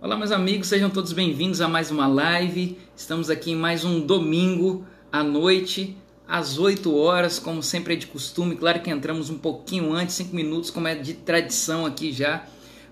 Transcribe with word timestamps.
Olá, 0.00 0.16
meus 0.16 0.30
amigos, 0.30 0.68
sejam 0.68 0.88
todos 0.88 1.12
bem-vindos 1.12 1.60
a 1.60 1.66
mais 1.66 1.90
uma 1.90 2.06
live. 2.06 2.78
Estamos 2.96 3.28
aqui 3.28 3.50
em 3.50 3.56
mais 3.56 3.84
um 3.84 3.98
domingo 3.98 4.86
à 5.10 5.24
noite, 5.24 5.96
às 6.26 6.56
8 6.56 6.94
horas, 6.94 7.40
como 7.40 7.60
sempre 7.64 7.94
é 7.94 7.96
de 7.96 8.06
costume. 8.06 8.54
Claro 8.54 8.80
que 8.80 8.90
entramos 8.90 9.28
um 9.28 9.36
pouquinho 9.36 9.92
antes, 9.92 10.14
5 10.14 10.36
minutos, 10.36 10.70
como 10.70 10.86
é 10.86 10.94
de 10.94 11.14
tradição 11.14 11.84
aqui 11.84 12.12
já, 12.12 12.46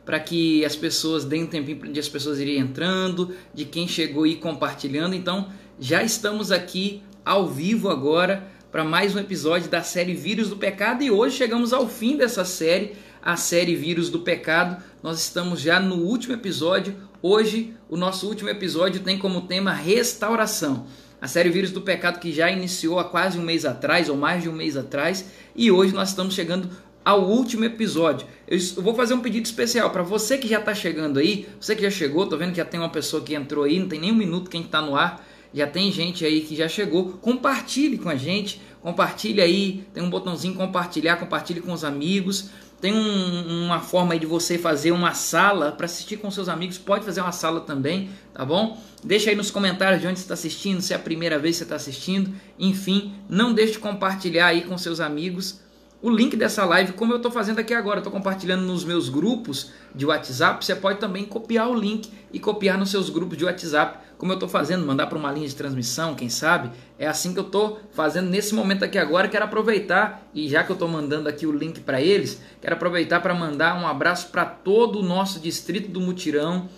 para 0.04 0.18
que 0.18 0.64
as 0.64 0.74
pessoas 0.74 1.24
deem 1.24 1.44
um 1.44 1.46
tempinho 1.46 1.92
de 1.92 2.00
as 2.00 2.08
pessoas 2.08 2.40
irem 2.40 2.58
entrando, 2.58 3.36
de 3.54 3.64
quem 3.64 3.86
chegou 3.86 4.26
e 4.26 4.34
compartilhando. 4.34 5.14
Então, 5.14 5.48
já 5.78 6.02
estamos 6.02 6.50
aqui 6.50 7.04
ao 7.24 7.46
vivo 7.46 7.88
agora 7.88 8.50
para 8.72 8.82
mais 8.82 9.14
um 9.14 9.20
episódio 9.20 9.70
da 9.70 9.80
série 9.80 10.12
Vírus 10.12 10.50
do 10.50 10.56
Pecado 10.56 11.04
e 11.04 11.10
hoje 11.10 11.36
chegamos 11.36 11.72
ao 11.72 11.88
fim 11.88 12.16
dessa 12.16 12.44
série 12.44 12.96
a 13.26 13.34
série 13.34 13.74
Vírus 13.74 14.08
do 14.08 14.20
Pecado. 14.20 14.80
Nós 15.02 15.18
estamos 15.18 15.60
já 15.60 15.80
no 15.80 15.96
último 15.96 16.34
episódio. 16.34 16.94
Hoje, 17.20 17.74
o 17.88 17.96
nosso 17.96 18.28
último 18.28 18.48
episódio 18.48 19.00
tem 19.00 19.18
como 19.18 19.40
tema 19.40 19.72
restauração. 19.72 20.86
A 21.20 21.26
série 21.26 21.48
Vírus 21.48 21.72
do 21.72 21.80
Pecado 21.80 22.20
que 22.20 22.30
já 22.30 22.48
iniciou 22.52 23.00
há 23.00 23.04
quase 23.04 23.36
um 23.36 23.42
mês 23.42 23.64
atrás, 23.64 24.08
ou 24.08 24.16
mais 24.16 24.44
de 24.44 24.48
um 24.48 24.52
mês 24.52 24.76
atrás, 24.76 25.26
e 25.56 25.72
hoje 25.72 25.92
nós 25.92 26.10
estamos 26.10 26.34
chegando 26.34 26.70
ao 27.04 27.28
último 27.28 27.64
episódio. 27.64 28.28
Eu 28.46 28.60
vou 28.76 28.94
fazer 28.94 29.14
um 29.14 29.20
pedido 29.20 29.44
especial 29.44 29.90
para 29.90 30.04
você 30.04 30.38
que 30.38 30.46
já 30.46 30.60
está 30.60 30.72
chegando 30.72 31.18
aí, 31.18 31.48
você 31.60 31.74
que 31.74 31.82
já 31.82 31.90
chegou, 31.90 32.28
tô 32.28 32.36
vendo 32.36 32.52
que 32.52 32.58
já 32.58 32.64
tem 32.64 32.78
uma 32.78 32.90
pessoa 32.90 33.24
que 33.24 33.34
entrou 33.34 33.64
aí, 33.64 33.80
não 33.80 33.88
tem 33.88 33.98
nem 33.98 34.12
um 34.12 34.16
minuto 34.16 34.48
quem 34.48 34.60
está 34.60 34.80
no 34.80 34.94
ar, 34.94 35.26
já 35.52 35.66
tem 35.66 35.90
gente 35.90 36.24
aí 36.24 36.42
que 36.42 36.54
já 36.54 36.68
chegou. 36.68 37.14
Compartilhe 37.14 37.98
com 37.98 38.08
a 38.08 38.14
gente, 38.14 38.60
compartilhe 38.80 39.40
aí, 39.40 39.84
tem 39.92 40.02
um 40.02 40.10
botãozinho 40.10 40.54
compartilhar, 40.54 41.16
compartilhe 41.16 41.60
com 41.60 41.72
os 41.72 41.82
amigos. 41.82 42.50
Tem 42.86 42.94
um, 42.94 43.64
uma 43.64 43.80
forma 43.80 44.12
aí 44.12 44.20
de 44.20 44.26
você 44.26 44.56
fazer 44.56 44.92
uma 44.92 45.12
sala 45.12 45.72
para 45.72 45.86
assistir 45.86 46.18
com 46.18 46.30
seus 46.30 46.48
amigos. 46.48 46.78
Pode 46.78 47.04
fazer 47.04 47.20
uma 47.20 47.32
sala 47.32 47.58
também, 47.62 48.10
tá 48.32 48.44
bom? 48.44 48.80
Deixa 49.02 49.28
aí 49.28 49.34
nos 49.34 49.50
comentários 49.50 50.00
de 50.00 50.06
onde 50.06 50.20
você 50.20 50.24
está 50.24 50.34
assistindo, 50.34 50.80
se 50.80 50.92
é 50.92 50.96
a 50.96 51.00
primeira 51.00 51.36
vez 51.36 51.56
que 51.56 51.58
você 51.58 51.64
está 51.64 51.74
assistindo. 51.74 52.32
Enfim, 52.56 53.12
não 53.28 53.52
deixe 53.52 53.72
de 53.72 53.78
compartilhar 53.80 54.46
aí 54.46 54.62
com 54.62 54.78
seus 54.78 55.00
amigos 55.00 55.62
o 56.00 56.08
link 56.08 56.36
dessa 56.36 56.64
live, 56.64 56.92
como 56.92 57.12
eu 57.12 57.16
estou 57.16 57.32
fazendo 57.32 57.58
aqui 57.58 57.74
agora. 57.74 57.98
Estou 57.98 58.12
compartilhando 58.12 58.62
nos 58.62 58.84
meus 58.84 59.08
grupos 59.08 59.72
de 59.92 60.06
WhatsApp. 60.06 60.64
Você 60.64 60.76
pode 60.76 61.00
também 61.00 61.24
copiar 61.24 61.68
o 61.68 61.74
link 61.74 62.08
e 62.32 62.38
copiar 62.38 62.78
nos 62.78 62.92
seus 62.92 63.10
grupos 63.10 63.36
de 63.36 63.46
WhatsApp 63.46 63.98
como 64.18 64.32
eu 64.32 64.36
estou 64.36 64.48
fazendo, 64.48 64.86
mandar 64.86 65.06
para 65.06 65.18
uma 65.18 65.30
linha 65.30 65.46
de 65.46 65.54
transmissão, 65.54 66.14
quem 66.14 66.28
sabe? 66.28 66.70
É 66.98 67.06
assim 67.06 67.32
que 67.32 67.38
eu 67.38 67.44
estou 67.44 67.80
fazendo 67.92 68.30
nesse 68.30 68.54
momento 68.54 68.84
aqui 68.84 68.98
agora. 68.98 69.28
Quero 69.28 69.44
aproveitar, 69.44 70.28
e 70.34 70.48
já 70.48 70.64
que 70.64 70.70
eu 70.70 70.74
estou 70.74 70.88
mandando 70.88 71.28
aqui 71.28 71.46
o 71.46 71.52
link 71.52 71.80
para 71.80 72.00
eles, 72.00 72.40
quero 72.60 72.74
aproveitar 72.74 73.20
para 73.20 73.34
mandar 73.34 73.80
um 73.80 73.86
abraço 73.86 74.28
para 74.28 74.44
todo 74.44 75.00
o 75.00 75.02
nosso 75.02 75.38
distrito 75.38 75.90
do 75.90 76.00
Mutirão, 76.00 76.68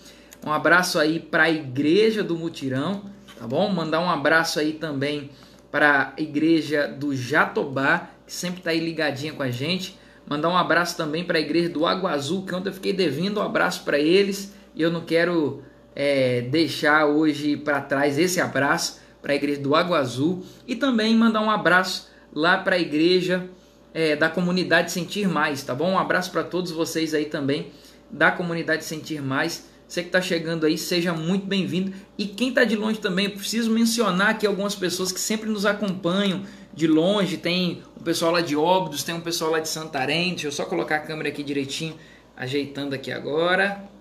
um 0.44 0.52
abraço 0.52 0.98
aí 0.98 1.18
para 1.18 1.44
a 1.44 1.50
igreja 1.50 2.22
do 2.22 2.36
Mutirão, 2.36 3.02
tá 3.38 3.46
bom? 3.46 3.68
Mandar 3.70 4.00
um 4.00 4.08
abraço 4.08 4.60
aí 4.60 4.72
também 4.72 5.30
para 5.70 6.14
a 6.16 6.20
igreja 6.20 6.86
do 6.86 7.14
Jatobá, 7.14 8.10
que 8.26 8.32
sempre 8.32 8.58
está 8.60 8.70
aí 8.70 8.80
ligadinha 8.80 9.32
com 9.32 9.42
a 9.42 9.50
gente. 9.50 9.98
Mandar 10.26 10.48
um 10.48 10.56
abraço 10.56 10.96
também 10.96 11.24
para 11.24 11.38
a 11.38 11.40
igreja 11.40 11.68
do 11.68 11.86
Água 11.86 12.12
Azul, 12.12 12.44
que 12.44 12.54
ontem 12.54 12.68
eu 12.68 12.72
fiquei 12.72 12.92
devendo 12.92 13.40
um 13.40 13.42
abraço 13.42 13.82
para 13.82 13.98
eles 13.98 14.54
e 14.74 14.82
eu 14.82 14.90
não 14.90 15.00
quero 15.00 15.62
é, 15.98 16.42
deixar 16.42 17.06
hoje 17.06 17.56
para 17.56 17.80
trás 17.80 18.16
esse 18.20 18.40
abraço 18.40 19.00
para 19.20 19.32
a 19.32 19.34
igreja 19.34 19.60
do 19.60 19.74
Água 19.74 19.98
Azul 19.98 20.44
e 20.64 20.76
também 20.76 21.12
mandar 21.16 21.40
um 21.40 21.50
abraço 21.50 22.08
lá 22.32 22.56
para 22.56 22.76
a 22.76 22.78
igreja 22.78 23.50
é, 23.92 24.14
da 24.14 24.28
comunidade 24.28 24.92
Sentir 24.92 25.26
Mais, 25.26 25.64
tá 25.64 25.74
bom? 25.74 25.90
Um 25.90 25.98
abraço 25.98 26.30
para 26.30 26.44
todos 26.44 26.70
vocês 26.70 27.14
aí 27.14 27.24
também 27.24 27.72
da 28.08 28.30
comunidade 28.30 28.84
Sentir 28.84 29.20
Mais. 29.20 29.66
Você 29.88 30.02
que 30.02 30.08
está 30.08 30.20
chegando 30.20 30.66
aí, 30.66 30.78
seja 30.78 31.12
muito 31.12 31.46
bem-vindo. 31.46 31.92
E 32.16 32.26
quem 32.26 32.50
está 32.50 32.62
de 32.62 32.76
longe 32.76 33.00
também, 33.00 33.28
preciso 33.28 33.70
mencionar 33.70 34.28
aqui 34.28 34.46
algumas 34.46 34.76
pessoas 34.76 35.10
que 35.10 35.18
sempre 35.18 35.48
nos 35.48 35.66
acompanham 35.66 36.44
de 36.72 36.86
longe. 36.86 37.38
Tem 37.38 37.82
o 37.96 38.04
pessoal 38.04 38.30
lá 38.30 38.40
de 38.40 38.54
Óbidos, 38.54 39.02
tem 39.02 39.14
um 39.14 39.20
pessoal 39.20 39.50
lá 39.50 39.58
de 39.58 39.68
Santarém. 39.68 40.30
Deixa 40.30 40.46
eu 40.46 40.52
só 40.52 40.64
colocar 40.64 40.96
a 40.96 41.00
câmera 41.00 41.30
aqui 41.30 41.42
direitinho, 41.42 41.96
ajeitando 42.36 42.94
aqui 42.94 43.10
agora. 43.10 43.97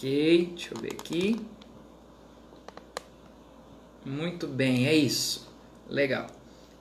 Ok, 0.00 0.52
deixa 0.54 0.74
eu 0.74 0.80
ver 0.80 0.92
aqui. 0.92 1.38
Muito 4.02 4.46
bem, 4.46 4.86
é 4.86 4.94
isso. 4.94 5.46
Legal. 5.90 6.26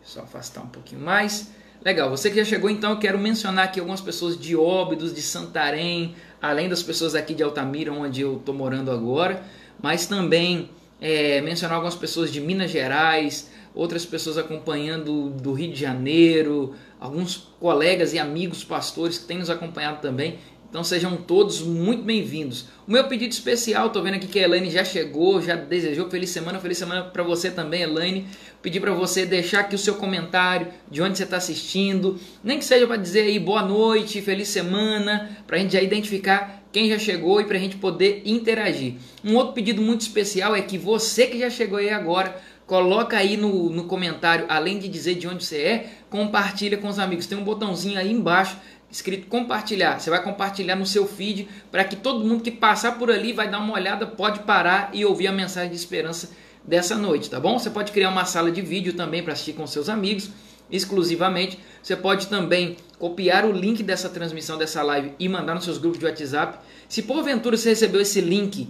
Só 0.02 0.22
afastar 0.22 0.62
um 0.62 0.70
pouquinho 0.70 1.02
mais. 1.02 1.52
Legal, 1.84 2.10
você 2.10 2.30
que 2.30 2.38
já 2.38 2.46
chegou, 2.46 2.70
então 2.70 2.92
eu 2.92 2.98
quero 2.98 3.20
mencionar 3.20 3.66
aqui 3.66 3.82
algumas 3.82 4.00
pessoas 4.00 4.40
de 4.40 4.56
Óbidos, 4.56 5.14
de 5.14 5.22
Santarém, 5.22 6.16
além 6.42 6.70
das 6.70 6.82
pessoas 6.82 7.14
aqui 7.14 7.34
de 7.34 7.44
Altamira, 7.44 7.92
onde 7.92 8.22
eu 8.22 8.38
estou 8.38 8.56
morando 8.56 8.90
agora, 8.90 9.44
mas 9.82 10.06
também 10.06 10.70
é, 11.02 11.42
mencionar 11.42 11.76
algumas 11.76 11.96
pessoas 11.96 12.32
de 12.32 12.40
Minas 12.40 12.72
Gerais, 12.72 13.52
outras 13.76 14.06
pessoas 14.06 14.38
acompanhando 14.38 15.30
do 15.30 15.52
Rio 15.52 15.74
de 15.74 15.80
Janeiro, 15.80 16.74
alguns 17.02 17.50
colegas 17.60 18.14
e 18.14 18.20
amigos 18.20 18.64
pastores 18.64 19.18
que 19.18 19.26
têm 19.26 19.40
nos 19.40 19.50
acompanhado 19.50 20.02
também. 20.02 20.40
Então 20.70 20.84
sejam 20.84 21.18
todos 21.18 21.62
muito 21.62 22.04
bem-vindos. 22.04 22.66
O 22.88 22.92
meu 22.92 23.04
pedido 23.06 23.32
especial, 23.32 23.90
tô 23.90 24.04
vendo 24.04 24.16
aqui 24.16 24.28
que 24.28 24.38
a 24.38 24.44
Elaine 24.44 24.70
já 24.70 24.86
chegou, 24.86 25.42
já 25.42 25.56
desejou 25.56 26.08
feliz 26.12 26.30
semana, 26.30 26.60
feliz 26.60 26.78
semana 26.78 27.06
para 27.06 27.24
você 27.24 27.50
também, 27.50 27.82
Elaine. 27.82 28.28
Pedir 28.62 28.80
para 28.80 28.94
você 28.94 29.26
deixar 29.26 29.62
aqui 29.62 29.74
o 29.74 29.80
seu 29.80 29.96
comentário, 29.96 30.68
de 30.88 31.02
onde 31.02 31.18
você 31.18 31.24
está 31.24 31.38
assistindo, 31.38 32.20
nem 32.44 32.60
que 32.60 32.66
seja 32.66 32.86
para 32.86 32.98
dizer 32.98 33.22
aí 33.22 33.40
boa 33.40 33.64
noite, 33.64 34.22
feliz 34.22 34.50
semana, 34.50 35.36
para 35.48 35.58
a 35.58 35.60
gente 35.60 35.74
já 35.74 35.82
identificar 35.82 36.64
quem 36.72 36.88
já 36.88 37.00
chegou 37.00 37.42
e 37.42 37.46
para 37.46 37.58
a 37.58 37.60
gente 37.60 37.78
poder 37.78 38.22
interagir. 38.24 38.94
Um 39.26 39.36
outro 39.38 39.54
pedido 39.54 39.82
muito 39.82 40.02
especial 40.02 40.56
é 40.56 40.62
que 40.62 40.78
você 40.78 41.26
que 41.26 41.40
já 41.40 41.50
chegou 41.50 41.80
aí 41.80 41.90
agora, 41.90 42.40
coloca 42.68 43.18
aí 43.18 43.36
no, 43.36 43.72
no 43.72 43.86
comentário, 43.86 44.46
além 44.48 44.78
de 44.78 44.88
dizer 44.88 45.16
de 45.16 45.28
onde 45.28 45.44
você 45.44 45.58
é, 45.58 45.90
compartilha 46.12 46.78
com 46.78 46.88
os 46.88 47.00
amigos. 47.00 47.26
Tem 47.26 47.36
um 47.36 47.44
botãozinho 47.44 47.98
aí 47.98 48.12
embaixo 48.12 48.56
escrito 48.92 49.28
compartilhar. 49.28 50.00
Você 50.00 50.10
vai 50.10 50.24
compartilhar 50.24 50.76
no 50.76 50.86
seu 50.86 51.08
feed 51.08 51.48
para 51.72 51.84
que 51.84 51.96
todo 51.96 52.26
mundo 52.26 52.44
que 52.44 52.52
passar 52.52 52.98
por 52.98 53.12
ali 53.12 53.34
vai 53.34 53.50
dar 53.50 53.60
uma 53.60 53.74
olhada, 53.74 54.08
pode 54.08 54.40
parar 54.40 54.90
e 54.94 55.06
ouvir 55.06 55.28
a 55.28 55.32
mensagem 55.32 55.70
de 55.70 55.76
esperança 55.76 56.32
dessa 56.64 56.96
noite, 56.96 57.30
tá 57.30 57.40
bom? 57.40 57.58
Você 57.58 57.70
pode 57.70 57.92
criar 57.92 58.10
uma 58.10 58.26
sala 58.26 58.52
de 58.52 58.62
vídeo 58.62 58.94
também 58.94 59.24
para 59.24 59.34
assistir 59.34 59.54
com 59.54 59.66
seus 59.66 59.90
amigos 59.90 60.30
exclusivamente. 60.72 61.60
Você 61.82 61.96
pode 61.96 62.28
também 62.28 62.78
copiar 62.98 63.46
o 63.46 63.52
link 63.52 63.82
dessa 63.82 64.10
transmissão 64.10 64.58
dessa 64.58 64.84
live 64.84 65.14
e 65.18 65.28
mandar 65.28 65.56
nos 65.56 65.64
seus 65.64 65.78
grupos 65.78 66.00
de 66.00 66.06
WhatsApp. 66.06 66.60
Se 66.88 67.02
porventura 67.02 67.58
você 67.58 67.70
recebeu 67.70 68.02
esse 68.02 68.22
link 68.22 68.70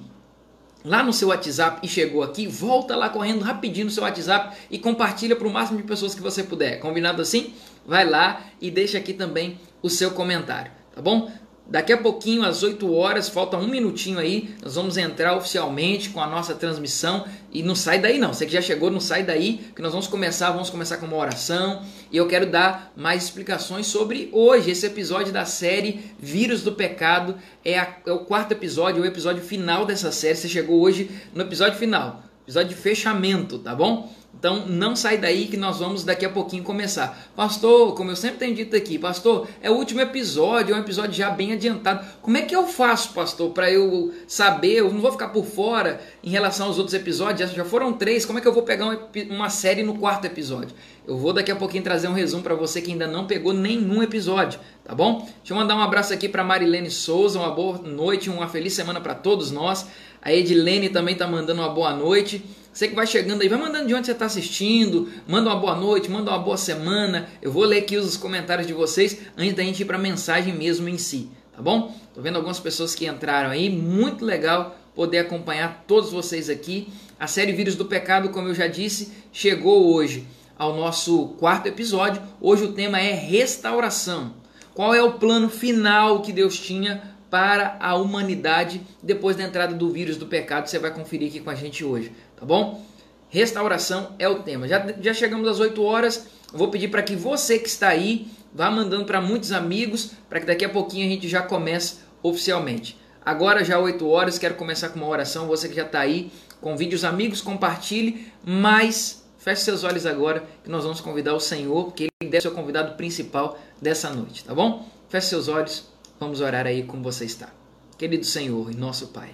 lá 0.84 1.04
no 1.04 1.12
seu 1.12 1.28
WhatsApp 1.28 1.86
e 1.86 1.90
chegou 1.90 2.24
aqui, 2.24 2.48
volta 2.48 2.96
lá 2.96 3.10
correndo 3.10 3.44
rapidinho 3.44 3.86
no 3.86 3.92
seu 3.92 4.04
WhatsApp 4.04 4.56
e 4.72 4.80
compartilha 4.80 5.36
para 5.36 5.48
o 5.48 5.52
máximo 5.52 5.78
de 5.78 5.84
pessoas 5.84 6.16
que 6.16 6.22
você 6.22 6.44
puder. 6.44 6.80
Combinado 6.80 7.22
assim? 7.22 7.54
Vai 7.86 8.08
lá 8.08 8.42
e 8.62 8.72
deixa 8.72 8.98
aqui 8.98 9.14
também 9.14 9.60
o 9.82 9.90
seu 9.90 10.12
comentário, 10.12 10.72
tá 10.94 11.02
bom? 11.02 11.32
Daqui 11.70 11.94
a 11.94 11.98
pouquinho, 11.98 12.44
às 12.44 12.64
8 12.64 12.92
horas, 12.92 13.30
falta 13.30 13.56
um 13.56 13.68
minutinho 13.68 14.18
aí, 14.18 14.56
nós 14.64 14.74
vamos 14.74 14.98
entrar 14.98 15.38
oficialmente 15.38 16.10
com 16.10 16.20
a 16.20 16.26
nossa 16.26 16.56
transmissão. 16.56 17.26
E 17.52 17.62
não 17.62 17.76
sai 17.76 18.00
daí 18.00 18.18
não, 18.18 18.34
você 18.34 18.48
que 18.48 18.52
já 18.52 18.62
chegou, 18.62 18.90
não 18.90 19.00
sai 19.00 19.22
daí, 19.22 19.70
que 19.76 19.82
nós 19.82 19.92
vamos 19.92 20.08
começar, 20.08 20.50
vamos 20.50 20.72
começar 20.72 20.98
com 20.98 21.06
uma 21.06 21.18
oração. 21.18 21.84
E 22.12 22.18
eu 22.18 22.28
quero 22.28 22.48
dar 22.48 22.92
mais 22.96 23.26
explicações 23.26 23.86
sobre 23.86 24.30
hoje, 24.34 24.72
esse 24.72 24.88
episódio 24.88 25.32
da 25.32 25.46
série 25.46 26.12
Vírus 26.18 26.64
do 26.64 26.72
Pecado. 26.72 27.36
É, 27.64 27.78
a, 27.78 27.98
é 28.04 28.12
o 28.12 28.26
quarto 28.26 28.52
episódio, 28.52 29.04
o 29.04 29.06
episódio 29.06 29.44
final 29.44 29.86
dessa 29.86 30.12
série. 30.12 30.38
Você 30.38 30.50
chegou 30.50 30.82
hoje 30.82 31.12
no 31.36 31.44
episódio 31.44 31.78
final, 31.78 32.24
episódio 32.46 32.70
de 32.70 32.76
fechamento, 32.76 33.60
tá 33.60 33.76
bom? 33.76 34.12
Então 34.40 34.66
não 34.68 34.96
sai 34.96 35.18
daí 35.18 35.48
que 35.48 35.58
nós 35.58 35.80
vamos 35.80 36.06
daqui 36.06 36.26
a 36.26 36.30
pouquinho 36.30 36.64
começar. 36.64 37.30
Pastor, 37.36 37.94
como 37.94 38.10
eu 38.10 38.16
sempre 38.16 38.38
tenho 38.38 38.56
dito 38.56 38.74
aqui, 38.74 38.98
pastor, 38.98 39.50
é 39.62 39.70
o 39.70 39.74
último 39.74 40.00
episódio, 40.00 40.74
é 40.74 40.78
um 40.78 40.82
episódio 40.82 41.12
já 41.12 41.30
bem 41.30 41.52
adiantado. 41.52 42.08
Como 42.22 42.38
é 42.38 42.44
que 42.44 42.56
eu 42.56 42.66
faço, 42.66 43.12
pastor, 43.14 43.52
para 43.52 43.70
eu 43.70 44.14
saber, 44.30 44.76
eu 44.76 44.94
não 44.94 45.02
vou 45.02 45.12
ficar 45.12 45.28
por 45.28 45.44
fora 45.46 46.00
em 46.24 46.30
relação 46.30 46.68
aos 46.68 46.78
outros 46.78 46.94
episódios, 46.94 47.52
já 47.52 47.66
foram 47.66 47.92
três, 47.92 48.26
como 48.26 48.40
é 48.40 48.42
que 48.42 48.48
eu 48.48 48.54
vou 48.54 48.64
pegar 48.64 48.86
uma 49.30 49.50
série 49.50 49.84
no 49.84 49.98
quarto 49.98 50.24
episódio? 50.24 50.74
Eu 51.06 51.18
vou 51.18 51.34
daqui 51.34 51.52
a 51.52 51.56
pouquinho 51.56 51.84
trazer 51.84 52.08
um 52.08 52.14
resumo 52.14 52.42
para 52.42 52.56
você 52.56 52.82
que 52.82 52.92
ainda 52.92 53.08
não 53.08 53.28
pegou 53.28 53.52
nenhum 53.52 54.02
episódio, 54.02 54.58
tá 54.86 54.96
bom? 54.96 55.18
Deixa 55.40 55.52
eu 55.52 55.58
mandar 55.58 55.76
um 55.76 55.82
abraço 55.82 56.14
aqui 56.14 56.30
para 56.30 56.46
Marilene 56.46 56.90
Souza, 56.90 57.40
uma 57.40 57.52
boa 57.52 57.80
noite, 57.80 58.30
uma 58.30 58.48
feliz 58.48 58.72
semana 58.72 59.02
para 59.02 59.16
todos 59.16 59.52
nós. 59.52 59.86
A 60.22 60.34
Edilene 60.34 60.88
também 60.88 61.16
tá 61.16 61.28
mandando 61.28 61.62
uma 61.62 61.70
boa 61.70 61.94
noite. 61.94 62.42
Você 62.80 62.88
que 62.88 62.96
vai 62.96 63.06
chegando 63.06 63.42
aí, 63.42 63.50
vai 63.50 63.60
mandando 63.60 63.88
de 63.88 63.94
onde 63.94 64.06
você 64.06 64.14
está 64.14 64.26
assistindo, 64.26 65.10
manda 65.28 65.50
uma 65.50 65.60
boa 65.60 65.76
noite, 65.76 66.10
manda 66.10 66.32
uma 66.32 66.40
boa 66.40 66.56
semana. 66.56 67.28
Eu 67.42 67.52
vou 67.52 67.66
ler 67.66 67.80
aqui 67.80 67.98
os 67.98 68.16
comentários 68.16 68.66
de 68.66 68.72
vocês 68.72 69.18
antes 69.38 69.54
da 69.54 69.64
gente 69.64 69.82
ir 69.82 69.86
para 69.86 69.98
a 69.98 70.00
mensagem 70.00 70.56
mesmo 70.56 70.88
em 70.88 70.98
si, 70.98 71.30
tá 71.54 71.62
bom? 71.62 71.94
Tô 72.16 72.22
vendo 72.22 72.38
algumas 72.38 72.58
pessoas 72.58 72.96
que 72.96 73.06
entraram 73.06 73.50
aí, 73.50 73.70
muito 73.70 74.24
legal 74.24 74.80
poder 74.96 75.18
acompanhar 75.18 75.84
todos 75.86 76.14
vocês 76.14 76.50
aqui. 76.50 76.88
A 77.20 77.28
série 77.28 77.52
Vírus 77.52 77.76
do 77.76 77.84
Pecado, 77.84 78.30
como 78.30 78.48
eu 78.48 78.56
já 78.56 78.68
disse, 78.68 79.12
chegou 79.34 79.94
hoje 79.94 80.26
ao 80.58 80.74
nosso 80.74 81.36
quarto 81.38 81.68
episódio. 81.68 82.22
Hoje 82.40 82.64
o 82.64 82.72
tema 82.72 82.98
é 82.98 83.12
restauração. 83.12 84.36
Qual 84.74 84.96
é 84.96 85.04
o 85.04 85.16
plano 85.16 85.50
final 85.50 86.22
que 86.22 86.32
Deus 86.32 86.58
tinha 86.58 87.04
para 87.30 87.78
a 87.80 87.96
humanidade 87.96 88.82
depois 89.02 89.36
da 89.36 89.44
entrada 89.44 89.74
do 89.74 89.90
vírus 89.92 90.18
do 90.18 90.26
pecado. 90.26 90.68
Você 90.68 90.80
vai 90.80 90.92
conferir 90.92 91.30
aqui 91.30 91.40
com 91.40 91.50
a 91.50 91.56
gente 91.56 91.86
hoje, 91.86 92.12
tá 92.40 92.46
bom? 92.46 92.84
Restauração 93.30 94.16
é 94.18 94.28
o 94.28 94.42
tema. 94.42 94.68
Já, 94.68 94.94
já 95.00 95.14
chegamos 95.14 95.48
às 95.48 95.60
8 95.60 95.84
horas. 95.84 96.28
vou 96.52 96.70
pedir 96.70 96.88
para 96.88 97.04
que 97.04 97.16
você 97.16 97.60
que 97.60 97.68
está 97.68 97.90
aí 97.90 98.28
vá 98.54 98.70
mandando 98.72 99.06
para 99.06 99.22
muitos 99.22 99.52
amigos, 99.52 100.12
para 100.28 100.40
que 100.40 100.46
daqui 100.46 100.66
a 100.66 100.70
pouquinho 100.70 101.06
a 101.06 101.10
gente 101.10 101.28
já 101.28 101.42
comece 101.42 101.98
oficialmente. 102.22 102.98
Agora 103.24 103.64
já 103.64 103.78
8 103.78 104.08
horas, 104.08 104.38
quero 104.38 104.56
começar 104.56 104.90
com 104.90 105.00
uma 105.00 105.08
oração. 105.08 105.48
Você 105.48 105.70
que 105.70 105.76
já 105.76 105.86
está 105.86 106.00
aí, 106.00 106.32
convide 106.60 106.96
os 106.96 107.04
amigos, 107.04 107.42
compartilhe, 107.42 108.32
mas 108.44 109.24
feche 109.38 109.62
seus 109.62 109.84
olhos 109.84 110.06
agora 110.06 110.44
que 110.64 110.70
nós 110.70 110.84
vamos 110.84 111.00
convidar 111.00 111.34
o 111.34 111.40
Senhor, 111.40 111.86
porque 111.86 112.08
Ele 112.22 112.32
deve 112.32 112.42
ser 112.42 112.48
o 112.48 112.52
convidado 112.52 112.96
principal 112.96 113.60
dessa 113.82 114.10
noite, 114.10 114.44
tá 114.44 114.54
bom? 114.54 114.88
Feche 115.10 115.28
seus 115.28 115.48
olhos, 115.48 115.86
vamos 116.20 116.42
orar 116.42 116.66
aí 116.66 116.84
como 116.84 117.04
você 117.04 117.26
está. 117.26 117.50
Querido 117.98 118.26
Senhor 118.26 118.72
e 118.72 118.76
nosso 118.76 119.08
Pai, 119.08 119.30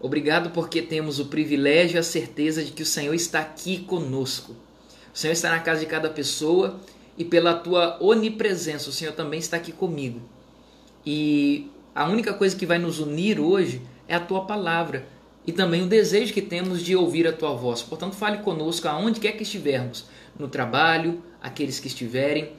obrigado 0.00 0.50
porque 0.50 0.82
temos 0.82 1.18
o 1.18 1.26
privilégio 1.26 1.96
e 1.96 1.98
a 1.98 2.02
certeza 2.02 2.64
de 2.64 2.72
que 2.72 2.82
o 2.82 2.86
Senhor 2.86 3.14
está 3.14 3.40
aqui 3.40 3.78
conosco. 3.78 4.52
O 5.14 5.18
Senhor 5.18 5.32
está 5.32 5.50
na 5.50 5.60
casa 5.60 5.80
de 5.80 5.86
cada 5.86 6.10
pessoa 6.10 6.78
e 7.16 7.24
pela 7.24 7.54
tua 7.54 7.96
onipresença, 8.02 8.90
o 8.90 8.92
Senhor 8.92 9.12
também 9.12 9.38
está 9.38 9.56
aqui 9.56 9.72
comigo. 9.72 10.20
E 11.04 11.70
a 11.94 12.06
única 12.08 12.34
coisa 12.34 12.54
que 12.54 12.66
vai 12.66 12.78
nos 12.78 12.98
unir 12.98 13.40
hoje 13.40 13.80
é 14.06 14.14
a 14.14 14.20
tua 14.20 14.44
palavra 14.44 15.06
e 15.46 15.52
também 15.52 15.82
o 15.82 15.86
desejo 15.86 16.34
que 16.34 16.42
temos 16.42 16.82
de 16.82 16.96
ouvir 16.96 17.26
a 17.26 17.32
tua 17.32 17.54
voz. 17.54 17.82
Portanto, 17.82 18.16
fale 18.16 18.38
conosco 18.38 18.88
aonde 18.88 19.20
quer 19.20 19.32
que 19.32 19.44
estivermos, 19.44 20.06
no 20.38 20.48
trabalho, 20.48 21.22
aqueles 21.40 21.78
que 21.80 21.86
estiverem, 21.86 22.50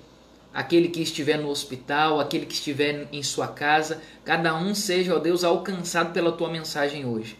aquele 0.57 0.87
que 0.87 0.99
estiver 1.03 1.37
no 1.37 1.49
hospital, 1.49 2.19
aquele 2.19 2.47
que 2.47 2.55
estiver 2.55 3.07
em 3.11 3.21
sua 3.21 3.47
casa, 3.47 4.01
cada 4.25 4.57
um 4.57 4.73
seja, 4.73 5.15
ó 5.15 5.19
Deus, 5.19 5.43
alcançado 5.43 6.11
pela 6.11 6.31
tua 6.31 6.49
mensagem 6.49 7.05
hoje. 7.05 7.37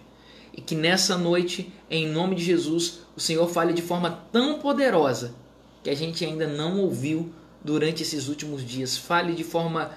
E 0.53 0.61
que 0.61 0.75
nessa 0.75 1.17
noite, 1.17 1.73
em 1.89 2.07
nome 2.07 2.35
de 2.35 2.43
Jesus, 2.43 2.99
o 3.15 3.19
Senhor 3.19 3.47
fale 3.47 3.73
de 3.73 3.81
forma 3.81 4.23
tão 4.31 4.59
poderosa 4.59 5.33
que 5.81 5.89
a 5.89 5.95
gente 5.95 6.23
ainda 6.23 6.45
não 6.45 6.79
ouviu 6.79 7.33
durante 7.63 8.03
esses 8.03 8.27
últimos 8.27 8.63
dias. 8.63 8.95
Fale 8.95 9.33
de 9.33 9.43
forma 9.43 9.89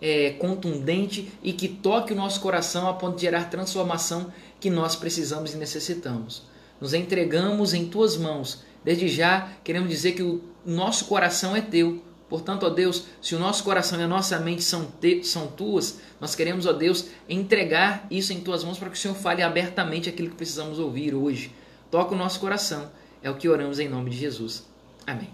é, 0.00 0.30
contundente 0.30 1.30
e 1.42 1.52
que 1.52 1.68
toque 1.68 2.14
o 2.14 2.16
nosso 2.16 2.40
coração 2.40 2.88
a 2.88 2.94
ponto 2.94 3.16
de 3.16 3.20
gerar 3.20 3.50
transformação 3.50 4.32
que 4.58 4.70
nós 4.70 4.96
precisamos 4.96 5.52
e 5.52 5.58
necessitamos. 5.58 6.44
Nos 6.80 6.94
entregamos 6.94 7.74
em 7.74 7.84
tuas 7.84 8.16
mãos. 8.16 8.62
Desde 8.82 9.08
já 9.08 9.52
queremos 9.62 9.90
dizer 9.90 10.12
que 10.12 10.22
o 10.22 10.40
nosso 10.64 11.04
coração 11.04 11.54
é 11.54 11.60
teu. 11.60 12.10
Portanto, 12.32 12.64
ó 12.64 12.70
Deus, 12.70 13.04
se 13.20 13.34
o 13.34 13.38
nosso 13.38 13.62
coração 13.62 14.00
e 14.00 14.04
a 14.04 14.08
nossa 14.08 14.38
mente 14.38 14.62
são, 14.62 14.86
te, 14.86 15.22
são 15.22 15.48
tuas, 15.48 16.00
nós 16.18 16.34
queremos, 16.34 16.64
ó 16.64 16.72
Deus, 16.72 17.08
entregar 17.28 18.06
isso 18.10 18.32
em 18.32 18.40
tuas 18.40 18.64
mãos 18.64 18.78
para 18.78 18.88
que 18.88 18.96
o 18.96 18.98
Senhor 18.98 19.12
fale 19.12 19.42
abertamente 19.42 20.08
aquilo 20.08 20.30
que 20.30 20.36
precisamos 20.36 20.78
ouvir 20.78 21.14
hoje. 21.14 21.52
Toca 21.90 22.14
o 22.14 22.16
nosso 22.16 22.40
coração. 22.40 22.90
É 23.22 23.28
o 23.28 23.34
que 23.34 23.50
oramos 23.50 23.78
em 23.78 23.86
nome 23.86 24.08
de 24.08 24.16
Jesus. 24.16 24.66
Amém. 25.06 25.28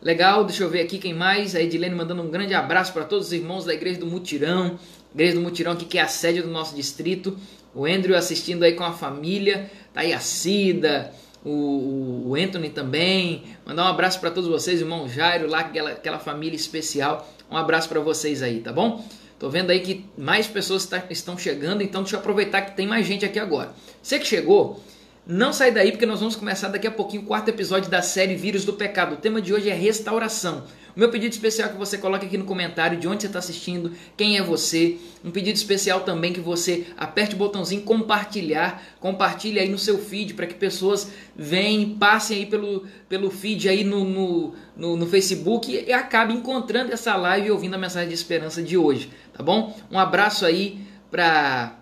Legal, 0.00 0.44
deixa 0.44 0.62
eu 0.62 0.70
ver 0.70 0.82
aqui 0.82 0.96
quem 0.96 1.12
mais. 1.12 1.56
A 1.56 1.60
Edilene 1.60 1.96
mandando 1.96 2.22
um 2.22 2.30
grande 2.30 2.54
abraço 2.54 2.92
para 2.92 3.04
todos 3.04 3.26
os 3.26 3.32
irmãos 3.32 3.64
da 3.64 3.74
Igreja 3.74 3.98
do 3.98 4.06
Mutirão. 4.06 4.78
Igreja 5.12 5.34
do 5.34 5.40
Mutirão 5.40 5.72
aqui 5.72 5.86
que 5.86 5.98
é 5.98 6.02
a 6.02 6.06
sede 6.06 6.40
do 6.40 6.48
nosso 6.48 6.76
distrito. 6.76 7.36
O 7.74 7.84
Andrew 7.84 8.16
assistindo 8.16 8.62
aí 8.62 8.74
com 8.74 8.84
a 8.84 8.92
família. 8.92 9.68
Tá 9.92 10.02
aí 10.02 10.12
a 10.12 10.20
Cida, 10.20 11.12
o, 11.48 12.30
o 12.30 12.34
Anthony 12.34 12.70
também. 12.70 13.44
Mandar 13.64 13.84
um 13.84 13.88
abraço 13.88 14.18
para 14.18 14.30
todos 14.30 14.48
vocês, 14.50 14.80
irmão 14.80 15.08
Jairo, 15.08 15.48
lá 15.48 15.60
aquela, 15.60 15.90
aquela 15.90 16.18
família 16.18 16.56
especial. 16.56 17.32
Um 17.50 17.56
abraço 17.56 17.88
para 17.88 18.00
vocês 18.00 18.42
aí, 18.42 18.60
tá 18.60 18.72
bom? 18.72 19.04
Tô 19.38 19.48
vendo 19.48 19.70
aí 19.70 19.80
que 19.80 20.04
mais 20.18 20.46
pessoas 20.46 20.86
tá, 20.86 21.04
estão 21.10 21.38
chegando, 21.38 21.82
então 21.82 22.02
deixa 22.02 22.16
eu 22.16 22.20
aproveitar 22.20 22.62
que 22.62 22.76
tem 22.76 22.86
mais 22.86 23.06
gente 23.06 23.24
aqui 23.24 23.38
agora. 23.38 23.70
Você 24.02 24.18
que 24.18 24.26
chegou, 24.26 24.82
não 25.26 25.52
sai 25.52 25.70
daí 25.70 25.92
porque 25.92 26.06
nós 26.06 26.20
vamos 26.20 26.34
começar 26.34 26.68
daqui 26.68 26.86
a 26.86 26.90
pouquinho 26.90 27.22
o 27.22 27.26
quarto 27.26 27.48
episódio 27.48 27.90
da 27.90 28.02
série 28.02 28.34
Vírus 28.34 28.64
do 28.64 28.72
Pecado. 28.72 29.14
O 29.14 29.18
tema 29.18 29.40
de 29.40 29.52
hoje 29.52 29.70
é 29.70 29.74
restauração. 29.74 30.64
Meu 30.96 31.10
pedido 31.10 31.32
especial 31.32 31.68
é 31.68 31.72
que 31.72 31.78
você 31.78 31.98
coloque 31.98 32.24
aqui 32.24 32.38
no 32.38 32.46
comentário 32.46 32.98
de 32.98 33.06
onde 33.06 33.20
você 33.20 33.26
está 33.26 33.38
assistindo, 33.38 33.92
quem 34.16 34.38
é 34.38 34.42
você. 34.42 34.96
Um 35.22 35.30
pedido 35.30 35.54
especial 35.54 36.00
também 36.00 36.32
que 36.32 36.40
você 36.40 36.86
aperte 36.96 37.34
o 37.34 37.38
botãozinho 37.38 37.82
compartilhar, 37.82 38.82
compartilhe 38.98 39.60
aí 39.60 39.68
no 39.68 39.78
seu 39.78 39.98
feed 39.98 40.32
para 40.32 40.46
que 40.46 40.54
pessoas 40.54 41.12
venham, 41.36 41.98
passem 41.98 42.38
aí 42.38 42.46
pelo, 42.46 42.86
pelo 43.10 43.30
feed 43.30 43.68
aí 43.68 43.84
no, 43.84 44.04
no, 44.04 44.54
no, 44.74 44.96
no 44.96 45.06
Facebook 45.06 45.70
e, 45.70 45.90
e 45.90 45.92
acabem 45.92 46.38
encontrando 46.38 46.90
essa 46.90 47.14
live 47.14 47.48
e 47.48 47.50
ouvindo 47.50 47.74
a 47.74 47.78
mensagem 47.78 48.08
de 48.08 48.14
esperança 48.14 48.62
de 48.62 48.78
hoje, 48.78 49.10
tá 49.36 49.42
bom? 49.42 49.78
Um 49.90 49.98
abraço 49.98 50.46
aí 50.46 50.80
para 51.10 51.78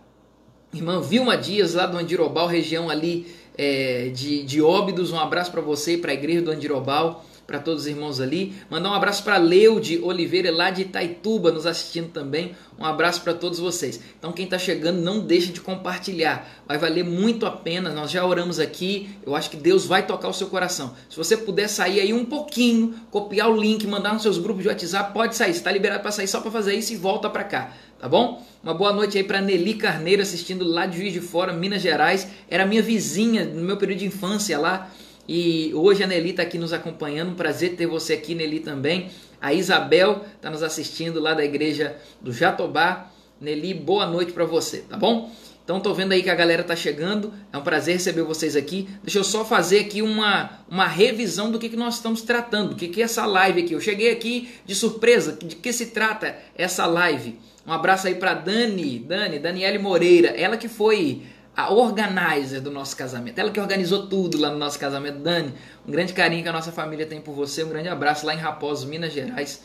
Irmã 0.72 1.00
Vilma 1.00 1.36
Dias, 1.36 1.74
lá 1.74 1.86
do 1.86 1.96
Andirobal, 1.96 2.48
região 2.48 2.90
ali 2.90 3.32
é, 3.56 4.10
de, 4.12 4.42
de 4.42 4.60
Óbidos. 4.60 5.12
Um 5.12 5.18
abraço 5.20 5.52
para 5.52 5.60
você 5.60 5.94
e 5.94 5.98
para 5.98 6.10
a 6.10 6.14
igreja 6.14 6.42
do 6.42 6.50
Andirobal, 6.50 7.24
para 7.46 7.58
todos 7.58 7.82
os 7.82 7.86
irmãos 7.86 8.20
ali. 8.20 8.54
Mandar 8.70 8.90
um 8.90 8.94
abraço 8.94 9.22
para 9.22 9.36
Leude 9.36 10.00
Oliveira, 10.02 10.50
lá 10.50 10.70
de 10.70 10.82
Itaituba, 10.82 11.52
nos 11.52 11.66
assistindo 11.66 12.08
também. 12.08 12.54
Um 12.78 12.84
abraço 12.84 13.20
para 13.22 13.34
todos 13.34 13.58
vocês. 13.58 14.00
Então, 14.18 14.32
quem 14.32 14.44
está 14.44 14.58
chegando, 14.58 15.00
não 15.00 15.20
deixe 15.20 15.52
de 15.52 15.60
compartilhar. 15.60 16.48
Vai 16.66 16.76
valer 16.78 17.04
muito 17.04 17.46
a 17.46 17.50
pena. 17.50 17.90
Nós 17.90 18.10
já 18.10 18.24
oramos 18.24 18.58
aqui. 18.58 19.10
Eu 19.24 19.36
acho 19.36 19.50
que 19.50 19.56
Deus 19.56 19.86
vai 19.86 20.06
tocar 20.06 20.28
o 20.28 20.32
seu 20.32 20.48
coração. 20.48 20.94
Se 21.08 21.16
você 21.16 21.36
puder 21.36 21.68
sair 21.68 22.00
aí 22.00 22.12
um 22.12 22.24
pouquinho, 22.24 22.94
copiar 23.10 23.50
o 23.50 23.60
link, 23.60 23.86
mandar 23.86 24.12
nos 24.12 24.22
seus 24.22 24.38
grupos 24.38 24.62
de 24.62 24.68
WhatsApp, 24.68 25.12
pode 25.12 25.36
sair. 25.36 25.50
está 25.50 25.70
liberado 25.70 26.02
para 26.02 26.10
sair 26.10 26.26
só 26.26 26.40
para 26.40 26.50
fazer 26.50 26.74
isso 26.74 26.92
e 26.92 26.96
volta 26.96 27.30
para 27.30 27.44
cá. 27.44 27.72
Tá 27.98 28.08
bom? 28.08 28.44
Uma 28.62 28.74
boa 28.74 28.92
noite 28.92 29.16
aí 29.16 29.24
para 29.24 29.40
Nelly 29.40 29.74
Carneiro 29.74 30.20
assistindo 30.20 30.64
lá 30.64 30.84
de 30.84 30.98
Juiz 30.98 31.12
de 31.12 31.20
Fora, 31.20 31.52
Minas 31.52 31.80
Gerais. 31.80 32.26
Era 32.50 32.66
minha 32.66 32.82
vizinha 32.82 33.44
no 33.44 33.62
meu 33.62 33.76
período 33.76 34.00
de 34.00 34.06
infância 34.06 34.58
lá. 34.58 34.90
E 35.26 35.72
hoje 35.74 36.02
a 36.02 36.06
Nelly 36.06 36.30
está 36.30 36.42
aqui 36.42 36.58
nos 36.58 36.72
acompanhando. 36.72 37.32
Um 37.32 37.34
prazer 37.34 37.76
ter 37.76 37.86
você 37.86 38.14
aqui, 38.14 38.34
Nelly, 38.34 38.60
também. 38.60 39.10
A 39.40 39.52
Isabel 39.52 40.24
está 40.36 40.50
nos 40.50 40.62
assistindo 40.62 41.20
lá 41.20 41.34
da 41.34 41.44
igreja 41.44 41.96
do 42.20 42.32
Jatobá. 42.32 43.10
Nelly, 43.40 43.74
boa 43.74 44.06
noite 44.06 44.32
para 44.32 44.44
você, 44.44 44.78
tá 44.78 44.96
bom? 44.96 45.30
Então 45.64 45.80
tô 45.80 45.94
vendo 45.94 46.12
aí 46.12 46.22
que 46.22 46.28
a 46.28 46.34
galera 46.34 46.62
tá 46.62 46.76
chegando. 46.76 47.32
É 47.50 47.56
um 47.56 47.62
prazer 47.62 47.94
receber 47.94 48.22
vocês 48.22 48.54
aqui. 48.54 48.86
Deixa 49.02 49.18
eu 49.18 49.24
só 49.24 49.46
fazer 49.46 49.80
aqui 49.80 50.02
uma, 50.02 50.60
uma 50.68 50.86
revisão 50.86 51.50
do 51.50 51.58
que, 51.58 51.70
que 51.70 51.76
nós 51.76 51.94
estamos 51.94 52.20
tratando. 52.20 52.72
O 52.72 52.76
que, 52.76 52.88
que 52.88 53.00
é 53.00 53.04
essa 53.04 53.24
live 53.24 53.62
aqui? 53.62 53.72
Eu 53.72 53.80
cheguei 53.80 54.10
aqui 54.10 54.50
de 54.66 54.74
surpresa. 54.74 55.32
De 55.32 55.56
que 55.56 55.72
se 55.72 55.86
trata 55.86 56.36
essa 56.54 56.84
live? 56.84 57.38
Um 57.66 57.72
abraço 57.72 58.06
aí 58.06 58.14
para 58.14 58.34
Dani, 58.34 58.98
Dani, 58.98 59.38
Daniele 59.38 59.78
Moreira. 59.78 60.28
Ela 60.28 60.58
que 60.58 60.68
foi 60.68 61.22
a 61.56 61.72
organizer 61.72 62.60
do 62.60 62.70
nosso 62.70 62.96
casamento. 62.96 63.38
Ela 63.38 63.50
que 63.50 63.60
organizou 63.60 64.06
tudo 64.06 64.38
lá 64.38 64.50
no 64.50 64.58
nosso 64.58 64.78
casamento. 64.78 65.18
Dani, 65.18 65.54
um 65.86 65.90
grande 65.90 66.12
carinho 66.12 66.42
que 66.42 66.48
a 66.48 66.52
nossa 66.52 66.72
família 66.72 67.06
tem 67.06 67.20
por 67.20 67.34
você. 67.34 67.62
Um 67.62 67.68
grande 67.68 67.88
abraço 67.88 68.26
lá 68.26 68.34
em 68.34 68.38
Raposo, 68.38 68.86
Minas 68.86 69.12
Gerais. 69.12 69.62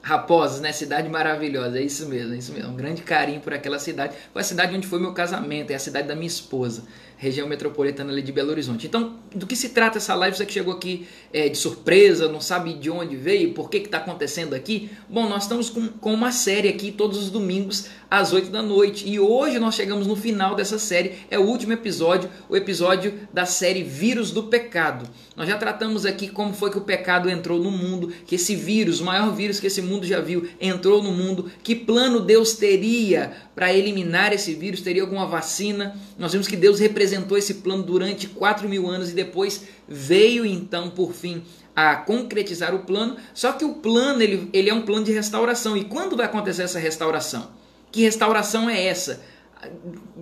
Raposos, 0.00 0.60
né? 0.60 0.72
Cidade 0.72 1.08
maravilhosa, 1.08 1.78
é 1.78 1.82
isso 1.82 2.08
mesmo, 2.08 2.32
é 2.32 2.38
isso 2.38 2.52
mesmo. 2.52 2.70
Um 2.70 2.76
grande 2.76 3.02
carinho 3.02 3.40
por 3.40 3.52
aquela 3.52 3.78
cidade. 3.78 4.14
Foi 4.32 4.40
a 4.40 4.44
cidade 4.44 4.74
onde 4.74 4.86
foi 4.86 5.00
meu 5.00 5.12
casamento, 5.12 5.72
é 5.72 5.74
a 5.74 5.80
cidade 5.80 6.06
da 6.06 6.14
minha 6.14 6.28
esposa 6.28 6.84
região 7.16 7.48
metropolitana 7.48 8.12
ali 8.12 8.22
de 8.22 8.30
Belo 8.30 8.50
Horizonte. 8.50 8.86
Então, 8.86 9.16
do 9.34 9.46
que 9.46 9.56
se 9.56 9.70
trata 9.70 9.98
essa 9.98 10.14
live? 10.14 10.36
Você 10.36 10.44
que 10.44 10.52
chegou 10.52 10.74
aqui 10.74 11.08
é, 11.32 11.48
de 11.48 11.56
surpresa, 11.56 12.28
não 12.28 12.40
sabe 12.40 12.74
de 12.74 12.90
onde 12.90 13.16
veio, 13.16 13.54
por 13.54 13.70
que 13.70 13.78
está 13.78 13.98
acontecendo 13.98 14.54
aqui? 14.54 14.90
Bom, 15.08 15.28
nós 15.28 15.44
estamos 15.44 15.70
com, 15.70 15.88
com 15.88 16.12
uma 16.12 16.30
série 16.30 16.68
aqui 16.68 16.92
todos 16.92 17.18
os 17.18 17.30
domingos 17.30 17.88
às 18.10 18.32
8 18.32 18.50
da 18.50 18.62
noite. 18.62 19.08
E 19.08 19.18
hoje 19.18 19.58
nós 19.58 19.74
chegamos 19.74 20.06
no 20.06 20.16
final 20.16 20.54
dessa 20.54 20.78
série, 20.78 21.14
é 21.30 21.38
o 21.38 21.42
último 21.42 21.72
episódio, 21.72 22.30
o 22.48 22.56
episódio 22.56 23.14
da 23.32 23.44
série 23.46 23.82
Vírus 23.82 24.30
do 24.30 24.44
Pecado. 24.44 25.08
Nós 25.36 25.48
já 25.48 25.58
tratamos 25.58 26.06
aqui 26.06 26.28
como 26.28 26.52
foi 26.52 26.70
que 26.70 26.78
o 26.78 26.82
pecado 26.82 27.28
entrou 27.28 27.58
no 27.58 27.70
mundo, 27.70 28.12
que 28.26 28.36
esse 28.36 28.54
vírus, 28.54 29.00
o 29.00 29.04
maior 29.04 29.34
vírus 29.34 29.60
que 29.60 29.66
esse 29.66 29.82
mundo 29.82 30.06
já 30.06 30.20
viu, 30.20 30.48
entrou 30.60 31.02
no 31.02 31.12
mundo, 31.12 31.50
que 31.62 31.74
plano 31.74 32.20
Deus 32.20 32.54
teria 32.54 33.32
para 33.54 33.72
eliminar 33.72 34.32
esse 34.32 34.54
vírus, 34.54 34.80
teria 34.80 35.02
alguma 35.02 35.26
vacina. 35.26 35.96
Nós 36.18 36.32
vimos 36.32 36.46
que 36.46 36.56
Deus 36.56 36.78
representou 36.78 37.36
esse 37.36 37.54
plano 37.54 37.82
durante 37.82 38.28
4 38.28 38.68
mil 38.68 38.88
anos 38.88 39.10
e 39.10 39.14
depois 39.14 39.64
veio 39.88 40.46
então, 40.46 40.90
por 40.90 41.12
fim, 41.12 41.42
a 41.74 41.96
concretizar 41.96 42.74
o 42.74 42.80
plano. 42.80 43.16
Só 43.34 43.52
que 43.52 43.64
o 43.64 43.74
plano 43.74 44.22
ele, 44.22 44.48
ele 44.52 44.70
é 44.70 44.74
um 44.74 44.82
plano 44.82 45.04
de 45.04 45.12
restauração. 45.12 45.76
E 45.76 45.84
quando 45.84 46.16
vai 46.16 46.24
acontecer 46.24 46.62
essa 46.62 46.78
restauração? 46.78 47.50
Que 47.96 48.02
restauração 48.02 48.68
é 48.68 48.88
essa? 48.88 49.22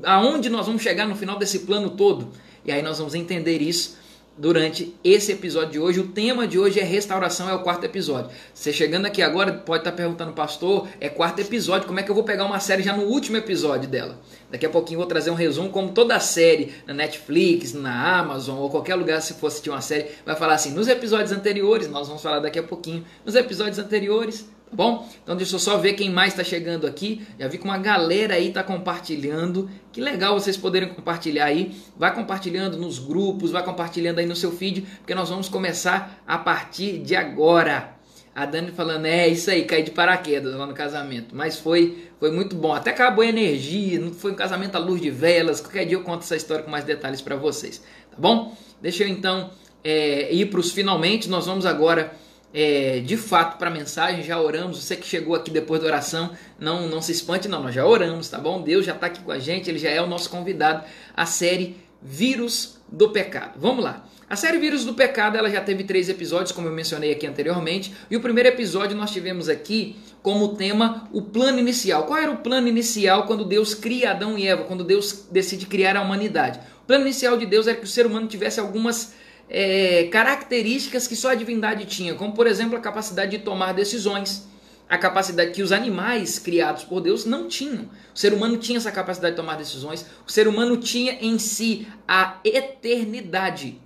Aonde 0.05 0.49
nós 0.49 0.65
vamos 0.65 0.81
chegar 0.81 1.09
no 1.09 1.17
final 1.17 1.37
desse 1.37 1.59
plano 1.59 1.91
todo? 1.91 2.29
E 2.65 2.71
aí 2.71 2.81
nós 2.81 2.99
vamos 2.99 3.17
entender 3.17 3.61
isso 3.61 3.97
durante 4.39 4.95
esse 5.03 5.33
episódio 5.33 5.73
de 5.73 5.79
hoje. 5.81 5.99
O 5.99 6.07
tema 6.07 6.47
de 6.47 6.57
hoje 6.57 6.79
é 6.79 6.85
restauração, 6.85 7.51
é 7.51 7.53
o 7.53 7.65
quarto 7.65 7.83
episódio. 7.83 8.31
Você 8.55 8.73
chegando 8.73 9.07
aqui 9.07 9.21
agora 9.23 9.53
pode 9.53 9.81
estar 9.81 9.91
perguntando, 9.91 10.33
pastor, 10.35 10.87
é 11.01 11.09
quarto 11.09 11.41
episódio, 11.41 11.89
como 11.89 11.99
é 11.99 12.05
que 12.05 12.11
eu 12.13 12.15
vou 12.15 12.23
pegar 12.23 12.45
uma 12.45 12.61
série 12.61 12.85
já 12.85 12.97
no 12.97 13.07
último 13.07 13.39
episódio 13.39 13.89
dela? 13.89 14.21
Daqui 14.53 14.67
a 14.67 14.71
pouquinho 14.71 15.01
vou 15.01 15.09
trazer 15.09 15.33
um 15.33 15.35
resumo, 15.35 15.71
como 15.71 15.91
toda 15.91 16.21
série 16.21 16.73
na 16.87 16.95
Netflix, 16.95 17.73
na 17.73 18.21
Amazon 18.21 18.57
ou 18.59 18.71
qualquer 18.71 18.95
lugar 18.95 19.21
se 19.21 19.35
for 19.35 19.49
assistir 19.49 19.71
uma 19.71 19.81
série, 19.81 20.13
vai 20.25 20.37
falar 20.37 20.55
assim, 20.55 20.71
nos 20.71 20.87
episódios 20.87 21.33
anteriores, 21.33 21.91
nós 21.91 22.07
vamos 22.07 22.23
falar 22.23 22.39
daqui 22.39 22.61
a 22.61 22.63
pouquinho, 22.63 23.05
nos 23.25 23.35
episódios 23.35 23.81
anteriores 23.81 24.47
Tá 24.71 24.77
bom? 24.77 25.09
Então 25.23 25.37
deixa 25.37 25.55
eu 25.55 25.59
só 25.59 25.79
ver 25.79 25.93
quem 25.93 26.11
mais 26.11 26.33
está 26.33 26.43
chegando 26.43 26.87
aqui. 26.87 27.27
Já 27.39 27.49
vi 27.49 27.59
que 27.59 27.65
uma 27.65 27.79
galera 27.79 28.35
aí 28.35 28.49
está 28.49 28.63
compartilhando. 28.63 29.71
Que 29.93 30.01
legal 30.01 30.39
vocês 30.39 30.57
poderem 30.57 30.89
compartilhar 30.89 31.47
aí. 31.47 31.77
Vai 31.97 32.15
compartilhando 32.15 32.77
nos 32.77 32.99
grupos, 32.99 33.51
vai 33.51 33.63
compartilhando 33.63 34.19
aí 34.19 34.27
no 34.27 34.35
seu 34.35 34.51
feed, 34.51 34.83
porque 34.99 35.15
nós 35.15 35.29
vamos 35.29 35.49
começar 35.49 36.23
a 36.27 36.39
partir 36.39 36.99
de 36.99 37.15
agora. 37.15 37.95
A 38.35 38.47
Dani 38.47 38.73
falando, 38.73 39.07
é 39.07 39.29
isso 39.29 39.49
aí, 39.49 39.65
caí 39.65 39.85
de 39.85 39.93
paraquedas 39.93 40.55
lá 40.55 40.67
no 40.67 40.75
casamento. 40.75 41.37
Mas 41.37 41.57
foi, 41.57 42.09
foi 42.19 42.33
muito 42.33 42.57
bom. 42.57 42.73
Até 42.73 42.91
acabou 42.91 43.23
a 43.23 43.29
energia, 43.29 44.11
foi 44.13 44.33
um 44.33 44.35
casamento 44.35 44.75
à 44.75 44.81
luz 44.81 45.01
de 45.01 45.09
velas. 45.09 45.61
Qualquer 45.61 45.85
dia 45.85 45.97
eu 45.97 46.03
conto 46.03 46.23
essa 46.23 46.35
história 46.35 46.65
com 46.65 46.71
mais 46.71 46.85
detalhes 46.85 47.23
para 47.23 47.37
vocês. 47.37 47.79
Tá 48.11 48.17
bom? 48.19 48.57
Deixa 48.83 49.05
eu 49.05 49.09
então 49.09 49.51
é, 49.85 50.35
ir 50.35 50.47
para 50.47 50.59
os 50.59 50.73
finalmente. 50.73 51.29
Nós 51.29 51.47
vamos 51.47 51.65
agora 51.65 52.13
é, 52.55 53.01
de 53.01 53.17
fato 53.17 53.59
para 53.59 53.69
a 53.69 53.73
mensagem, 53.73 54.23
já 54.23 54.41
oramos. 54.41 54.83
Você 54.83 54.95
que 54.95 55.07
chegou 55.07 55.35
aqui 55.35 55.51
depois 55.51 55.81
da 55.81 55.89
oração, 55.89 56.31
não, 56.59 56.89
não 56.89 57.03
se 57.03 57.11
espante, 57.11 57.49
não, 57.49 57.61
nós 57.61 57.75
já 57.75 57.85
oramos, 57.85 58.29
tá 58.29 58.39
bom? 58.39 58.63
Deus 58.63 58.87
já 58.87 58.95
está 58.95 59.09
aqui 59.09 59.21
com 59.21 59.33
a 59.33 59.41
gente, 59.41 59.69
ele 59.69 59.79
já 59.79 59.91
é 59.91 60.01
o 60.01 60.07
nosso 60.07 60.31
convidado. 60.31 60.85
A 61.17 61.27
série 61.27 61.77
Vírus 62.01 62.79
do 62.89 63.11
Pecado. 63.11 63.59
Vamos 63.59 63.83
lá. 63.83 64.07
A 64.31 64.37
série 64.37 64.59
Vírus 64.59 64.85
do 64.85 64.95
Pecado 64.95 65.37
ela 65.37 65.51
já 65.51 65.61
teve 65.61 65.85
três 65.85 66.09
episódios, 66.09 66.53
como 66.53 66.69
eu 66.69 66.73
mencionei 66.73 67.13
aqui 67.13 67.27
anteriormente, 67.27 67.93
e 68.11 68.17
o 68.17 68.21
primeiro 68.21 68.49
episódio 68.49 68.97
nós 68.97 69.11
tivemos 69.11 69.49
aqui 69.49 69.97
como 70.23 70.55
tema 70.55 71.09
o 71.13 71.23
plano 71.23 71.59
inicial. 71.59 72.05
Qual 72.05 72.19
era 72.19 72.31
o 72.31 72.39
plano 72.39 72.69
inicial 72.69 73.25
quando 73.25 73.45
Deus 73.45 73.75
cria 73.75 74.13
Adão 74.13 74.39
e 74.39 74.47
Eva, 74.47 74.65
quando 74.65 74.85
Deus 74.85 75.27
decide 75.31 75.67
criar 75.67 75.97
a 75.97 76.03
humanidade? 76.03 76.61
O 76.83 76.87
plano 76.87 77.05
inicial 77.05 77.37
de 77.37 77.47
Deus 77.47 77.67
era 77.67 77.77
que 77.77 77.85
o 77.85 77.89
ser 77.89 78.07
humano 78.07 78.27
tivesse 78.27 78.61
algumas 78.61 79.15
é, 79.49 80.05
características 80.05 81.07
que 81.07 81.17
só 81.17 81.31
a 81.31 81.35
divindade 81.35 81.87
tinha, 81.87 82.15
como 82.15 82.33
por 82.33 82.47
exemplo 82.47 82.77
a 82.77 82.81
capacidade 82.81 83.37
de 83.37 83.45
tomar 83.45 83.73
decisões, 83.73 84.49
a 84.89 84.99
capacidade 84.99 85.53
que 85.53 85.63
os 85.63 85.73
animais 85.73 86.39
criados 86.39 86.85
por 86.85 87.01
Deus 87.01 87.25
não 87.25 87.49
tinham. 87.49 87.89
O 88.15 88.19
ser 88.19 88.33
humano 88.33 88.59
tinha 88.59 88.79
essa 88.79 88.93
capacidade 88.93 89.35
de 89.35 89.41
tomar 89.41 89.57
decisões, 89.57 90.07
o 90.27 90.31
ser 90.31 90.47
humano 90.47 90.77
tinha 90.77 91.19
em 91.21 91.39
si 91.39 91.87
a 92.07 92.39
eternidade, 92.45 93.81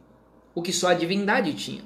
o 0.54 0.62
que 0.62 0.72
só 0.72 0.88
a 0.88 0.94
divindade 0.94 1.52
tinha. 1.54 1.82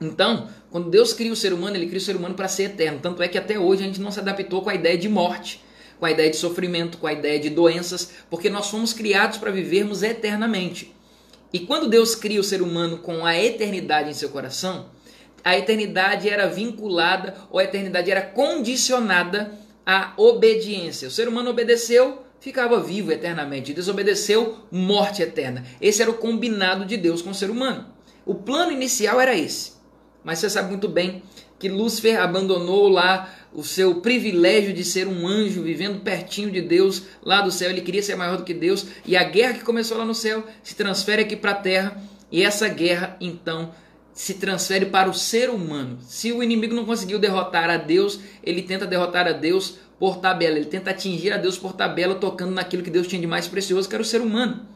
Então, 0.00 0.48
quando 0.70 0.90
Deus 0.90 1.12
cria 1.12 1.32
o 1.32 1.36
ser 1.36 1.52
humano, 1.52 1.76
ele 1.76 1.86
cria 1.86 1.98
o 1.98 2.02
ser 2.02 2.16
humano 2.16 2.34
para 2.34 2.48
ser 2.48 2.64
eterno. 2.64 2.98
Tanto 3.00 3.22
é 3.22 3.28
que 3.28 3.38
até 3.38 3.58
hoje 3.58 3.82
a 3.82 3.86
gente 3.86 4.00
não 4.00 4.10
se 4.10 4.18
adaptou 4.18 4.62
com 4.62 4.70
a 4.70 4.74
ideia 4.74 4.98
de 4.98 5.08
morte, 5.08 5.62
com 5.98 6.06
a 6.06 6.10
ideia 6.10 6.30
de 6.30 6.36
sofrimento, 6.36 6.98
com 6.98 7.06
a 7.06 7.12
ideia 7.12 7.38
de 7.38 7.50
doenças, 7.50 8.10
porque 8.28 8.50
nós 8.50 8.68
fomos 8.68 8.92
criados 8.92 9.38
para 9.38 9.50
vivermos 9.50 10.02
eternamente. 10.02 10.94
E 11.54 11.60
quando 11.60 11.88
Deus 11.88 12.16
cria 12.16 12.40
o 12.40 12.42
ser 12.42 12.60
humano 12.60 12.98
com 12.98 13.24
a 13.24 13.38
eternidade 13.38 14.10
em 14.10 14.12
seu 14.12 14.28
coração, 14.28 14.86
a 15.44 15.56
eternidade 15.56 16.28
era 16.28 16.48
vinculada 16.48 17.36
ou 17.48 17.60
a 17.60 17.62
eternidade 17.62 18.10
era 18.10 18.22
condicionada 18.22 19.52
à 19.86 20.14
obediência. 20.16 21.06
O 21.06 21.12
ser 21.12 21.28
humano 21.28 21.50
obedeceu, 21.50 22.24
ficava 22.40 22.80
vivo 22.80 23.12
eternamente. 23.12 23.72
Desobedeceu, 23.72 24.66
morte 24.68 25.22
eterna. 25.22 25.64
Esse 25.80 26.02
era 26.02 26.10
o 26.10 26.18
combinado 26.18 26.84
de 26.84 26.96
Deus 26.96 27.22
com 27.22 27.30
o 27.30 27.34
ser 27.34 27.50
humano. 27.50 27.86
O 28.26 28.34
plano 28.34 28.72
inicial 28.72 29.20
era 29.20 29.38
esse. 29.38 29.74
Mas 30.24 30.40
você 30.40 30.50
sabe 30.50 30.70
muito 30.70 30.88
bem 30.88 31.22
que 31.56 31.68
Lúcifer 31.68 32.20
abandonou 32.20 32.88
lá 32.88 33.32
o 33.54 33.62
seu 33.62 34.00
privilégio 34.00 34.72
de 34.72 34.84
ser 34.84 35.06
um 35.06 35.26
anjo 35.26 35.62
vivendo 35.62 36.00
pertinho 36.00 36.50
de 36.50 36.60
Deus 36.60 37.04
lá 37.22 37.40
do 37.40 37.52
céu. 37.52 37.70
Ele 37.70 37.80
queria 37.80 38.02
ser 38.02 38.16
maior 38.16 38.36
do 38.36 38.44
que 38.44 38.52
Deus 38.52 38.86
e 39.06 39.16
a 39.16 39.22
guerra 39.22 39.54
que 39.54 39.64
começou 39.64 39.96
lá 39.96 40.04
no 40.04 40.14
céu 40.14 40.44
se 40.62 40.74
transfere 40.74 41.22
aqui 41.22 41.36
para 41.36 41.52
a 41.52 41.54
terra 41.54 42.02
e 42.30 42.42
essa 42.42 42.68
guerra 42.68 43.16
então 43.20 43.72
se 44.12 44.34
transfere 44.34 44.86
para 44.86 45.08
o 45.08 45.14
ser 45.14 45.50
humano. 45.50 45.98
Se 46.02 46.32
o 46.32 46.42
inimigo 46.42 46.74
não 46.74 46.84
conseguiu 46.84 47.18
derrotar 47.18 47.70
a 47.70 47.76
Deus, 47.76 48.20
ele 48.42 48.62
tenta 48.62 48.86
derrotar 48.86 49.26
a 49.26 49.32
Deus 49.32 49.78
por 49.98 50.18
tabela, 50.18 50.56
ele 50.56 50.66
tenta 50.66 50.90
atingir 50.90 51.32
a 51.32 51.36
Deus 51.36 51.56
por 51.56 51.72
tabela, 51.72 52.14
tocando 52.14 52.52
naquilo 52.52 52.82
que 52.82 52.90
Deus 52.90 53.06
tinha 53.06 53.20
de 53.20 53.26
mais 53.26 53.48
precioso, 53.48 53.88
que 53.88 53.94
era 53.94 54.02
o 54.02 54.06
ser 54.06 54.20
humano. 54.20 54.66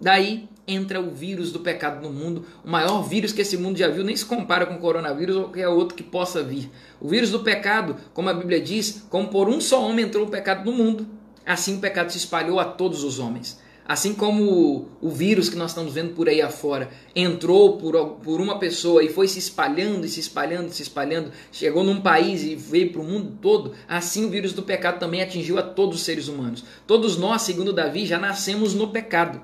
Daí 0.00 0.48
entra 0.68 1.00
o 1.00 1.10
vírus 1.10 1.50
do 1.50 1.60
pecado 1.60 2.02
no 2.02 2.12
mundo, 2.12 2.44
o 2.64 2.70
maior 2.70 3.02
vírus 3.02 3.32
que 3.32 3.40
esse 3.40 3.56
mundo 3.56 3.78
já 3.78 3.88
viu, 3.88 4.04
nem 4.04 4.14
se 4.14 4.24
compara 4.24 4.66
com 4.66 4.74
o 4.74 4.78
coronavírus 4.78 5.34
ou 5.34 5.44
qualquer 5.44 5.68
outro 5.68 5.96
que 5.96 6.02
possa 6.02 6.42
vir. 6.42 6.70
O 7.00 7.08
vírus 7.08 7.30
do 7.30 7.40
pecado, 7.40 7.96
como 8.12 8.28
a 8.28 8.34
Bíblia 8.34 8.60
diz, 8.60 9.04
como 9.08 9.28
por 9.28 9.48
um 9.48 9.60
só 9.60 9.82
homem 9.82 10.04
entrou 10.04 10.26
o 10.26 10.30
pecado 10.30 10.70
no 10.70 10.76
mundo, 10.76 11.06
assim 11.44 11.76
o 11.76 11.80
pecado 11.80 12.12
se 12.12 12.18
espalhou 12.18 12.60
a 12.60 12.64
todos 12.64 13.02
os 13.02 13.18
homens. 13.18 13.58
Assim 13.88 14.12
como 14.12 14.86
o 15.00 15.08
vírus 15.08 15.48
que 15.48 15.56
nós 15.56 15.70
estamos 15.70 15.94
vendo 15.94 16.12
por 16.12 16.28
aí 16.28 16.42
afora 16.42 16.90
entrou 17.16 17.78
por, 17.78 18.18
por 18.22 18.38
uma 18.38 18.58
pessoa 18.58 19.02
e 19.02 19.08
foi 19.08 19.26
se 19.26 19.38
espalhando 19.38 20.04
e 20.04 20.08
se 20.10 20.20
espalhando 20.20 20.68
e 20.68 20.74
se 20.74 20.82
espalhando, 20.82 21.32
chegou 21.50 21.82
num 21.82 21.98
país 21.98 22.42
e 22.42 22.54
veio 22.54 22.92
para 22.92 23.00
o 23.00 23.04
mundo 23.04 23.38
todo, 23.40 23.72
assim 23.88 24.26
o 24.26 24.28
vírus 24.28 24.52
do 24.52 24.62
pecado 24.62 24.98
também 24.98 25.22
atingiu 25.22 25.56
a 25.58 25.62
todos 25.62 25.96
os 25.96 26.02
seres 26.04 26.28
humanos. 26.28 26.62
Todos 26.86 27.16
nós, 27.16 27.40
segundo 27.40 27.72
Davi, 27.72 28.04
já 28.04 28.18
nascemos 28.18 28.74
no 28.74 28.88
pecado. 28.88 29.40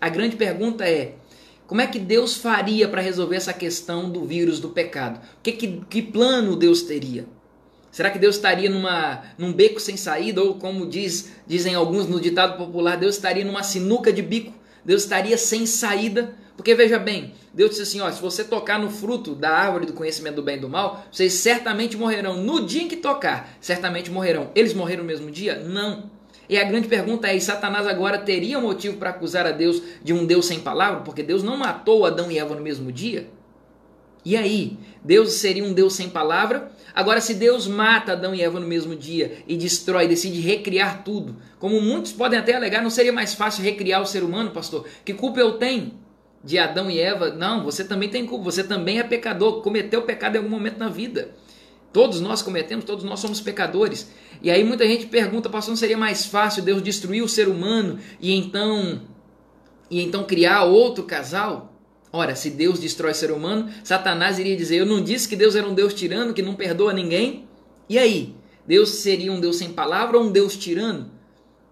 A 0.00 0.08
grande 0.08 0.36
pergunta 0.36 0.84
é: 0.84 1.14
como 1.66 1.80
é 1.80 1.86
que 1.86 1.98
Deus 1.98 2.36
faria 2.36 2.88
para 2.88 3.02
resolver 3.02 3.36
essa 3.36 3.52
questão 3.52 4.08
do 4.10 4.24
vírus 4.24 4.60
do 4.60 4.68
pecado? 4.68 5.20
Que, 5.42 5.52
que, 5.52 5.80
que 5.88 6.02
plano 6.02 6.54
Deus 6.54 6.82
teria? 6.82 7.26
Será 7.90 8.10
que 8.10 8.18
Deus 8.18 8.36
estaria 8.36 8.68
numa, 8.68 9.22
num 9.38 9.52
beco 9.52 9.80
sem 9.80 9.96
saída? 9.96 10.42
Ou 10.42 10.56
como 10.56 10.86
diz, 10.86 11.32
dizem 11.46 11.74
alguns 11.74 12.06
no 12.06 12.20
ditado 12.20 12.58
popular, 12.58 12.96
Deus 12.96 13.14
estaria 13.14 13.44
numa 13.44 13.62
sinuca 13.62 14.12
de 14.12 14.20
bico? 14.22 14.52
Deus 14.84 15.02
estaria 15.02 15.36
sem 15.38 15.66
saída? 15.66 16.36
Porque 16.56 16.74
veja 16.74 16.98
bem, 16.98 17.34
Deus 17.52 17.70
disse 17.70 17.82
assim: 17.82 18.00
ó, 18.00 18.10
se 18.10 18.20
você 18.20 18.44
tocar 18.44 18.78
no 18.78 18.90
fruto 18.90 19.34
da 19.34 19.50
árvore 19.50 19.86
do 19.86 19.92
conhecimento 19.92 20.36
do 20.36 20.42
bem 20.42 20.56
e 20.56 20.60
do 20.60 20.68
mal, 20.68 21.04
vocês 21.10 21.32
certamente 21.32 21.96
morrerão. 21.96 22.42
No 22.42 22.64
dia 22.64 22.82
em 22.82 22.88
que 22.88 22.96
tocar, 22.96 23.56
certamente 23.60 24.10
morrerão. 24.10 24.50
Eles 24.54 24.72
morreram 24.72 25.02
no 25.02 25.08
mesmo 25.08 25.30
dia? 25.30 25.58
Não. 25.58 26.10
E 26.48 26.58
a 26.58 26.64
grande 26.64 26.88
pergunta 26.88 27.28
é: 27.28 27.38
Satanás 27.38 27.86
agora 27.86 28.18
teria 28.18 28.60
motivo 28.60 28.96
para 28.96 29.10
acusar 29.10 29.46
a 29.46 29.52
Deus 29.52 29.82
de 30.02 30.12
um 30.12 30.24
Deus 30.24 30.46
sem 30.46 30.60
palavra? 30.60 31.00
Porque 31.00 31.22
Deus 31.22 31.42
não 31.42 31.56
matou 31.56 32.04
Adão 32.06 32.30
e 32.30 32.38
Eva 32.38 32.54
no 32.54 32.62
mesmo 32.62 32.92
dia? 32.92 33.28
E 34.24 34.36
aí? 34.36 34.76
Deus 35.04 35.34
seria 35.34 35.62
um 35.62 35.72
Deus 35.72 35.94
sem 35.94 36.08
palavra? 36.08 36.72
Agora, 36.92 37.20
se 37.20 37.34
Deus 37.34 37.68
mata 37.68 38.12
Adão 38.12 38.34
e 38.34 38.42
Eva 38.42 38.58
no 38.58 38.66
mesmo 38.66 38.96
dia 38.96 39.38
e 39.46 39.56
destrói, 39.56 40.08
decide 40.08 40.40
recriar 40.40 41.04
tudo, 41.04 41.36
como 41.58 41.80
muitos 41.80 42.10
podem 42.10 42.38
até 42.38 42.54
alegar, 42.54 42.82
não 42.82 42.90
seria 42.90 43.12
mais 43.12 43.34
fácil 43.34 43.62
recriar 43.62 44.02
o 44.02 44.06
ser 44.06 44.24
humano, 44.24 44.50
pastor? 44.50 44.84
Que 45.04 45.14
culpa 45.14 45.38
eu 45.38 45.58
tenho 45.58 45.92
de 46.42 46.58
Adão 46.58 46.90
e 46.90 46.98
Eva? 46.98 47.30
Não, 47.30 47.62
você 47.62 47.84
também 47.84 48.08
tem 48.08 48.26
culpa, 48.26 48.46
você 48.46 48.64
também 48.64 48.98
é 48.98 49.04
pecador, 49.04 49.62
cometeu 49.62 50.02
pecado 50.02 50.34
em 50.34 50.38
algum 50.38 50.50
momento 50.50 50.78
na 50.78 50.88
vida. 50.88 51.30
Todos 51.96 52.20
nós 52.20 52.42
cometemos, 52.42 52.84
todos 52.84 53.02
nós 53.06 53.20
somos 53.20 53.40
pecadores. 53.40 54.10
E 54.42 54.50
aí 54.50 54.62
muita 54.62 54.86
gente 54.86 55.06
pergunta, 55.06 55.48
pastor, 55.48 55.70
não 55.70 55.78
seria 55.78 55.96
mais 55.96 56.26
fácil 56.26 56.62
Deus 56.62 56.82
destruir 56.82 57.22
o 57.22 57.28
ser 57.28 57.48
humano 57.48 57.98
e 58.20 58.34
então 58.34 59.00
e 59.90 60.02
então 60.02 60.22
criar 60.24 60.64
outro 60.64 61.04
casal? 61.04 61.72
Ora, 62.12 62.36
se 62.36 62.50
Deus 62.50 62.78
destrói 62.78 63.12
o 63.12 63.14
ser 63.14 63.30
humano, 63.30 63.70
Satanás 63.82 64.38
iria 64.38 64.54
dizer: 64.54 64.76
Eu 64.76 64.84
não 64.84 65.02
disse 65.02 65.26
que 65.26 65.34
Deus 65.34 65.56
era 65.56 65.66
um 65.66 65.72
Deus 65.72 65.94
tirano, 65.94 66.34
que 66.34 66.42
não 66.42 66.54
perdoa 66.54 66.92
ninguém? 66.92 67.48
E 67.88 67.96
aí? 67.98 68.34
Deus 68.66 68.90
seria 68.90 69.32
um 69.32 69.40
Deus 69.40 69.56
sem 69.56 69.72
palavra 69.72 70.18
ou 70.18 70.24
um 70.24 70.30
Deus 70.30 70.54
tirano? 70.54 71.10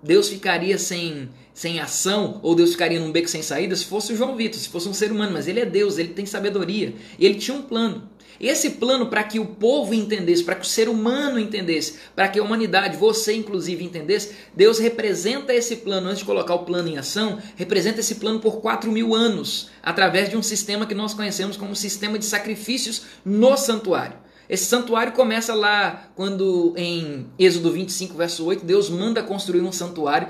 Deus 0.02 0.30
ficaria 0.30 0.78
sem, 0.78 1.28
sem 1.52 1.80
ação 1.80 2.40
ou 2.42 2.54
Deus 2.54 2.72
ficaria 2.72 2.98
num 2.98 3.12
beco 3.12 3.28
sem 3.28 3.42
saída 3.42 3.76
se 3.76 3.84
fosse 3.84 4.14
o 4.14 4.16
João 4.16 4.36
Vitor, 4.36 4.58
se 4.58 4.70
fosse 4.70 4.88
um 4.88 4.94
ser 4.94 5.12
humano, 5.12 5.32
mas 5.32 5.48
ele 5.48 5.60
é 5.60 5.66
Deus, 5.66 5.98
ele 5.98 6.14
tem 6.14 6.24
sabedoria 6.24 6.94
ele 7.18 7.34
tinha 7.34 7.56
um 7.56 7.62
plano. 7.62 8.08
Esse 8.40 8.70
plano 8.70 9.06
para 9.06 9.24
que 9.24 9.38
o 9.38 9.46
povo 9.46 9.94
entendesse, 9.94 10.44
para 10.44 10.54
que 10.54 10.66
o 10.66 10.68
ser 10.68 10.88
humano 10.88 11.38
entendesse, 11.38 11.98
para 12.14 12.28
que 12.28 12.38
a 12.38 12.42
humanidade, 12.42 12.96
você 12.96 13.34
inclusive 13.34 13.84
entendesse, 13.84 14.34
Deus 14.54 14.78
representa 14.78 15.54
esse 15.54 15.76
plano, 15.76 16.08
antes 16.08 16.18
de 16.18 16.24
colocar 16.24 16.54
o 16.54 16.64
plano 16.64 16.88
em 16.88 16.98
ação, 16.98 17.38
representa 17.56 18.00
esse 18.00 18.16
plano 18.16 18.40
por 18.40 18.60
4 18.60 18.90
mil 18.90 19.14
anos, 19.14 19.70
através 19.82 20.28
de 20.28 20.36
um 20.36 20.42
sistema 20.42 20.86
que 20.86 20.94
nós 20.94 21.14
conhecemos 21.14 21.56
como 21.56 21.76
sistema 21.76 22.18
de 22.18 22.24
sacrifícios 22.24 23.02
no 23.24 23.56
santuário. 23.56 24.24
Esse 24.48 24.66
santuário 24.66 25.12
começa 25.12 25.54
lá 25.54 26.10
quando 26.14 26.74
em 26.76 27.26
Êxodo 27.38 27.72
25, 27.72 28.14
verso 28.14 28.44
8, 28.44 28.64
Deus 28.64 28.90
manda 28.90 29.22
construir 29.22 29.62
um 29.62 29.72
santuário, 29.72 30.28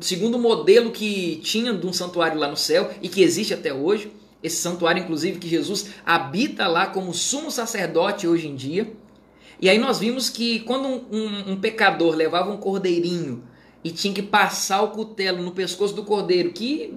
segundo 0.00 0.36
o 0.36 0.40
modelo 0.40 0.90
que 0.90 1.36
tinha 1.42 1.72
de 1.74 1.86
um 1.86 1.92
santuário 1.92 2.38
lá 2.38 2.48
no 2.48 2.56
céu 2.56 2.90
e 3.02 3.08
que 3.08 3.22
existe 3.22 3.52
até 3.52 3.72
hoje. 3.72 4.10
Esse 4.42 4.56
santuário, 4.56 5.02
inclusive, 5.02 5.38
que 5.38 5.48
Jesus 5.48 5.90
habita 6.04 6.66
lá 6.66 6.86
como 6.86 7.12
sumo 7.12 7.50
sacerdote 7.50 8.26
hoje 8.26 8.48
em 8.48 8.54
dia. 8.54 8.92
E 9.60 9.68
aí 9.68 9.78
nós 9.78 9.98
vimos 9.98 10.30
que 10.30 10.60
quando 10.60 10.88
um, 10.88 11.04
um, 11.10 11.52
um 11.52 11.60
pecador 11.60 12.14
levava 12.14 12.50
um 12.50 12.56
cordeirinho 12.56 13.44
e 13.84 13.90
tinha 13.90 14.14
que 14.14 14.22
passar 14.22 14.82
o 14.82 14.88
cutelo 14.88 15.42
no 15.42 15.52
pescoço 15.52 15.94
do 15.94 16.04
cordeiro, 16.04 16.52
que 16.52 16.94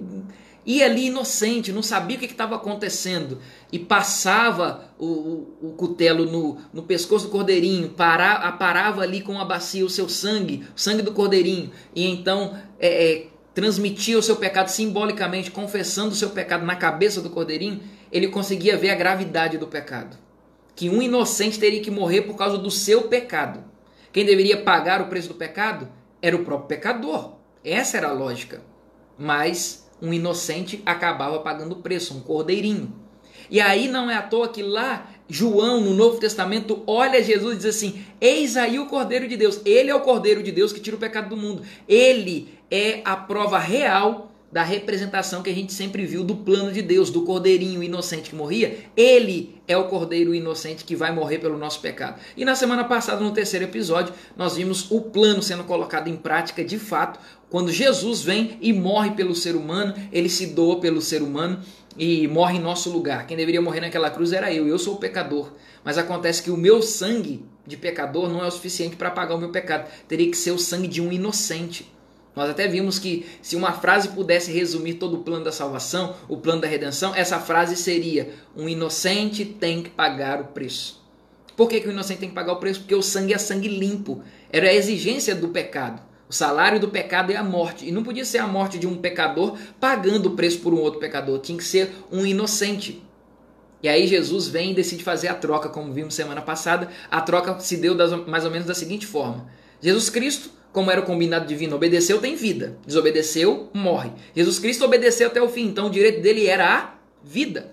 ia 0.66 0.86
ali 0.86 1.06
inocente, 1.06 1.72
não 1.72 1.82
sabia 1.82 2.16
o 2.16 2.20
que 2.20 2.26
estava 2.26 2.56
acontecendo, 2.56 3.38
e 3.70 3.78
passava 3.78 4.88
o, 4.98 5.06
o, 5.06 5.58
o 5.62 5.72
cutelo 5.72 6.24
no, 6.24 6.58
no, 6.72 6.82
pescoço 6.82 7.26
do 7.26 7.30
cordeirinho, 7.30 7.90
para, 7.90 8.50
parava 8.52 9.02
ali 9.02 9.20
com 9.20 9.38
a 9.38 9.44
bacia 9.44 9.84
o 9.84 9.90
seu 9.90 10.08
sangue, 10.08 10.64
o 10.74 10.80
sangue 10.80 11.02
do 11.02 11.12
cordeirinho, 11.12 11.70
e 11.94 12.06
então 12.06 12.58
é, 12.78 12.88
é, 12.88 13.26
transmitia 13.54 14.18
o 14.18 14.22
seu 14.22 14.36
pecado 14.36 14.68
simbolicamente, 14.68 15.50
confessando 15.50 16.10
o 16.10 16.16
seu 16.16 16.30
pecado 16.30 16.66
na 16.66 16.74
cabeça 16.76 17.20
do 17.20 17.30
cordeirinho, 17.30 17.80
ele 18.10 18.28
conseguia 18.28 18.76
ver 18.76 18.90
a 18.90 18.96
gravidade 18.96 19.56
do 19.56 19.66
pecado. 19.66 20.16
que 20.76 20.90
um 20.90 21.00
inocente 21.00 21.58
teria 21.58 21.80
que 21.80 21.90
morrer 21.90 22.22
por 22.22 22.36
causa 22.36 22.58
do 22.58 22.70
seu 22.70 23.02
pecado. 23.02 23.62
Quem 24.12 24.24
deveria 24.24 24.62
pagar 24.62 25.00
o 25.00 25.06
preço 25.06 25.28
do 25.28 25.34
pecado 25.34 25.88
era 26.20 26.34
o 26.34 26.44
próprio 26.44 26.68
pecador. 26.68 27.34
Essa 27.64 27.96
era 27.96 28.08
a 28.08 28.12
lógica. 28.12 28.60
Mas 29.16 29.88
um 30.02 30.12
inocente 30.12 30.82
acabava 30.84 31.38
pagando 31.40 31.72
o 31.74 31.82
preço, 31.82 32.16
um 32.16 32.20
cordeirinho. 32.20 32.92
E 33.50 33.60
aí 33.60 33.88
não 33.88 34.10
é 34.10 34.16
à 34.16 34.22
toa 34.22 34.48
que 34.48 34.62
lá 34.62 35.08
João, 35.28 35.80
no 35.80 35.94
Novo 35.94 36.18
Testamento, 36.18 36.82
olha 36.86 37.22
Jesus 37.22 37.54
e 37.54 37.56
diz 37.56 37.66
assim: 37.66 38.04
Eis 38.20 38.56
aí 38.56 38.78
o 38.78 38.86
Cordeiro 38.86 39.26
de 39.26 39.36
Deus. 39.36 39.60
Ele 39.64 39.90
é 39.90 39.94
o 39.94 40.00
Cordeiro 40.00 40.42
de 40.42 40.52
Deus 40.52 40.72
que 40.72 40.80
tira 40.80 40.96
o 40.96 41.00
pecado 41.00 41.30
do 41.30 41.36
mundo. 41.36 41.62
Ele 41.88 42.48
é 42.70 43.00
a 43.04 43.16
prova 43.16 43.58
real 43.58 44.30
da 44.54 44.62
representação 44.62 45.42
que 45.42 45.50
a 45.50 45.54
gente 45.54 45.72
sempre 45.72 46.06
viu 46.06 46.22
do 46.22 46.36
plano 46.36 46.70
de 46.70 46.80
Deus, 46.80 47.10
do 47.10 47.22
cordeirinho 47.22 47.82
inocente 47.82 48.30
que 48.30 48.36
morria. 48.36 48.84
Ele 48.96 49.60
é 49.66 49.76
o 49.76 49.88
cordeiro 49.88 50.32
inocente 50.32 50.84
que 50.84 50.94
vai 50.94 51.12
morrer 51.12 51.38
pelo 51.38 51.58
nosso 51.58 51.80
pecado. 51.80 52.20
E 52.36 52.44
na 52.44 52.54
semana 52.54 52.84
passada, 52.84 53.20
no 53.20 53.32
terceiro 53.32 53.64
episódio, 53.64 54.14
nós 54.36 54.54
vimos 54.54 54.88
o 54.92 55.00
plano 55.00 55.42
sendo 55.42 55.64
colocado 55.64 56.06
em 56.06 56.14
prática 56.14 56.64
de 56.64 56.78
fato, 56.78 57.18
quando 57.50 57.72
Jesus 57.72 58.22
vem 58.22 58.56
e 58.60 58.72
morre 58.72 59.10
pelo 59.10 59.34
ser 59.34 59.56
humano, 59.56 59.92
ele 60.12 60.28
se 60.28 60.46
doa 60.46 60.80
pelo 60.80 61.00
ser 61.00 61.20
humano 61.20 61.60
e 61.96 62.26
morre 62.28 62.58
em 62.58 62.60
nosso 62.60 62.90
lugar. 62.90 63.26
Quem 63.26 63.36
deveria 63.36 63.60
morrer 63.60 63.80
naquela 63.80 64.10
cruz 64.10 64.32
era 64.32 64.52
eu, 64.52 64.66
eu 64.66 64.78
sou 64.78 64.94
o 64.94 64.98
pecador. 64.98 65.52
Mas 65.84 65.98
acontece 65.98 66.42
que 66.42 66.50
o 66.50 66.56
meu 66.56 66.82
sangue 66.82 67.44
de 67.66 67.76
pecador 67.76 68.28
não 68.28 68.42
é 68.42 68.46
o 68.46 68.50
suficiente 68.50 68.96
para 68.96 69.10
pagar 69.10 69.34
o 69.34 69.38
meu 69.38 69.50
pecado. 69.50 69.88
Teria 70.08 70.30
que 70.30 70.36
ser 70.36 70.50
o 70.50 70.58
sangue 70.58 70.88
de 70.88 71.00
um 71.00 71.12
inocente. 71.12 71.92
Nós 72.34 72.50
até 72.50 72.66
vimos 72.66 72.98
que 72.98 73.26
se 73.40 73.54
uma 73.54 73.72
frase 73.72 74.08
pudesse 74.08 74.50
resumir 74.50 74.94
todo 74.94 75.16
o 75.16 75.22
plano 75.22 75.44
da 75.44 75.52
salvação, 75.52 76.16
o 76.28 76.36
plano 76.36 76.60
da 76.60 76.66
redenção, 76.66 77.14
essa 77.14 77.38
frase 77.38 77.76
seria: 77.76 78.30
um 78.56 78.68
inocente 78.68 79.44
tem 79.44 79.82
que 79.82 79.90
pagar 79.90 80.40
o 80.40 80.46
preço. 80.46 81.02
Por 81.56 81.68
que, 81.68 81.80
que 81.80 81.86
o 81.88 81.92
inocente 81.92 82.18
tem 82.18 82.28
que 82.28 82.34
pagar 82.34 82.54
o 82.54 82.56
preço? 82.56 82.80
Porque 82.80 82.94
o 82.94 83.02
sangue 83.02 83.32
é 83.32 83.38
sangue 83.38 83.68
limpo. 83.68 84.22
Era 84.50 84.68
a 84.68 84.74
exigência 84.74 85.34
do 85.34 85.48
pecado. 85.48 86.02
O 86.34 86.36
salário 86.36 86.80
do 86.80 86.88
pecado 86.88 87.30
é 87.30 87.36
a 87.36 87.44
morte. 87.44 87.86
E 87.86 87.92
não 87.92 88.02
podia 88.02 88.24
ser 88.24 88.38
a 88.38 88.46
morte 88.48 88.76
de 88.76 88.88
um 88.88 88.96
pecador 88.96 89.56
pagando 89.78 90.30
o 90.30 90.30
preço 90.32 90.58
por 90.58 90.74
um 90.74 90.80
outro 90.80 90.98
pecador. 90.98 91.38
Tinha 91.38 91.56
que 91.56 91.62
ser 91.62 91.92
um 92.10 92.26
inocente. 92.26 93.00
E 93.80 93.88
aí 93.88 94.04
Jesus 94.08 94.48
vem 94.48 94.72
e 94.72 94.74
decide 94.74 95.04
fazer 95.04 95.28
a 95.28 95.34
troca, 95.34 95.68
como 95.68 95.92
vimos 95.92 96.12
semana 96.12 96.42
passada. 96.42 96.88
A 97.08 97.20
troca 97.20 97.60
se 97.60 97.76
deu 97.76 97.94
mais 98.26 98.44
ou 98.44 98.50
menos 98.50 98.66
da 98.66 98.74
seguinte 98.74 99.06
forma: 99.06 99.46
Jesus 99.80 100.10
Cristo 100.10 100.50
como 100.72 100.90
era 100.90 101.00
o 101.00 101.04
combinado 101.04 101.46
divino, 101.46 101.76
obedeceu, 101.76 102.18
tem 102.18 102.34
vida. 102.34 102.76
Desobedeceu, 102.84 103.70
morre. 103.72 104.10
Jesus 104.34 104.58
Cristo 104.58 104.84
obedeceu 104.84 105.28
até 105.28 105.40
o 105.40 105.48
fim, 105.48 105.66
então 105.66 105.86
o 105.86 105.90
direito 105.90 106.20
dele 106.20 106.48
era 106.48 106.66
a 106.68 106.94
vida. 107.22 107.72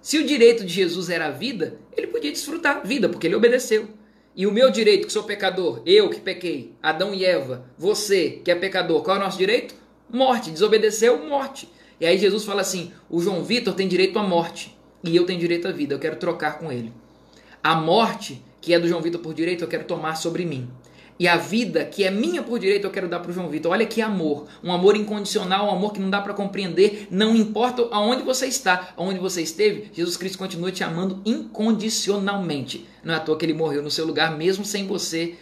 Se 0.00 0.16
o 0.16 0.24
direito 0.24 0.64
de 0.64 0.72
Jesus 0.72 1.10
era 1.10 1.26
a 1.26 1.30
vida, 1.30 1.78
ele 1.94 2.06
podia 2.06 2.32
desfrutar 2.32 2.86
vida, 2.86 3.06
porque 3.06 3.26
ele 3.26 3.36
obedeceu. 3.36 3.97
E 4.38 4.46
o 4.46 4.52
meu 4.52 4.70
direito, 4.70 5.08
que 5.08 5.12
sou 5.12 5.24
pecador, 5.24 5.82
eu 5.84 6.08
que 6.08 6.20
pequei, 6.20 6.72
Adão 6.80 7.12
e 7.12 7.24
Eva, 7.24 7.64
você 7.76 8.40
que 8.44 8.52
é 8.52 8.54
pecador, 8.54 9.02
qual 9.02 9.16
é 9.16 9.18
o 9.18 9.22
nosso 9.24 9.36
direito? 9.36 9.74
Morte. 10.08 10.52
Desobedeceu, 10.52 11.26
morte. 11.26 11.68
E 12.00 12.06
aí 12.06 12.16
Jesus 12.16 12.44
fala 12.44 12.60
assim: 12.60 12.92
o 13.10 13.20
João 13.20 13.42
Vitor 13.42 13.74
tem 13.74 13.88
direito 13.88 14.16
à 14.16 14.22
morte 14.22 14.78
e 15.02 15.16
eu 15.16 15.26
tenho 15.26 15.40
direito 15.40 15.66
à 15.66 15.72
vida, 15.72 15.92
eu 15.92 15.98
quero 15.98 16.14
trocar 16.14 16.56
com 16.60 16.70
ele. 16.70 16.92
A 17.64 17.74
morte, 17.74 18.40
que 18.60 18.72
é 18.72 18.78
do 18.78 18.86
João 18.86 19.02
Vitor 19.02 19.20
por 19.20 19.34
direito, 19.34 19.64
eu 19.64 19.68
quero 19.68 19.82
tomar 19.82 20.14
sobre 20.14 20.44
mim. 20.44 20.70
E 21.18 21.26
a 21.26 21.36
vida 21.36 21.84
que 21.84 22.04
é 22.04 22.10
minha 22.10 22.42
por 22.42 22.58
direito 22.58 22.84
eu 22.84 22.90
quero 22.90 23.08
dar 23.08 23.18
para 23.18 23.30
o 23.30 23.34
João 23.34 23.48
Vitor. 23.48 23.72
Olha 23.72 23.84
que 23.84 24.00
amor, 24.00 24.46
um 24.62 24.72
amor 24.72 24.96
incondicional, 24.96 25.66
um 25.66 25.70
amor 25.70 25.92
que 25.92 26.00
não 26.00 26.08
dá 26.08 26.20
para 26.20 26.32
compreender, 26.32 27.08
não 27.10 27.34
importa 27.34 27.88
aonde 27.90 28.22
você 28.22 28.46
está, 28.46 28.94
aonde 28.96 29.18
você 29.18 29.42
esteve, 29.42 29.90
Jesus 29.92 30.16
Cristo 30.16 30.38
continua 30.38 30.70
te 30.70 30.84
amando 30.84 31.20
incondicionalmente. 31.24 32.86
Não 33.02 33.14
é 33.14 33.16
à 33.16 33.20
toa 33.20 33.36
que 33.36 33.44
ele 33.44 33.54
morreu 33.54 33.82
no 33.82 33.90
seu 33.90 34.06
lugar, 34.06 34.36
mesmo 34.36 34.64
sem 34.64 34.86
você, 34.86 35.34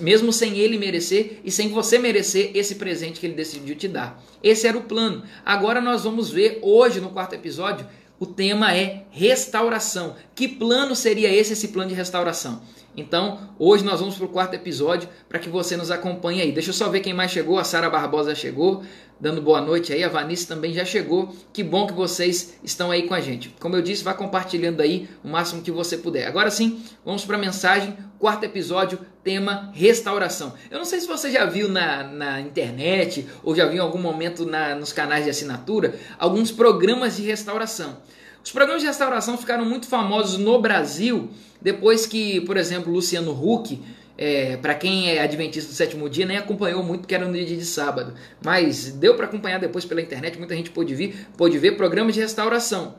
mesmo 0.00 0.32
sem 0.32 0.58
ele 0.58 0.78
merecer 0.78 1.40
e 1.44 1.50
sem 1.50 1.68
você 1.70 1.98
merecer 1.98 2.52
esse 2.54 2.76
presente 2.76 3.18
que 3.18 3.26
ele 3.26 3.34
decidiu 3.34 3.74
te 3.74 3.88
dar. 3.88 4.22
Esse 4.42 4.66
era 4.66 4.78
o 4.78 4.82
plano. 4.82 5.24
Agora 5.44 5.80
nós 5.80 6.04
vamos 6.04 6.30
ver 6.30 6.60
hoje 6.62 7.00
no 7.00 7.10
quarto 7.10 7.34
episódio 7.34 7.86
o 8.18 8.24
tema 8.24 8.74
é 8.74 9.04
restauração. 9.10 10.16
Que 10.34 10.48
plano 10.48 10.96
seria 10.96 11.30
esse, 11.30 11.52
esse 11.52 11.68
plano 11.68 11.90
de 11.90 11.94
restauração? 11.94 12.62
Então, 12.96 13.50
hoje 13.58 13.84
nós 13.84 14.00
vamos 14.00 14.16
para 14.16 14.24
o 14.24 14.28
quarto 14.28 14.54
episódio 14.54 15.08
para 15.28 15.38
que 15.38 15.50
você 15.50 15.76
nos 15.76 15.90
acompanhe 15.90 16.40
aí. 16.40 16.50
Deixa 16.50 16.70
eu 16.70 16.74
só 16.74 16.88
ver 16.88 17.00
quem 17.00 17.12
mais 17.12 17.30
chegou. 17.30 17.58
A 17.58 17.64
Sara 17.64 17.90
Barbosa 17.90 18.34
chegou, 18.34 18.82
dando 19.20 19.42
boa 19.42 19.60
noite 19.60 19.92
aí. 19.92 20.02
A 20.02 20.08
Vanice 20.08 20.48
também 20.48 20.72
já 20.72 20.84
chegou. 20.84 21.34
Que 21.52 21.62
bom 21.62 21.86
que 21.86 21.92
vocês 21.92 22.58
estão 22.64 22.90
aí 22.90 23.02
com 23.06 23.12
a 23.12 23.20
gente. 23.20 23.54
Como 23.60 23.76
eu 23.76 23.82
disse, 23.82 24.02
vá 24.02 24.14
compartilhando 24.14 24.80
aí 24.80 25.08
o 25.22 25.28
máximo 25.28 25.60
que 25.60 25.70
você 25.70 25.98
puder. 25.98 26.26
Agora 26.26 26.50
sim, 26.50 26.82
vamos 27.04 27.24
para 27.26 27.36
a 27.36 27.40
mensagem. 27.40 27.94
Quarto 28.18 28.44
episódio, 28.44 28.98
tema 29.22 29.70
restauração. 29.74 30.54
Eu 30.70 30.78
não 30.78 30.86
sei 30.86 31.00
se 31.00 31.06
você 31.06 31.30
já 31.30 31.44
viu 31.44 31.68
na, 31.68 32.02
na 32.02 32.40
internet 32.40 33.26
ou 33.42 33.54
já 33.54 33.66
viu 33.66 33.76
em 33.76 33.80
algum 33.80 34.00
momento 34.00 34.46
na, 34.46 34.74
nos 34.74 34.90
canais 34.90 35.24
de 35.24 35.30
assinatura 35.30 35.94
alguns 36.18 36.50
programas 36.50 37.16
de 37.16 37.22
restauração. 37.24 37.98
Os 38.46 38.52
programas 38.52 38.80
de 38.80 38.86
restauração 38.86 39.36
ficaram 39.36 39.64
muito 39.64 39.88
famosos 39.88 40.38
no 40.38 40.60
Brasil 40.60 41.30
depois 41.60 42.06
que, 42.06 42.40
por 42.42 42.56
exemplo, 42.56 42.92
Luciano 42.92 43.32
Huck, 43.32 43.82
é, 44.16 44.56
para 44.58 44.72
quem 44.72 45.10
é 45.10 45.20
adventista 45.20 45.68
do 45.68 45.74
sétimo 45.74 46.08
dia, 46.08 46.24
nem 46.24 46.36
acompanhou 46.36 46.80
muito 46.80 47.00
porque 47.00 47.16
era 47.16 47.26
no 47.26 47.32
dia 47.32 47.44
de 47.44 47.64
sábado, 47.64 48.14
mas 48.44 48.92
deu 48.92 49.16
para 49.16 49.26
acompanhar 49.26 49.58
depois 49.58 49.84
pela 49.84 50.00
internet, 50.00 50.38
muita 50.38 50.54
gente 50.54 50.70
pôde, 50.70 50.94
vir, 50.94 51.26
pôde 51.36 51.58
ver 51.58 51.72
programas 51.72 52.14
de 52.14 52.20
restauração 52.20 52.94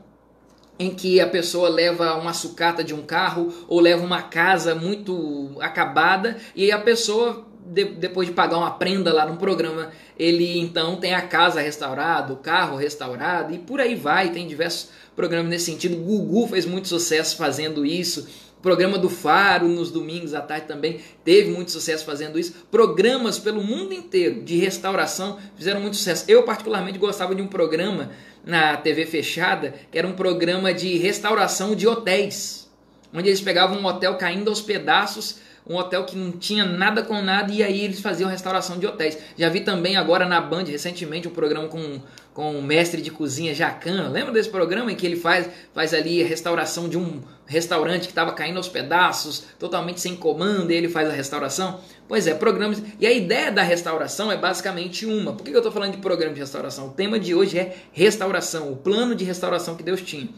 em 0.78 0.90
que 0.94 1.18
a 1.18 1.26
pessoa 1.26 1.70
leva 1.70 2.14
uma 2.16 2.34
sucata 2.34 2.84
de 2.84 2.92
um 2.92 3.00
carro 3.00 3.50
ou 3.66 3.80
leva 3.80 4.04
uma 4.04 4.20
casa 4.20 4.74
muito 4.74 5.56
acabada 5.60 6.36
e 6.54 6.70
a 6.70 6.78
pessoa 6.78 7.48
de, 7.68 7.84
depois 7.84 8.28
de 8.28 8.34
pagar 8.34 8.58
uma 8.58 8.70
prenda 8.70 9.12
lá 9.12 9.26
no 9.26 9.36
programa, 9.36 9.90
ele 10.18 10.58
então 10.58 10.96
tem 10.96 11.14
a 11.14 11.22
casa 11.22 11.60
restaurada, 11.60 12.32
o 12.32 12.36
carro 12.36 12.76
restaurado 12.76 13.54
e 13.54 13.58
por 13.58 13.80
aí 13.80 13.94
vai, 13.94 14.30
tem 14.30 14.46
diversos 14.46 14.90
programas 15.14 15.50
nesse 15.50 15.66
sentido. 15.66 15.96
Gugu 15.96 16.48
fez 16.48 16.64
muito 16.64 16.88
sucesso 16.88 17.36
fazendo 17.36 17.84
isso. 17.84 18.26
O 18.58 18.60
programa 18.60 18.98
do 18.98 19.08
Faro 19.08 19.68
nos 19.68 19.90
domingos 19.90 20.34
à 20.34 20.40
tarde 20.40 20.66
também 20.66 21.00
teve 21.24 21.50
muito 21.50 21.70
sucesso 21.70 22.04
fazendo 22.04 22.38
isso. 22.38 22.66
Programas 22.70 23.38
pelo 23.38 23.62
mundo 23.62 23.94
inteiro 23.94 24.42
de 24.42 24.56
restauração 24.56 25.38
fizeram 25.56 25.80
muito 25.80 25.96
sucesso. 25.96 26.24
Eu 26.26 26.42
particularmente 26.42 26.98
gostava 26.98 27.34
de 27.34 27.42
um 27.42 27.46
programa 27.46 28.10
na 28.44 28.76
TV 28.76 29.06
fechada, 29.06 29.74
que 29.92 29.98
era 29.98 30.08
um 30.08 30.14
programa 30.14 30.74
de 30.74 30.96
restauração 30.96 31.76
de 31.76 31.86
hotéis, 31.86 32.68
onde 33.14 33.28
eles 33.28 33.40
pegavam 33.40 33.78
um 33.78 33.86
hotel 33.86 34.16
caindo 34.16 34.48
aos 34.48 34.60
pedaços 34.60 35.36
um 35.66 35.76
hotel 35.76 36.04
que 36.04 36.16
não 36.16 36.32
tinha 36.32 36.64
nada 36.64 37.02
com 37.02 37.20
nada 37.20 37.52
e 37.52 37.62
aí 37.62 37.84
eles 37.84 38.00
faziam 38.00 38.28
restauração 38.28 38.78
de 38.78 38.86
hotéis. 38.86 39.18
Já 39.36 39.48
vi 39.48 39.60
também 39.60 39.96
agora 39.96 40.26
na 40.26 40.40
Band 40.40 40.64
recentemente 40.64 41.28
um 41.28 41.30
programa 41.30 41.68
com, 41.68 42.00
com 42.32 42.58
o 42.58 42.62
mestre 42.62 43.02
de 43.02 43.10
cozinha 43.10 43.54
Jacan. 43.54 44.08
Lembra 44.08 44.32
desse 44.32 44.48
programa 44.48 44.90
em 44.90 44.96
que 44.96 45.06
ele 45.06 45.16
faz, 45.16 45.48
faz 45.74 45.92
ali 45.92 46.22
a 46.22 46.26
restauração 46.26 46.88
de 46.88 46.96
um 46.96 47.20
restaurante 47.46 48.02
que 48.02 48.08
estava 48.08 48.32
caindo 48.32 48.58
aos 48.58 48.68
pedaços, 48.68 49.44
totalmente 49.58 50.00
sem 50.00 50.14
comando, 50.14 50.70
e 50.70 50.74
ele 50.74 50.88
faz 50.88 51.08
a 51.08 51.12
restauração? 51.12 51.80
Pois 52.06 52.26
é, 52.26 52.34
programas. 52.34 52.82
E 53.00 53.06
a 53.06 53.12
ideia 53.12 53.50
da 53.50 53.62
restauração 53.62 54.30
é 54.30 54.36
basicamente 54.36 55.06
uma. 55.06 55.32
Por 55.32 55.42
que 55.42 55.50
eu 55.50 55.58
estou 55.58 55.72
falando 55.72 55.92
de 55.92 55.98
programa 55.98 56.34
de 56.34 56.40
restauração? 56.40 56.88
O 56.88 56.90
tema 56.90 57.18
de 57.18 57.34
hoje 57.34 57.58
é 57.58 57.76
restauração, 57.92 58.70
o 58.70 58.76
plano 58.76 59.14
de 59.14 59.24
restauração 59.24 59.74
que 59.76 59.82
Deus 59.82 60.02
tinha. 60.02 60.28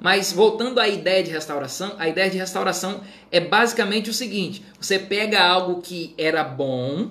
Mas 0.00 0.32
voltando 0.32 0.80
à 0.80 0.88
ideia 0.88 1.22
de 1.22 1.30
restauração, 1.30 1.94
a 1.98 2.08
ideia 2.08 2.30
de 2.30 2.38
restauração 2.38 3.02
é 3.30 3.38
basicamente 3.38 4.08
o 4.08 4.14
seguinte: 4.14 4.64
você 4.80 4.98
pega 4.98 5.42
algo 5.42 5.82
que 5.82 6.14
era 6.16 6.42
bom, 6.42 7.10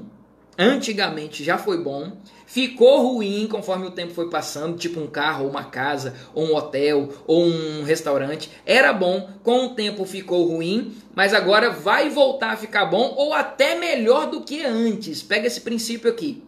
antigamente 0.57 1.43
já 1.43 1.57
foi 1.57 1.83
bom, 1.83 2.17
ficou 2.47 3.13
ruim 3.13 3.47
conforme 3.47 3.85
o 3.85 3.91
tempo 3.91 4.13
foi 4.13 4.27
passando, 4.29 4.75
tipo 4.75 4.99
um 4.99 5.05
carro, 5.05 5.45
ou 5.45 5.51
uma 5.51 5.65
casa, 5.65 6.15
ou 6.33 6.47
um 6.47 6.55
hotel, 6.55 7.09
ou 7.27 7.45
um 7.45 7.83
restaurante. 7.83 8.49
Era 8.65 8.91
bom, 8.91 9.29
com 9.43 9.67
o 9.67 9.75
tempo 9.75 10.03
ficou 10.03 10.47
ruim, 10.47 10.95
mas 11.13 11.33
agora 11.33 11.69
vai 11.69 12.09
voltar 12.09 12.53
a 12.53 12.57
ficar 12.57 12.85
bom 12.85 13.13
ou 13.15 13.33
até 13.33 13.75
melhor 13.75 14.31
do 14.31 14.41
que 14.41 14.65
antes. 14.65 15.21
Pega 15.21 15.45
esse 15.45 15.61
princípio 15.61 16.09
aqui. 16.09 16.43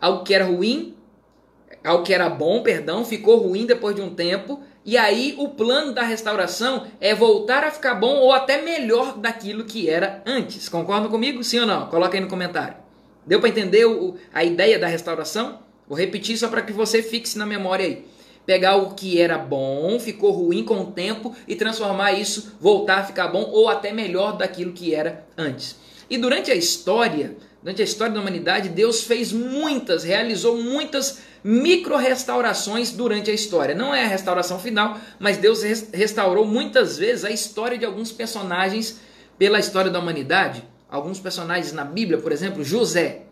Algo 0.00 0.22
que 0.22 0.32
era 0.32 0.44
ruim, 0.44 0.94
algo 1.84 2.04
que 2.04 2.14
era 2.14 2.28
bom, 2.28 2.62
perdão, 2.62 3.04
ficou 3.04 3.36
ruim 3.36 3.66
depois 3.66 3.96
de 3.96 4.02
um 4.02 4.14
tempo, 4.14 4.62
e 4.84 4.96
aí 4.96 5.34
o 5.38 5.48
plano 5.48 5.92
da 5.92 6.02
restauração 6.02 6.86
é 7.00 7.14
voltar 7.14 7.62
a 7.62 7.70
ficar 7.70 7.94
bom 7.94 8.16
ou 8.16 8.32
até 8.32 8.60
melhor 8.62 9.16
daquilo 9.16 9.64
que 9.64 9.88
era 9.88 10.22
antes. 10.26 10.68
Concordam 10.68 11.08
comigo? 11.08 11.42
Sim 11.44 11.60
ou 11.60 11.66
não? 11.66 11.86
Coloca 11.86 12.16
aí 12.16 12.20
no 12.20 12.28
comentário. 12.28 12.76
Deu 13.24 13.38
para 13.38 13.48
entender 13.48 13.84
o, 13.84 14.16
a 14.34 14.42
ideia 14.42 14.78
da 14.80 14.88
restauração? 14.88 15.60
Vou 15.86 15.96
repetir 15.96 16.36
só 16.36 16.48
para 16.48 16.62
que 16.62 16.72
você 16.72 17.00
fixe 17.00 17.38
na 17.38 17.46
memória 17.46 17.86
aí. 17.86 18.04
Pegar 18.44 18.74
o 18.74 18.94
que 18.94 19.20
era 19.20 19.38
bom, 19.38 20.00
ficou 20.00 20.32
ruim 20.32 20.64
com 20.64 20.80
o 20.80 20.90
tempo 20.90 21.32
e 21.46 21.54
transformar 21.54 22.12
isso, 22.12 22.56
voltar 22.60 22.98
a 22.98 23.04
ficar 23.04 23.28
bom 23.28 23.48
ou 23.52 23.68
até 23.68 23.92
melhor 23.92 24.36
daquilo 24.36 24.72
que 24.72 24.92
era 24.92 25.24
antes. 25.38 25.76
E 26.10 26.18
durante 26.18 26.50
a 26.50 26.56
história, 26.56 27.36
Durante 27.62 27.80
a 27.80 27.84
história 27.84 28.12
da 28.12 28.20
humanidade, 28.20 28.68
Deus 28.68 29.04
fez 29.04 29.32
muitas, 29.32 30.02
realizou 30.02 30.60
muitas 30.60 31.20
micro-restaurações 31.44 32.90
durante 32.90 33.30
a 33.30 33.34
história. 33.34 33.74
Não 33.74 33.94
é 33.94 34.04
a 34.04 34.08
restauração 34.08 34.58
final, 34.58 34.98
mas 35.18 35.36
Deus 35.36 35.62
restaurou 35.92 36.46
muitas 36.46 36.98
vezes 36.98 37.24
a 37.24 37.30
história 37.30 37.76
de 37.76 37.84
alguns 37.84 38.12
personagens 38.12 39.00
pela 39.38 39.58
história 39.58 39.90
da 39.90 39.98
humanidade. 39.98 40.62
Alguns 40.88 41.18
personagens 41.18 41.72
na 41.72 41.84
Bíblia, 41.84 42.18
por 42.18 42.32
exemplo, 42.32 42.62
José. 42.62 43.22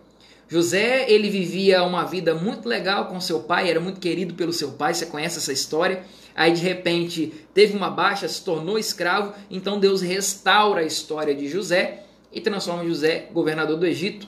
José, 0.49 1.09
ele 1.09 1.31
vivia 1.31 1.85
uma 1.85 2.05
vida 2.05 2.35
muito 2.35 2.69
legal 2.69 3.07
com 3.07 3.21
seu 3.21 3.41
pai, 3.41 3.71
era 3.71 3.79
muito 3.79 4.01
querido 4.01 4.35
pelo 4.35 4.53
seu 4.53 4.73
pai, 4.73 4.93
você 4.93 5.07
conhece 5.07 5.39
essa 5.39 5.53
história. 5.53 6.03
Aí 6.35 6.53
de 6.53 6.61
repente 6.61 7.33
teve 7.55 7.77
uma 7.77 7.89
baixa, 7.89 8.27
se 8.27 8.43
tornou 8.43 8.77
escravo, 8.79 9.33
então 9.49 9.79
Deus 9.79 10.01
restaura 10.01 10.81
a 10.81 10.85
história 10.85 11.35
de 11.35 11.49
José 11.49 12.03
e 12.33 12.41
transforma 12.41 12.85
José 12.85 13.29
governador 13.33 13.77
do 13.77 13.87
Egito. 13.87 14.27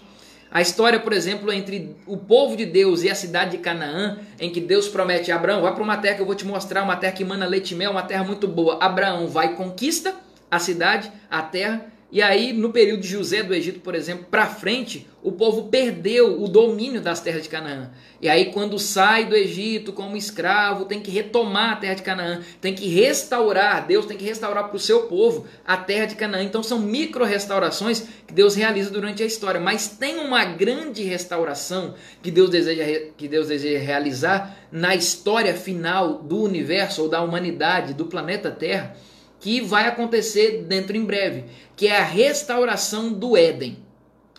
A 0.52 0.60
história, 0.60 1.00
por 1.00 1.14
exemplo, 1.14 1.50
entre 1.50 1.96
o 2.06 2.16
povo 2.16 2.56
de 2.56 2.66
Deus 2.66 3.02
e 3.02 3.10
a 3.10 3.14
cidade 3.14 3.52
de 3.52 3.58
Canaã, 3.58 4.18
em 4.38 4.50
que 4.50 4.60
Deus 4.60 4.86
promete 4.86 5.32
a 5.32 5.36
Abraão, 5.36 5.62
vai 5.62 5.72
para 5.72 5.82
uma 5.82 5.96
terra 5.96 6.16
que 6.16 6.22
eu 6.22 6.26
vou 6.26 6.34
te 6.34 6.44
mostrar, 6.44 6.82
uma 6.82 6.96
terra 6.96 7.14
que 7.14 7.24
mana 7.24 7.46
leite 7.46 7.72
e 7.72 7.74
mel, 7.74 7.92
uma 7.92 8.02
terra 8.02 8.22
muito 8.22 8.46
boa. 8.46 8.76
Abraão 8.78 9.28
vai 9.28 9.54
conquista 9.54 10.14
a 10.50 10.58
cidade, 10.58 11.10
a 11.30 11.40
terra, 11.40 11.86
e 12.12 12.20
aí, 12.20 12.52
no 12.52 12.70
período 12.70 13.00
de 13.00 13.08
José 13.08 13.42
do 13.42 13.54
Egito, 13.54 13.80
por 13.80 13.94
exemplo, 13.94 14.26
para 14.30 14.44
frente, 14.44 15.08
o 15.22 15.32
povo 15.32 15.70
perdeu 15.70 16.42
o 16.42 16.46
domínio 16.46 17.00
das 17.00 17.20
terras 17.20 17.44
de 17.44 17.48
Canaã. 17.48 17.90
E 18.20 18.28
aí, 18.28 18.52
quando 18.52 18.78
sai 18.78 19.24
do 19.24 19.34
Egito 19.34 19.94
como 19.94 20.14
escravo, 20.14 20.84
tem 20.84 21.00
que 21.00 21.10
retomar 21.10 21.72
a 21.72 21.76
terra 21.76 21.94
de 21.94 22.02
Canaã, 22.02 22.42
tem 22.60 22.74
que 22.74 22.86
restaurar, 22.86 23.86
Deus 23.86 24.04
tem 24.04 24.18
que 24.18 24.26
restaurar 24.26 24.68
para 24.68 24.76
o 24.76 24.78
seu 24.78 25.04
povo 25.04 25.46
a 25.64 25.74
terra 25.74 26.04
de 26.04 26.14
Canaã. 26.14 26.42
Então, 26.42 26.62
são 26.62 26.78
micro-restaurações 26.80 28.06
que 28.26 28.34
Deus 28.34 28.54
realiza 28.54 28.90
durante 28.90 29.22
a 29.22 29.26
história. 29.26 29.58
Mas 29.58 29.88
tem 29.88 30.18
uma 30.18 30.44
grande 30.44 31.02
restauração 31.04 31.94
que 32.22 32.30
Deus 32.30 32.50
deseja, 32.50 32.84
que 33.16 33.26
Deus 33.26 33.48
deseja 33.48 33.82
realizar 33.82 34.54
na 34.70 34.94
história 34.94 35.54
final 35.54 36.18
do 36.18 36.42
universo 36.42 37.04
ou 37.04 37.08
da 37.08 37.22
humanidade, 37.22 37.94
do 37.94 38.04
planeta 38.04 38.50
Terra 38.50 38.94
que 39.42 39.60
vai 39.60 39.88
acontecer 39.88 40.62
dentro 40.68 40.96
em 40.96 41.04
breve, 41.04 41.44
que 41.74 41.88
é 41.88 41.98
a 41.98 42.04
restauração 42.04 43.12
do 43.12 43.36
Éden. 43.36 43.76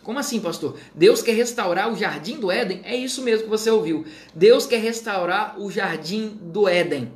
Como 0.01 0.17
assim, 0.17 0.39
pastor? 0.39 0.77
Deus 0.95 1.21
quer 1.21 1.33
restaurar 1.33 1.91
o 1.91 1.95
jardim 1.95 2.39
do 2.39 2.49
Éden? 2.49 2.79
É 2.85 2.95
isso 2.95 3.21
mesmo 3.21 3.43
que 3.43 3.49
você 3.49 3.69
ouviu. 3.69 4.05
Deus 4.33 4.65
quer 4.65 4.79
restaurar 4.79 5.59
o 5.59 5.69
jardim 5.69 6.39
do 6.41 6.69
Éden. 6.69 7.11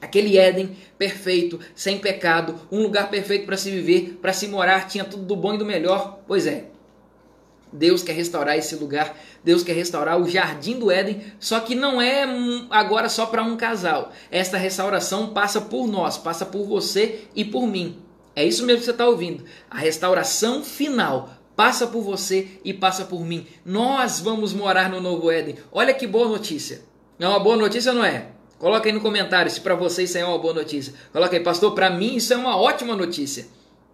Aquele 0.00 0.36
Éden 0.36 0.76
perfeito, 0.98 1.60
sem 1.72 1.98
pecado, 1.98 2.56
um 2.70 2.82
lugar 2.82 3.08
perfeito 3.10 3.46
para 3.46 3.56
se 3.56 3.70
viver, 3.70 4.18
para 4.20 4.32
se 4.32 4.48
morar, 4.48 4.88
tinha 4.88 5.04
tudo 5.04 5.24
do 5.24 5.36
bom 5.36 5.54
e 5.54 5.58
do 5.58 5.64
melhor. 5.64 6.20
Pois 6.26 6.48
é, 6.48 6.64
Deus 7.72 8.02
quer 8.02 8.12
restaurar 8.12 8.56
esse 8.56 8.74
lugar, 8.76 9.16
Deus 9.44 9.62
quer 9.62 9.74
restaurar 9.74 10.20
o 10.20 10.28
jardim 10.28 10.78
do 10.78 10.90
Éden, 10.90 11.22
só 11.38 11.60
que 11.60 11.74
não 11.74 12.00
é 12.00 12.26
agora 12.70 13.08
só 13.08 13.26
para 13.26 13.42
um 13.42 13.56
casal. 13.56 14.12
Esta 14.30 14.56
restauração 14.56 15.28
passa 15.28 15.60
por 15.60 15.86
nós, 15.86 16.18
passa 16.18 16.46
por 16.46 16.66
você 16.66 17.24
e 17.34 17.44
por 17.44 17.66
mim. 17.66 17.98
É 18.34 18.44
isso 18.44 18.64
mesmo 18.64 18.80
que 18.80 18.84
você 18.84 18.92
está 18.92 19.06
ouvindo. 19.06 19.44
A 19.70 19.78
restauração 19.78 20.62
final 20.62 21.30
passa 21.56 21.88
por 21.88 22.02
você 22.02 22.46
e 22.64 22.72
passa 22.72 23.04
por 23.04 23.24
mim. 23.24 23.46
Nós 23.64 24.20
vamos 24.20 24.52
morar 24.52 24.88
no 24.88 25.00
novo 25.00 25.30
Éden. 25.30 25.56
Olha 25.72 25.92
que 25.92 26.06
boa 26.06 26.28
notícia. 26.28 26.82
É 27.18 27.26
uma 27.26 27.40
boa 27.40 27.56
notícia, 27.56 27.92
não 27.92 28.04
é? 28.04 28.28
Coloca 28.58 28.88
aí 28.88 28.92
no 28.92 29.00
comentário 29.00 29.50
se 29.50 29.60
para 29.60 29.74
você 29.74 30.04
isso 30.04 30.16
é 30.18 30.24
uma 30.24 30.38
boa 30.38 30.54
notícia. 30.54 30.94
Coloca 31.12 31.36
aí, 31.36 31.42
pastor, 31.42 31.74
para 31.74 31.90
mim 31.90 32.14
isso 32.14 32.32
é 32.32 32.36
uma 32.36 32.56
ótima 32.56 32.94
notícia. 32.94 33.46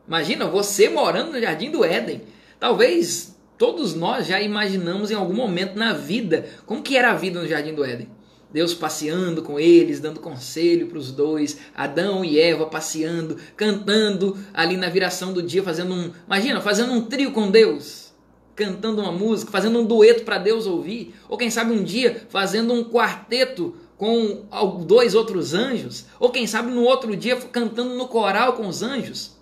Imagina 0.07 0.47
você 0.47 0.89
morando 0.89 1.33
no 1.33 1.41
jardim 1.41 1.71
do 1.71 1.85
Éden. 1.85 2.23
Talvez 2.61 3.34
Todos 3.57 3.95
nós 3.95 4.27
já 4.27 4.41
imaginamos 4.41 5.11
em 5.11 5.15
algum 5.15 5.35
momento 5.35 5.79
na 5.79 5.93
vida 5.93 6.47
como 6.67 6.83
que 6.83 6.97
era 6.97 7.13
a 7.13 7.15
vida 7.15 7.41
no 7.41 7.49
Jardim 7.49 7.75
do 7.75 7.85
Éden. 7.85 8.09
Deus 8.53 8.73
passeando 8.73 9.43
com 9.43 9.59
eles, 9.59 9.99
dando 9.99 10.21
conselho 10.21 10.87
para 10.87 10.99
os 10.99 11.11
dois, 11.11 11.59
Adão 11.75 12.25
e 12.25 12.39
Eva 12.39 12.67
passeando, 12.67 13.37
cantando 13.57 14.39
ali 14.53 14.77
na 14.77 14.89
viração 14.89 15.33
do 15.33 15.43
dia, 15.43 15.61
fazendo 15.61 15.93
um, 15.93 16.13
imagina, 16.25 16.61
fazendo 16.61 16.93
um 16.93 17.03
trio 17.03 17.33
com 17.33 17.51
Deus, 17.51 18.13
cantando 18.55 19.03
uma 19.03 19.11
música, 19.11 19.51
fazendo 19.51 19.81
um 19.81 19.85
dueto 19.85 20.23
para 20.23 20.39
Deus 20.39 20.67
ouvir, 20.67 21.17
ou 21.29 21.37
quem 21.37 21.51
sabe 21.51 21.73
um 21.73 21.83
dia 21.83 22.27
fazendo 22.29 22.73
um 22.73 22.85
quarteto 22.85 23.75
com 23.97 24.45
dois 24.87 25.17
outros 25.17 25.53
anjos, 25.53 26.07
ou 26.21 26.31
quem 26.31 26.47
sabe 26.47 26.71
no 26.71 26.85
outro 26.85 27.17
dia 27.17 27.35
cantando 27.37 27.95
no 27.97 28.07
coral 28.07 28.53
com 28.53 28.69
os 28.69 28.83
anjos. 28.83 29.33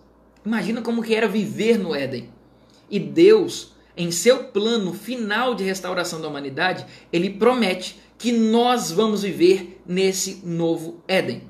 Imagina 0.45 0.81
como 0.81 1.03
que 1.03 1.15
era 1.15 1.29
viver 1.29 1.79
no 1.79 1.95
Éden. 1.95 2.31
E 2.91 2.99
Deus 2.99 3.72
em 3.97 4.11
seu 4.11 4.45
plano 4.45 4.93
final 4.93 5.55
de 5.55 5.65
restauração 5.65 6.21
da 6.21 6.29
humanidade, 6.29 6.87
ele 7.13 7.31
promete 7.31 8.01
que 8.19 8.33
nós 8.33 8.91
vamos 8.91 9.23
viver 9.23 9.81
nesse 9.87 10.43
novo 10.45 11.03
Éden. 11.09 11.43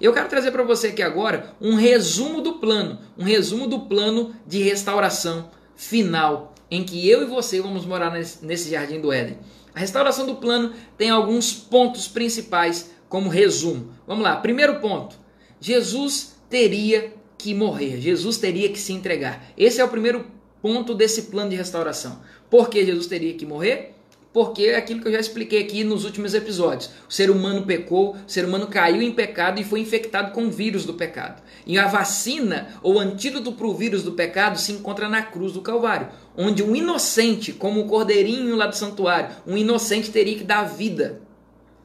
Eu 0.00 0.12
quero 0.12 0.28
trazer 0.28 0.52
para 0.52 0.62
você 0.62 0.88
aqui 0.88 1.02
agora 1.02 1.54
um 1.60 1.74
resumo 1.74 2.40
do 2.40 2.54
plano, 2.54 2.98
um 3.16 3.24
resumo 3.24 3.66
do 3.66 3.80
plano 3.80 4.34
de 4.46 4.62
restauração 4.62 5.50
final, 5.74 6.54
em 6.70 6.84
que 6.84 7.08
eu 7.08 7.22
e 7.22 7.26
você 7.26 7.60
vamos 7.60 7.84
morar 7.84 8.10
nesse 8.10 8.70
jardim 8.70 9.00
do 9.00 9.12
Éden. 9.12 9.38
A 9.74 9.80
restauração 9.80 10.26
do 10.26 10.36
plano 10.36 10.72
tem 10.96 11.10
alguns 11.10 11.52
pontos 11.52 12.06
principais 12.06 12.90
como 13.08 13.28
resumo. 13.28 13.92
Vamos 14.06 14.22
lá, 14.22 14.36
primeiro 14.36 14.80
ponto: 14.80 15.16
Jesus 15.60 16.36
teria 16.48 17.12
que 17.36 17.54
morrer, 17.54 18.00
Jesus 18.00 18.38
teria 18.38 18.68
que 18.68 18.78
se 18.78 18.92
entregar. 18.92 19.46
Esse 19.56 19.80
é 19.80 19.84
o 19.84 19.88
primeiro 19.88 20.26
ponto 20.60 20.94
desse 20.94 21.22
plano 21.22 21.50
de 21.50 21.56
restauração. 21.56 22.20
Por 22.50 22.68
que 22.68 22.84
Jesus 22.84 23.06
teria 23.06 23.34
que 23.34 23.46
morrer? 23.46 23.94
Porque 24.32 24.64
é 24.64 24.76
aquilo 24.76 25.00
que 25.00 25.08
eu 25.08 25.12
já 25.12 25.20
expliquei 25.20 25.60
aqui 25.60 25.82
nos 25.82 26.04
últimos 26.04 26.34
episódios. 26.34 26.90
O 27.08 27.12
ser 27.12 27.30
humano 27.30 27.64
pecou, 27.64 28.14
o 28.14 28.30
ser 28.30 28.44
humano 28.44 28.66
caiu 28.66 29.00
em 29.00 29.10
pecado 29.10 29.60
e 29.60 29.64
foi 29.64 29.80
infectado 29.80 30.32
com 30.32 30.44
o 30.44 30.50
vírus 30.50 30.84
do 30.84 30.94
pecado. 30.94 31.42
E 31.66 31.78
a 31.78 31.86
vacina 31.86 32.68
ou 32.82 32.98
antídoto 32.98 33.52
para 33.52 33.66
o 33.66 33.74
vírus 33.74 34.02
do 34.02 34.12
pecado 34.12 34.58
se 34.58 34.72
encontra 34.72 35.08
na 35.08 35.22
cruz 35.22 35.52
do 35.52 35.62
Calvário, 35.62 36.08
onde 36.36 36.62
um 36.62 36.76
inocente, 36.76 37.52
como 37.52 37.80
o 37.80 37.86
cordeirinho 37.86 38.54
lá 38.54 38.66
do 38.66 38.76
santuário, 38.76 39.34
um 39.46 39.56
inocente 39.56 40.10
teria 40.10 40.36
que 40.36 40.44
dar 40.44 40.62
vida 40.62 41.22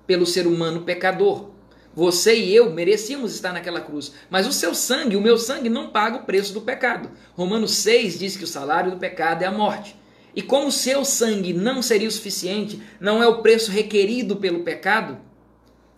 pelo 0.06 0.26
ser 0.26 0.46
humano 0.46 0.82
pecador. 0.82 1.53
Você 1.96 2.36
e 2.36 2.56
eu 2.56 2.72
merecíamos 2.72 3.36
estar 3.36 3.54
naquela 3.54 3.80
cruz, 3.80 4.14
mas 4.30 4.48
o 4.48 4.52
seu 4.52 4.74
sangue, 4.74 5.16
o 5.16 5.22
meu 5.22 5.38
sangue, 5.38 5.70
não 5.70 5.90
paga 5.90 6.18
o 6.18 6.24
preço 6.24 6.52
do 6.52 6.62
pecado. 6.62 7.12
Romanos 7.36 7.72
6 7.76 8.18
diz 8.18 8.36
que 8.36 8.44
o 8.44 8.48
salário 8.48 8.92
do 8.92 8.98
pecado 8.98 9.44
é 9.44 9.46
a 9.46 9.52
morte. 9.52 9.96
E 10.36 10.42
como 10.42 10.68
o 10.68 10.72
seu 10.72 11.06
sangue 11.06 11.54
não 11.54 11.84
seria 11.84 12.08
o 12.08 12.12
suficiente, 12.12 12.82
não 13.00 13.22
é 13.22 13.28
o 13.28 13.44
preço 13.44 13.70
requerido 13.70 14.38
pelo 14.38 14.64
pecado, 14.64 15.20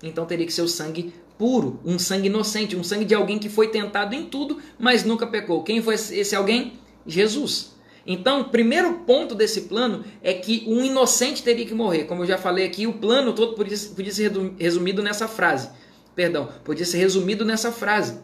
então 0.03 0.25
teria 0.25 0.45
que 0.45 0.51
ser 0.51 0.63
o 0.63 0.67
sangue 0.67 1.13
puro, 1.37 1.79
um 1.85 1.97
sangue 1.97 2.27
inocente, 2.27 2.75
um 2.75 2.83
sangue 2.83 3.05
de 3.05 3.15
alguém 3.15 3.39
que 3.39 3.47
foi 3.47 3.69
tentado 3.69 4.13
em 4.13 4.25
tudo, 4.25 4.59
mas 4.77 5.05
nunca 5.05 5.25
pecou. 5.25 5.63
Quem 5.63 5.81
foi 5.81 5.95
esse 5.95 6.35
alguém? 6.35 6.73
Jesus. 7.07 7.73
Então, 8.05 8.41
o 8.41 8.45
primeiro 8.45 8.99
ponto 8.99 9.33
desse 9.33 9.61
plano 9.61 10.03
é 10.21 10.33
que 10.33 10.63
um 10.67 10.83
inocente 10.83 11.41
teria 11.41 11.65
que 11.65 11.73
morrer. 11.73 12.03
Como 12.03 12.21
eu 12.21 12.27
já 12.27 12.37
falei 12.37 12.65
aqui, 12.65 12.85
o 12.85 12.93
plano 12.93 13.33
todo 13.33 13.55
podia, 13.55 13.75
ser 13.75 14.31
resumido 14.59 15.01
nessa 15.01 15.27
frase 15.27 15.69
perdão, 16.15 16.49
podia 16.63 16.85
ser 16.85 16.97
resumido 16.97 17.43
nessa 17.43 17.71
frase. 17.71 18.19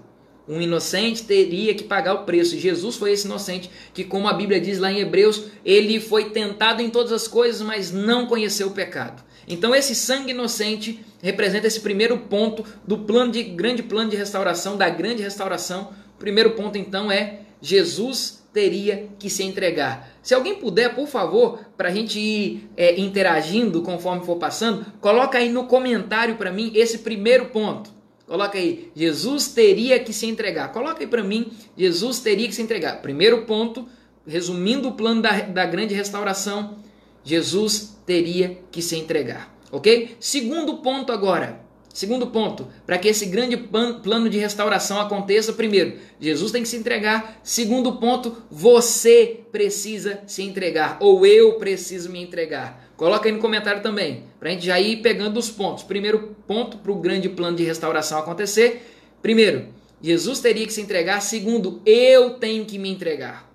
Um 0.48 0.60
inocente 0.60 1.24
teria 1.24 1.74
que 1.74 1.84
pagar 1.84 2.14
o 2.14 2.26
preço. 2.26 2.58
Jesus 2.58 2.96
foi 2.96 3.12
esse 3.12 3.26
inocente 3.26 3.70
que, 3.94 4.04
como 4.04 4.28
a 4.28 4.34
Bíblia 4.34 4.60
diz 4.60 4.80
lá 4.80 4.92
em 4.92 5.00
Hebreus, 5.00 5.44
ele 5.64 6.00
foi 6.00 6.32
tentado 6.32 6.82
em 6.82 6.90
todas 6.90 7.12
as 7.12 7.28
coisas, 7.28 7.62
mas 7.62 7.92
não 7.92 8.26
conheceu 8.26 8.68
o 8.68 8.72
pecado. 8.72 9.24
Então 9.48 9.76
esse 9.76 9.94
sangue 9.94 10.32
inocente 10.32 11.04
representa 11.22 11.68
esse 11.68 11.80
primeiro 11.80 12.18
ponto 12.18 12.66
do 12.86 13.00
plano 13.00 13.32
de 13.32 13.44
grande 13.44 13.84
plano 13.84 14.10
de 14.10 14.16
restauração, 14.16 14.78
da 14.78 14.90
grande 14.90 15.22
restauração. 15.22 15.94
O 16.16 16.20
primeiro 16.20 16.52
ponto 16.52 16.78
então 16.78 17.12
é 17.12 17.42
Jesus 17.62 18.41
teria 18.54 19.10
que 19.18 19.30
se 19.30 19.44
entregar. 19.44 20.10
Se 20.22 20.34
alguém 20.34 20.56
puder, 20.56 20.94
por 20.94 21.08
favor, 21.08 21.60
para 21.78 21.90
a 21.90 21.92
gente 21.92 22.20
ir 22.20 22.70
é, 22.76 23.00
interagindo 23.00 23.82
conforme 23.82 24.26
for 24.26 24.38
passando, 24.38 24.86
coloca 25.00 25.38
aí 25.38 25.50
no 25.50 25.66
comentário 25.66 26.36
para 26.36 26.52
mim 26.52 26.72
esse 26.76 27.00
primeiro 27.00 27.46
ponto. 27.46 27.90
Coloca 28.28 28.58
aí, 28.58 28.92
Jesus 28.96 29.50
teria 29.50 30.00
que 30.00 30.14
se 30.14 30.26
entregar. 30.26 30.72
Coloca 30.72 31.02
aí 31.02 31.08
para 31.08 31.24
mim, 31.24 31.52
Jesus 31.78 32.20
teria 32.20 32.48
que 32.48 32.56
se 32.56 32.62
entregar. 32.62 33.02
Primeiro 33.02 33.46
ponto, 33.46 33.86
resumindo 34.26 34.90
o 34.90 34.94
plano 34.94 35.22
da, 35.22 35.42
da 35.42 35.66
grande 35.66 35.94
restauração, 35.94 36.78
Jesus 37.24 37.98
teria 38.06 38.60
que 38.72 38.82
se 38.82 38.96
entregar. 38.96 39.54
Ok? 39.72 40.16
Segundo 40.20 40.78
ponto 40.78 41.12
agora, 41.12 41.62
Segundo 41.94 42.28
ponto, 42.28 42.68
para 42.86 42.98
que 42.98 43.10
esse 43.10 43.26
grande 43.26 43.58
plano 43.58 44.30
de 44.30 44.38
restauração 44.38 45.00
aconteça, 45.00 45.52
primeiro, 45.52 45.98
Jesus 46.22 46.52
tem 46.52 46.64
que 46.64 46.70
se 46.70 46.78
entregar. 46.78 47.40
Segundo 47.44 47.98
ponto, 47.98 48.44
você 48.50 49.42
precisa 49.52 50.22
se 50.26 50.42
entregar, 50.42 50.98
ou 51.02 51.26
eu 51.26 51.56
preciso 51.56 52.10
me 52.10 52.24
entregar. 52.24 52.90
Coloca 52.96 53.28
aí 53.28 53.34
no 53.34 53.40
comentário 53.40 53.82
também, 53.82 54.24
para 54.40 54.50
a 54.50 54.52
gente 54.54 54.66
já 54.66 54.80
ir 54.80 55.02
pegando 55.02 55.38
os 55.38 55.50
pontos. 55.50 55.84
Primeiro 55.84 56.36
ponto 56.48 56.78
para 56.78 56.92
o 56.92 56.96
grande 56.96 57.28
plano 57.28 57.58
de 57.58 57.64
restauração 57.64 58.20
acontecer. 58.20 58.88
Primeiro, 59.22 59.68
Jesus 60.02 60.40
teria 60.40 60.66
que 60.66 60.74
se 60.74 60.82
entregar. 60.82 61.20
Segundo, 61.22 61.82
eu 61.86 62.36
tenho 62.36 62.64
que 62.66 62.80
me 62.80 62.90
entregar. 62.90 63.52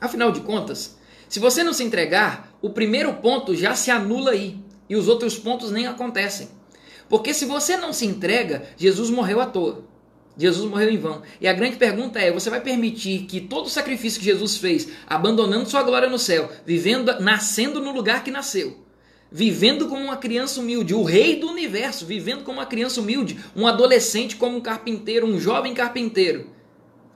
Afinal 0.00 0.32
de 0.32 0.40
contas, 0.40 0.98
Se 1.34 1.40
você 1.40 1.64
não 1.64 1.72
se 1.72 1.82
entregar, 1.82 2.56
o 2.62 2.70
primeiro 2.70 3.12
ponto 3.14 3.56
já 3.56 3.74
se 3.74 3.90
anula 3.90 4.30
aí 4.30 4.56
e 4.88 4.94
os 4.94 5.08
outros 5.08 5.36
pontos 5.36 5.72
nem 5.72 5.84
acontecem. 5.84 6.48
Porque 7.14 7.32
se 7.32 7.44
você 7.44 7.76
não 7.76 7.92
se 7.92 8.04
entrega, 8.04 8.64
Jesus 8.76 9.08
morreu 9.08 9.40
à 9.40 9.46
toa. 9.46 9.84
Jesus 10.36 10.68
morreu 10.68 10.90
em 10.90 10.98
vão. 10.98 11.22
E 11.40 11.46
a 11.46 11.52
grande 11.52 11.76
pergunta 11.76 12.18
é: 12.18 12.32
você 12.32 12.50
vai 12.50 12.60
permitir 12.60 13.20
que 13.26 13.40
todo 13.40 13.66
o 13.66 13.70
sacrifício 13.70 14.18
que 14.18 14.26
Jesus 14.26 14.56
fez, 14.56 14.88
abandonando 15.06 15.70
sua 15.70 15.84
glória 15.84 16.10
no 16.10 16.18
céu, 16.18 16.50
vivendo, 16.66 17.20
nascendo 17.20 17.80
no 17.80 17.92
lugar 17.92 18.24
que 18.24 18.32
nasceu, 18.32 18.80
vivendo 19.30 19.86
como 19.86 20.02
uma 20.02 20.16
criança 20.16 20.58
humilde, 20.58 20.92
o 20.92 21.04
rei 21.04 21.36
do 21.36 21.48
universo, 21.48 22.04
vivendo 22.04 22.42
como 22.42 22.58
uma 22.58 22.66
criança 22.66 23.00
humilde, 23.00 23.38
um 23.54 23.64
adolescente 23.64 24.34
como 24.34 24.56
um 24.56 24.60
carpinteiro, 24.60 25.24
um 25.24 25.38
jovem 25.38 25.72
carpinteiro, 25.72 26.50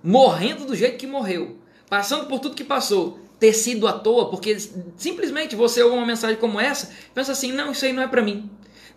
morrendo 0.01 0.65
do 0.65 0.77
jeito 0.77 0.97
que 0.97 1.09
morreu, 1.09 1.59
passando 1.91 2.27
por 2.27 2.39
tudo 2.39 2.55
que 2.55 2.63
passou, 2.63 3.19
ter 3.41 3.53
sido 3.53 3.89
à 3.89 3.93
toa, 3.93 4.31
porque 4.31 4.57
simplesmente 4.97 5.57
você 5.57 5.83
ouve 5.83 5.97
uma 5.97 6.07
mensagem 6.07 6.37
como 6.37 6.61
essa, 6.61 6.93
pensa 7.13 7.33
assim: 7.33 7.51
não, 7.51 7.73
isso 7.73 7.85
aí 7.85 7.93
não 7.93 8.05
é 8.05 8.07
para 8.07 8.23
mim. 8.23 8.49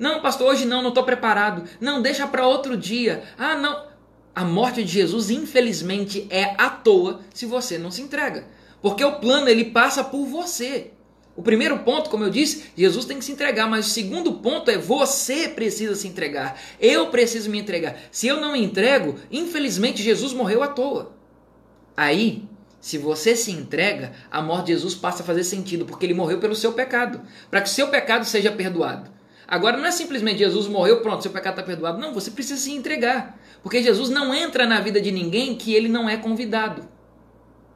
Não, 0.02 0.20
pastor, 0.20 0.48
hoje 0.48 0.66
não, 0.66 0.82
não 0.82 0.90
estou 0.90 1.04
preparado. 1.04 1.64
Não, 1.80 2.02
deixa 2.02 2.26
para 2.26 2.48
outro 2.48 2.76
dia. 2.76 3.22
Ah, 3.38 3.54
não. 3.54 3.86
A 4.34 4.44
morte 4.44 4.84
de 4.84 4.92
Jesus, 4.92 5.30
infelizmente, 5.30 6.26
é 6.32 6.56
à 6.58 6.72
toa 6.72 7.20
se 7.32 7.46
você 7.46 7.78
não 7.78 7.92
se 7.92 8.02
entrega. 8.02 8.48
Porque 8.82 9.06
o 9.06 9.20
plano 9.20 9.48
ele 9.48 9.66
passa 9.66 10.04
por 10.04 10.26
você. 10.26 10.90
O 11.36 11.44
primeiro 11.44 11.78
ponto, 11.80 12.10
como 12.10 12.24
eu 12.24 12.32
disse, 12.32 12.72
Jesus 12.76 13.06
tem 13.06 13.20
que 13.20 13.26
se 13.26 13.32
entregar, 13.32 13.70
mas 13.70 13.86
o 13.86 13.90
segundo 13.92 14.34
ponto 14.34 14.72
é 14.72 14.78
você 14.80 15.48
precisa 15.48 15.94
se 15.94 16.08
entregar. 16.08 16.60
Eu 16.80 17.12
preciso 17.12 17.52
me 17.52 17.60
entregar. 17.60 17.96
Se 18.12 18.26
eu 18.26 18.42
não 18.42 18.54
me 18.54 18.64
entrego, 18.64 19.20
infelizmente 19.30 20.02
Jesus 20.02 20.34
morreu 20.34 20.64
à 20.64 20.68
toa. 20.68 21.16
Aí, 21.96 22.50
se 22.80 22.98
você 22.98 23.36
se 23.36 23.52
entrega, 23.52 24.14
a 24.32 24.42
morte 24.42 24.66
de 24.66 24.74
Jesus 24.74 24.96
passa 24.96 25.22
a 25.22 25.26
fazer 25.26 25.44
sentido, 25.44 25.86
porque 25.86 26.08
ele 26.08 26.16
morreu 26.16 26.40
pelo 26.40 26.56
seu 26.56 26.74
pecado, 26.74 27.22
para 27.52 27.62
que 27.62 27.70
o 27.70 27.72
seu 27.72 27.90
pecado 27.90 28.26
seja 28.26 28.52
perdoado. 28.52 29.21
Agora 29.52 29.76
não 29.76 29.86
é 29.86 29.92
simplesmente 29.92 30.40
Jesus 30.40 30.66
morreu, 30.66 31.02
pronto, 31.02 31.24
seu 31.24 31.32
pecado 31.32 31.56
está 31.56 31.62
perdoado. 31.62 32.00
Não, 32.00 32.14
você 32.14 32.32
precisa 32.32 32.58
se 32.58 32.72
entregar, 32.72 33.38
porque 33.62 33.84
Jesus 33.84 34.10
não 34.10 34.34
entra 34.34 34.66
na 34.66 34.80
vida 34.80 35.02
de 35.02 35.12
ninguém 35.12 35.56
que 35.56 35.74
ele 35.74 35.90
não 35.90 36.08
é 36.08 36.16
convidado. 36.16 36.88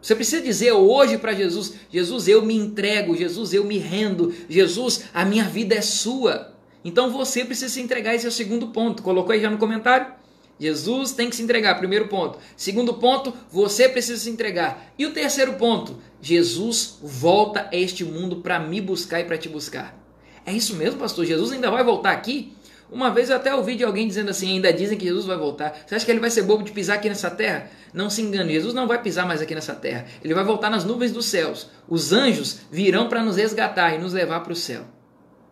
Você 0.02 0.16
precisa 0.16 0.42
dizer 0.42 0.72
hoje 0.72 1.18
para 1.18 1.34
Jesus: 1.34 1.74
Jesus, 1.92 2.30
eu 2.30 2.46
me 2.46 2.56
entrego, 2.56 3.14
Jesus, 3.14 3.54
eu 3.54 3.66
me 3.66 3.78
rendo, 3.78 4.34
Jesus, 4.48 5.04
a 5.14 5.26
minha 5.26 5.44
vida 5.44 5.76
é 5.76 5.82
sua. 5.82 6.56
Então 6.82 7.12
você 7.12 7.44
precisa 7.44 7.74
se 7.74 7.82
entregar, 7.82 8.16
esse 8.16 8.26
é 8.26 8.30
o 8.30 8.32
segundo 8.32 8.68
ponto. 8.68 9.04
Colocou 9.04 9.34
aí 9.34 9.42
já 9.42 9.50
no 9.50 9.58
comentário? 9.58 10.14
Jesus 10.58 11.12
tem 11.12 11.30
que 11.30 11.36
se 11.36 11.44
entregar, 11.44 11.78
primeiro 11.78 12.08
ponto. 12.08 12.40
Segundo 12.56 12.94
ponto, 12.94 13.34
você 13.52 13.90
precisa 13.90 14.18
se 14.18 14.30
entregar. 14.30 14.94
E 14.98 15.06
o 15.06 15.12
terceiro 15.12 15.56
ponto, 15.56 15.98
Jesus 16.22 17.00
volta 17.04 17.68
a 17.70 17.76
este 17.76 18.06
mundo 18.06 18.38
para 18.38 18.62
me 18.62 18.80
buscar 18.80 19.20
e 19.20 19.26
para 19.26 19.38
te 19.38 19.50
buscar. 19.50 20.05
É 20.46 20.54
isso 20.54 20.76
mesmo, 20.76 21.00
pastor? 21.00 21.26
Jesus 21.26 21.52
ainda 21.52 21.72
vai 21.72 21.84
voltar 21.84 22.12
aqui? 22.12 22.54
Uma 22.92 23.10
vez 23.10 23.30
eu 23.30 23.36
até 23.36 23.54
ouvi 23.54 23.76
de 23.76 23.84
alguém 23.84 24.08
dizendo 24.08 24.30
assim: 24.30 24.54
ainda 24.54 24.72
dizem 24.72 24.98
que 24.98 25.06
Jesus 25.06 25.26
vai 25.26 25.38
voltar. 25.38 25.76
Você 25.86 25.96
acha 25.96 26.06
que 26.06 26.12
ele 26.12 26.20
vai 26.20 26.30
ser 26.30 26.44
bobo 26.44 26.64
de 26.64 26.72
pisar 26.72 26.98
aqui 26.98 27.10
nessa 27.10 27.32
terra? 27.32 27.70
Não 27.94 28.10
se 28.10 28.22
engane, 28.22 28.54
Jesus 28.54 28.74
não 28.74 28.88
vai 28.88 29.02
pisar 29.02 29.26
mais 29.26 29.42
aqui 29.42 29.56
nessa 29.56 29.74
terra. 29.74 30.06
Ele 30.24 30.34
vai 30.34 30.44
voltar 30.44 30.70
nas 30.70 30.86
nuvens 30.86 31.12
dos 31.12 31.26
céus. 31.26 31.68
Os 31.90 32.14
anjos 32.14 32.60
virão 32.72 33.10
para 33.10 33.24
nos 33.24 33.38
resgatar 33.38 33.96
e 33.96 33.98
nos 33.98 34.14
levar 34.14 34.42
para 34.42 34.54
o 34.54 34.56
céu. 34.56 34.95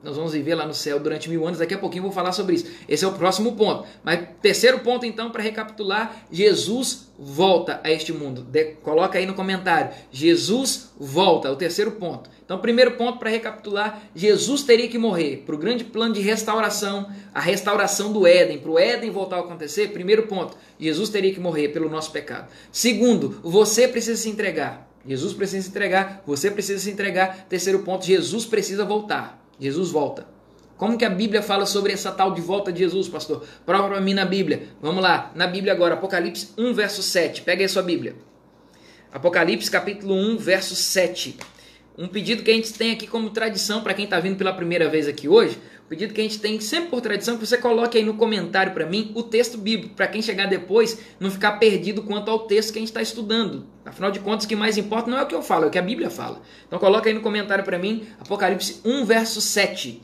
Nós 0.04 0.18
vamos 0.18 0.34
viver 0.34 0.54
lá 0.54 0.68
no 0.68 0.74
céu 0.74 1.00
durante 1.00 1.30
mil 1.30 1.48
anos. 1.48 1.60
Daqui 1.60 1.74
a 1.74 1.78
pouquinho 1.78 2.02
eu 2.02 2.08
vou 2.08 2.12
falar 2.12 2.34
sobre 2.34 2.56
isso. 2.56 2.68
Esse 2.90 3.06
é 3.06 3.08
o 3.08 3.14
próximo 3.14 3.54
ponto. 3.56 3.88
Mas 4.04 4.20
terceiro 4.42 4.80
ponto, 4.80 5.06
então, 5.06 5.32
para 5.32 5.42
recapitular: 5.42 6.26
Jesus 6.30 7.08
volta 7.18 7.80
a 7.82 7.90
este 7.90 8.12
mundo. 8.12 8.42
De, 8.42 8.74
coloca 8.84 9.18
aí 9.18 9.26
no 9.26 9.34
comentário. 9.34 9.92
Jesus 10.12 10.92
volta. 11.00 11.50
O 11.50 11.56
terceiro 11.56 11.92
ponto. 11.92 12.30
Então, 12.44 12.60
primeiro 12.60 12.92
ponto 12.92 13.18
para 13.18 13.30
recapitular: 13.30 14.04
Jesus 14.14 14.64
teria 14.64 14.90
que 14.90 14.98
morrer 14.98 15.44
para 15.46 15.56
o 15.56 15.58
grande 15.58 15.86
plano 15.86 16.14
de 16.14 16.20
restauração, 16.20 17.10
a 17.34 17.40
restauração 17.40 18.12
do 18.12 18.28
Éden, 18.28 18.58
para 18.58 18.72
o 18.72 18.78
Éden 18.78 19.10
voltar 19.10 19.38
a 19.38 19.40
acontecer. 19.40 19.94
Primeiro 19.94 20.24
ponto: 20.24 20.58
Jesus 20.78 21.10
teria 21.10 21.34
que 21.34 21.40
morrer 21.40 21.70
pelo 21.70 21.90
nosso 21.90 22.12
pecado. 22.12 22.50
Segundo, 22.74 23.40
você 23.42 23.88
precisa 23.88 24.22
se 24.22 24.30
entregar. 24.30 24.90
Jesus 25.08 25.34
precisa 25.34 25.64
se 25.64 25.70
entregar, 25.70 26.24
você 26.26 26.52
precisa 26.52 26.80
se 26.80 26.92
entregar. 26.92 27.46
Terceiro 27.48 27.80
ponto: 27.80 28.06
Jesus 28.06 28.46
precisa 28.46 28.84
voltar. 28.84 29.43
Jesus 29.60 29.92
volta. 29.92 30.28
Como 30.78 30.98
que 30.98 31.06
a 31.06 31.10
Bíblia 31.10 31.42
fala 31.42 31.66
sobre 31.66 31.94
essa 31.94 32.12
tal 32.12 32.34
de 32.34 32.42
volta 32.42 32.72
de 32.72 32.80
Jesus, 32.80 33.08
pastor? 33.08 33.46
Prova 33.66 33.88
para 33.88 34.02
mim 34.02 34.14
na 34.14 34.26
Bíblia. 34.26 34.70
Vamos 34.82 35.02
lá, 35.02 35.32
na 35.36 35.48
Bíblia 35.48 35.72
agora, 35.72 35.94
Apocalipse 35.94 36.50
1, 36.58 36.74
verso 36.74 37.02
7. 37.02 37.44
Pega 37.44 37.62
aí 37.62 37.66
a 37.66 37.70
sua 37.70 37.84
Bíblia. 37.84 38.16
Apocalipse 39.12 39.70
capítulo 39.70 40.16
1, 40.16 40.38
verso 40.38 40.76
7. 40.76 41.38
Um 41.98 42.08
pedido 42.08 42.42
que 42.42 42.50
a 42.50 42.54
gente 42.54 42.74
tem 42.74 42.92
aqui 42.92 43.06
como 43.06 43.30
tradição 43.30 43.82
para 43.82 43.94
quem 43.94 44.06
está 44.06 44.20
vindo 44.20 44.36
pela 44.36 44.52
primeira 44.52 44.90
vez 44.90 45.08
aqui 45.08 45.30
hoje, 45.30 45.60
pedido 45.94 46.12
que 46.12 46.22
a 46.22 46.24
gente 46.24 46.40
tem 46.40 46.60
sempre 46.60 46.90
por 46.90 47.02
tradição 47.02 47.38
que 47.38 47.46
você 47.46 47.56
coloque 47.56 48.00
aí 48.00 48.04
no 48.04 48.16
comentário 48.16 48.74
para 48.74 48.88
mim 48.88 49.12
o 49.14 49.22
texto 49.22 49.60
bíblico, 49.60 49.94
para 49.94 50.08
quem 50.08 50.24
chegar 50.24 50.48
depois 50.48 50.98
não 51.20 51.30
ficar 51.30 51.54
perdido 51.54 52.02
quanto 52.02 52.32
ao 52.32 52.40
texto 52.40 52.74
que 52.74 52.80
a 52.80 52.82
gente 52.82 52.90
está 52.90 53.02
estudando. 53.02 53.68
Afinal 53.86 54.10
de 54.10 54.20
contas, 54.20 54.46
o 54.46 54.48
que 54.48 54.56
mais 54.56 54.76
importa 54.76 55.10
não 55.10 55.20
é 55.20 55.22
o 55.22 55.28
que 55.28 55.36
eu 55.36 55.44
falo, 55.44 55.66
é 55.66 55.68
o 55.68 55.70
que 55.70 55.78
a 55.78 55.84
Bíblia 55.84 56.10
fala. 56.10 56.42
Então 56.68 56.80
coloca 56.80 57.08
aí 57.08 57.14
no 57.14 57.22
comentário 57.22 57.64
para 57.64 57.78
mim 57.78 58.08
Apocalipse 58.20 58.82
1, 58.84 59.06
verso 59.06 59.40
7. 59.40 60.02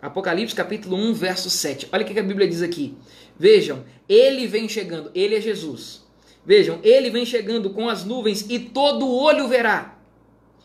Apocalipse 0.00 0.54
capítulo 0.54 0.96
1, 0.96 1.12
verso 1.14 1.50
7. 1.50 1.88
Olha 1.92 2.04
o 2.04 2.06
que 2.06 2.18
a 2.18 2.22
Bíblia 2.22 2.46
diz 2.46 2.62
aqui. 2.62 2.96
Vejam, 3.36 3.82
ele 4.08 4.46
vem 4.46 4.68
chegando, 4.68 5.10
ele 5.12 5.34
é 5.34 5.40
Jesus. 5.40 6.02
Vejam, 6.46 6.78
ele 6.84 7.10
vem 7.10 7.26
chegando 7.26 7.70
com 7.70 7.88
as 7.88 8.04
nuvens 8.04 8.46
e 8.48 8.60
todo 8.60 9.10
olho 9.10 9.48
verá 9.48 9.98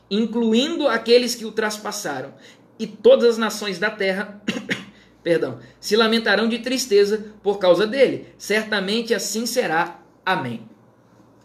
incluindo 0.09 0.87
aqueles 0.87 1.35
que 1.35 1.45
o 1.45 1.51
traspassaram, 1.51 2.33
e 2.79 2.85
todas 2.85 3.29
as 3.29 3.37
nações 3.37 3.79
da 3.79 3.89
terra, 3.89 4.41
perdão, 5.23 5.59
se 5.79 5.95
lamentarão 5.95 6.47
de 6.47 6.59
tristeza 6.59 7.33
por 7.41 7.57
causa 7.57 7.85
dele. 7.87 8.27
Certamente 8.37 9.13
assim 9.13 9.45
será. 9.45 9.99
Amém. 10.25 10.67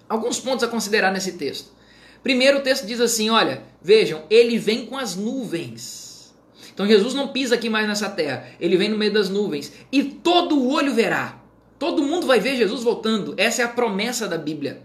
Alguns 0.09 0.39
pontos 0.39 0.65
a 0.65 0.69
considerar 0.69 1.13
nesse 1.13 1.33
texto. 1.33 1.73
Primeiro, 2.23 2.59
o 2.59 2.63
texto 2.63 2.87
diz 2.87 3.01
assim: 3.01 3.31
olha, 3.31 3.63
vejam, 3.81 4.25
ele 4.31 4.59
vem 4.59 4.87
com 4.87 4.97
as 4.97 5.17
nuvens. 5.17 6.35
Então 6.73 6.87
Jesus 6.87 7.15
não 7.15 7.29
pisa 7.29 7.55
aqui 7.55 7.69
mais 7.69 7.87
nessa 7.87 8.09
terra, 8.09 8.47
ele 8.59 8.77
vem 8.77 8.89
no 8.89 8.97
meio 8.97 9.13
das 9.13 9.29
nuvens 9.29 9.73
e 9.91 10.03
todo 10.03 10.59
o 10.59 10.73
olho 10.73 10.95
verá. 10.95 11.39
Todo 11.79 12.03
mundo 12.03 12.27
vai 12.27 12.41
ver 12.41 12.57
Jesus 12.57 12.83
voltando. 12.83 13.35
Essa 13.37 13.63
é 13.63 13.65
a 13.65 13.69
promessa 13.69 14.29
da 14.29 14.39
Bíblia. 14.39 14.83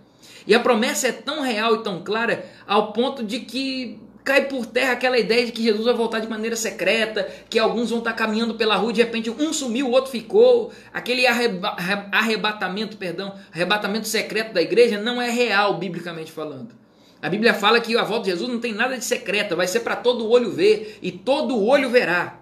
E 0.47 0.55
a 0.55 0.59
promessa 0.59 1.07
é 1.07 1.11
tão 1.11 1.41
real 1.41 1.75
e 1.75 1.83
tão 1.83 2.03
clara 2.03 2.45
ao 2.65 2.91
ponto 2.91 3.23
de 3.23 3.41
que 3.41 3.99
cai 4.27 4.43
por 4.43 4.65
terra 4.65 4.91
aquela 4.91 5.17
ideia 5.17 5.45
de 5.45 5.53
que 5.53 5.63
Jesus 5.63 5.85
vai 5.85 5.93
voltar 5.93 6.19
de 6.19 6.27
maneira 6.27 6.57
secreta, 6.57 7.25
que 7.49 7.57
alguns 7.57 7.91
vão 7.91 7.99
estar 7.99 8.11
caminhando 8.11 8.55
pela 8.55 8.75
rua 8.75 8.91
e 8.91 8.95
de 8.95 9.01
repente 9.01 9.29
um 9.29 9.53
sumiu, 9.53 9.87
o 9.87 9.91
outro 9.91 10.11
ficou. 10.11 10.73
Aquele 10.93 11.25
arreba 11.25 11.77
arrebatamento, 12.11 12.97
perdão, 12.97 13.33
arrebatamento 13.53 14.05
secreto 14.05 14.51
da 14.51 14.61
igreja 14.61 14.99
não 14.99 15.21
é 15.21 15.29
real, 15.29 15.77
biblicamente 15.77 16.29
falando. 16.29 16.75
A 17.21 17.29
Bíblia 17.29 17.53
fala 17.53 17.79
que 17.79 17.97
a 17.97 18.03
volta 18.03 18.25
de 18.25 18.31
Jesus 18.31 18.49
não 18.49 18.59
tem 18.59 18.73
nada 18.73 18.97
de 18.97 19.05
secreta, 19.05 19.55
vai 19.55 19.65
ser 19.65 19.79
para 19.79 19.95
todo 19.95 20.29
olho 20.29 20.51
ver 20.51 20.99
e 21.01 21.09
todo 21.09 21.63
olho 21.63 21.89
verá. 21.89 22.41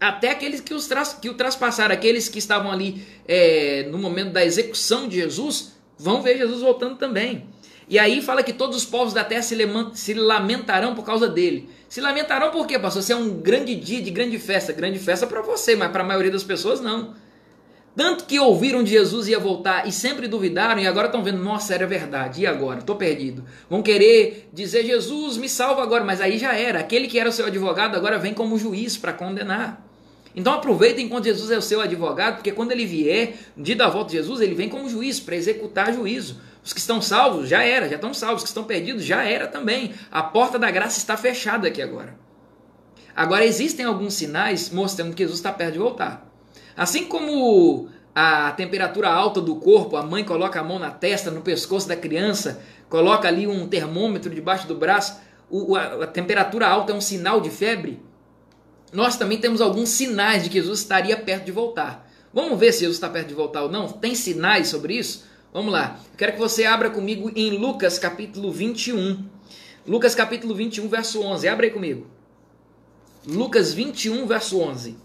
Até 0.00 0.30
aqueles 0.30 0.60
que, 0.60 0.72
os 0.72 0.88
que 1.20 1.28
o 1.28 1.34
traspassaram, 1.34 1.92
aqueles 1.92 2.28
que 2.28 2.38
estavam 2.38 2.70
ali 2.70 3.04
é, 3.26 3.88
no 3.90 3.98
momento 3.98 4.30
da 4.30 4.44
execução 4.44 5.08
de 5.08 5.16
Jesus, 5.16 5.72
vão 5.98 6.22
ver 6.22 6.38
Jesus 6.38 6.60
voltando 6.60 6.94
também. 6.94 7.48
E 7.88 7.98
aí 7.98 8.20
fala 8.20 8.42
que 8.42 8.52
todos 8.52 8.76
os 8.76 8.84
povos 8.84 9.14
da 9.14 9.24
terra 9.24 9.42
se 9.42 10.14
lamentarão 10.14 10.94
por 10.94 11.04
causa 11.04 11.26
dele. 11.26 11.70
Se 11.88 12.00
lamentarão 12.00 12.50
por 12.50 12.66
quê, 12.66 12.78
pastor? 12.78 13.02
Se 13.02 13.12
é 13.12 13.16
um 13.16 13.30
grande 13.30 13.74
dia 13.74 14.02
de 14.02 14.10
grande 14.10 14.38
festa. 14.38 14.72
Grande 14.72 14.98
festa 14.98 15.26
para 15.26 15.40
você, 15.40 15.74
mas 15.74 15.90
para 15.90 16.02
a 16.02 16.06
maioria 16.06 16.30
das 16.30 16.44
pessoas 16.44 16.80
não. 16.80 17.14
Tanto 17.96 18.26
que 18.26 18.38
ouviram 18.38 18.84
de 18.84 18.90
Jesus 18.90 19.26
ia 19.26 19.40
voltar 19.40 19.88
e 19.88 19.90
sempre 19.90 20.28
duvidaram 20.28 20.80
e 20.80 20.86
agora 20.86 21.06
estão 21.06 21.24
vendo, 21.24 21.42
nossa, 21.42 21.74
era 21.74 21.84
verdade, 21.84 22.42
e 22.42 22.46
agora? 22.46 22.78
Estou 22.78 22.94
perdido. 22.94 23.44
Vão 23.68 23.82
querer 23.82 24.48
dizer, 24.52 24.84
Jesus, 24.84 25.36
me 25.36 25.48
salva 25.48 25.82
agora, 25.82 26.04
mas 26.04 26.20
aí 26.20 26.38
já 26.38 26.54
era. 26.54 26.78
Aquele 26.78 27.08
que 27.08 27.18
era 27.18 27.28
o 27.28 27.32
seu 27.32 27.46
advogado 27.46 27.96
agora 27.96 28.16
vem 28.16 28.32
como 28.32 28.56
juiz 28.56 28.96
para 28.96 29.12
condenar. 29.12 29.84
Então 30.36 30.52
aproveita 30.52 31.00
enquanto 31.00 31.24
Jesus 31.24 31.50
é 31.50 31.58
o 31.58 31.62
seu 31.62 31.80
advogado, 31.80 32.36
porque 32.36 32.52
quando 32.52 32.70
ele 32.70 32.86
vier, 32.86 33.34
no 33.56 33.64
dia 33.64 33.74
da 33.74 33.88
volta 33.88 34.10
de 34.10 34.18
Jesus, 34.18 34.40
ele 34.40 34.54
vem 34.54 34.68
como 34.68 34.88
juiz 34.88 35.18
para 35.18 35.34
executar 35.34 35.92
juízo. 35.92 36.36
Os 36.64 36.72
que 36.72 36.80
estão 36.80 37.00
salvos 37.00 37.48
já 37.48 37.62
era, 37.62 37.88
já 37.88 37.96
estão 37.96 38.12
salvos. 38.12 38.38
Os 38.38 38.44
que 38.44 38.48
estão 38.48 38.64
perdidos 38.64 39.04
já 39.04 39.22
era 39.22 39.46
também. 39.46 39.94
A 40.10 40.22
porta 40.22 40.58
da 40.58 40.70
graça 40.70 40.98
está 40.98 41.16
fechada 41.16 41.68
aqui 41.68 41.80
agora. 41.80 42.16
Agora 43.14 43.44
existem 43.44 43.84
alguns 43.84 44.14
sinais 44.14 44.70
mostrando 44.70 45.14
que 45.14 45.22
Jesus 45.22 45.38
está 45.38 45.52
perto 45.52 45.72
de 45.72 45.78
voltar. 45.78 46.30
Assim 46.76 47.04
como 47.06 47.88
a 48.14 48.52
temperatura 48.52 49.08
alta 49.08 49.40
do 49.40 49.56
corpo, 49.56 49.96
a 49.96 50.02
mãe 50.02 50.24
coloca 50.24 50.60
a 50.60 50.64
mão 50.64 50.78
na 50.78 50.90
testa, 50.90 51.30
no 51.30 51.40
pescoço 51.40 51.88
da 51.88 51.96
criança, 51.96 52.60
coloca 52.88 53.26
ali 53.26 53.46
um 53.46 53.66
termômetro 53.66 54.32
debaixo 54.32 54.68
do 54.68 54.76
braço, 54.76 55.20
a, 55.76 56.04
a 56.04 56.06
temperatura 56.06 56.68
alta 56.68 56.92
é 56.92 56.94
um 56.94 57.00
sinal 57.00 57.40
de 57.40 57.50
febre 57.50 58.00
nós 58.92 59.16
também 59.16 59.38
temos 59.38 59.60
alguns 59.60 59.90
sinais 59.90 60.42
de 60.42 60.50
que 60.50 60.58
Jesus 60.58 60.80
estaria 60.80 61.16
perto 61.16 61.44
de 61.44 61.52
voltar. 61.52 62.08
Vamos 62.32 62.58
ver 62.58 62.72
se 62.72 62.80
Jesus 62.80 62.96
está 62.96 63.08
perto 63.08 63.28
de 63.28 63.34
voltar 63.34 63.62
ou 63.62 63.70
não? 63.70 63.88
Tem 63.88 64.14
sinais 64.14 64.68
sobre 64.68 64.94
isso? 64.94 65.26
Vamos 65.52 65.72
lá. 65.72 65.98
quero 66.16 66.32
que 66.32 66.38
você 66.38 66.66
abra 66.66 66.90
comigo 66.90 67.32
em 67.34 67.56
Lucas 67.56 67.98
capítulo 67.98 68.52
21. 68.52 69.24
Lucas 69.86 70.14
capítulo 70.14 70.54
21, 70.54 70.86
verso 70.88 71.22
11. 71.22 71.48
Abre 71.48 71.68
aí 71.68 71.72
comigo. 71.72 72.06
Lucas 73.26 73.72
21, 73.72 74.26
verso 74.26 74.60
11. 74.60 74.96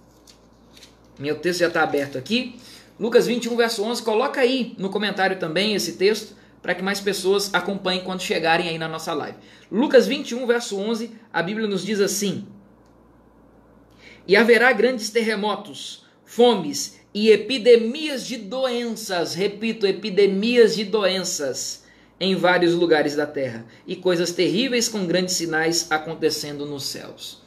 Meu 1.17 1.39
texto 1.39 1.62
já 1.62 1.69
está 1.69 1.82
aberto 1.82 2.17
aqui. 2.17 2.60
Lucas 2.99 3.25
21, 3.25 3.56
verso 3.56 3.84
11. 3.84 4.03
Coloca 4.03 4.41
aí 4.41 4.75
no 4.77 4.89
comentário 4.89 5.39
também 5.39 5.75
esse 5.75 5.93
texto 5.93 6.36
para 6.62 6.75
que 6.75 6.82
mais 6.82 6.99
pessoas 6.99 7.53
acompanhem 7.53 8.03
quando 8.03 8.21
chegarem 8.21 8.67
aí 8.67 8.77
na 8.77 8.89
nossa 8.89 9.13
live. 9.13 9.38
Lucas 9.71 10.08
21, 10.08 10.45
verso 10.45 10.77
11, 10.77 11.12
a 11.32 11.41
Bíblia 11.41 11.67
nos 11.67 11.86
diz 11.86 12.01
assim: 12.01 12.45
E 14.27 14.36
haverá 14.36 14.73
grandes 14.73 15.10
terremotos, 15.10 16.06
fomes 16.25 16.99
e 17.13 17.30
epidemias 17.30 18.26
de 18.26 18.38
doenças, 18.38 19.36
repito, 19.36 19.86
epidemias 19.86 20.76
de 20.76 20.84
doenças 20.84 21.84
em 22.19 22.36
vários 22.36 22.73
lugares 22.73 23.15
da 23.15 23.28
terra, 23.28 23.65
e 23.86 23.95
coisas 23.95 24.32
terríveis 24.32 24.88
com 24.88 25.06
grandes 25.06 25.36
sinais 25.36 25.88
acontecendo 25.91 26.65
nos 26.65 26.86
céus. 26.86 27.43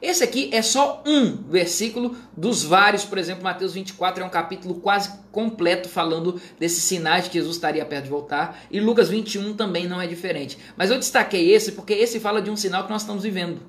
Esse 0.00 0.22
aqui 0.22 0.48
é 0.52 0.62
só 0.62 1.02
um 1.04 1.34
versículo 1.50 2.16
dos 2.36 2.62
vários, 2.62 3.04
por 3.04 3.18
exemplo, 3.18 3.42
Mateus 3.42 3.74
24 3.74 4.22
é 4.22 4.26
um 4.26 4.30
capítulo 4.30 4.76
quase 4.76 5.10
completo 5.32 5.88
falando 5.88 6.40
desses 6.56 6.84
sinais 6.84 7.26
que 7.26 7.34
Jesus 7.34 7.56
estaria 7.56 7.84
perto 7.84 8.04
de 8.04 8.10
voltar, 8.10 8.62
e 8.70 8.78
Lucas 8.78 9.08
21 9.08 9.54
também 9.54 9.88
não 9.88 10.00
é 10.00 10.06
diferente. 10.06 10.56
Mas 10.76 10.90
eu 10.90 10.98
destaquei 10.98 11.50
esse 11.52 11.72
porque 11.72 11.94
esse 11.94 12.20
fala 12.20 12.40
de 12.40 12.48
um 12.48 12.56
sinal 12.56 12.84
que 12.84 12.90
nós 12.90 13.02
estamos 13.02 13.24
vivendo. 13.24 13.60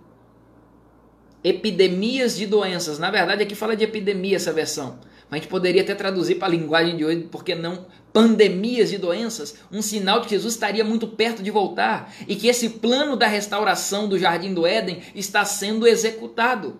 Epidemias 1.43 2.35
de 2.35 2.45
doenças. 2.45 2.99
Na 2.99 3.09
verdade, 3.09 3.41
aqui 3.41 3.55
fala 3.55 3.75
de 3.75 3.85
epidemia 3.85 4.35
essa 4.35 4.51
versão. 4.51 4.99
A 5.31 5.35
gente 5.35 5.47
poderia 5.47 5.81
até 5.81 5.93
traduzir 5.93 6.35
para 6.35 6.47
a 6.47 6.51
linguagem 6.51 6.97
de 6.97 7.05
hoje, 7.05 7.27
porque 7.31 7.53
não 7.53 7.85
pandemias 8.11 8.89
de 8.89 8.97
doenças, 8.97 9.55
um 9.71 9.81
sinal 9.81 10.19
de 10.19 10.27
que 10.27 10.35
Jesus 10.35 10.55
estaria 10.55 10.83
muito 10.83 11.07
perto 11.07 11.43
de 11.43 11.51
voltar 11.51 12.11
e 12.27 12.35
que 12.35 12.47
esse 12.47 12.69
plano 12.69 13.15
da 13.15 13.27
restauração 13.27 14.09
do 14.09 14.17
jardim 14.17 14.53
do 14.53 14.65
Éden 14.65 15.01
está 15.13 15.45
sendo 15.45 15.87
executado, 15.87 16.79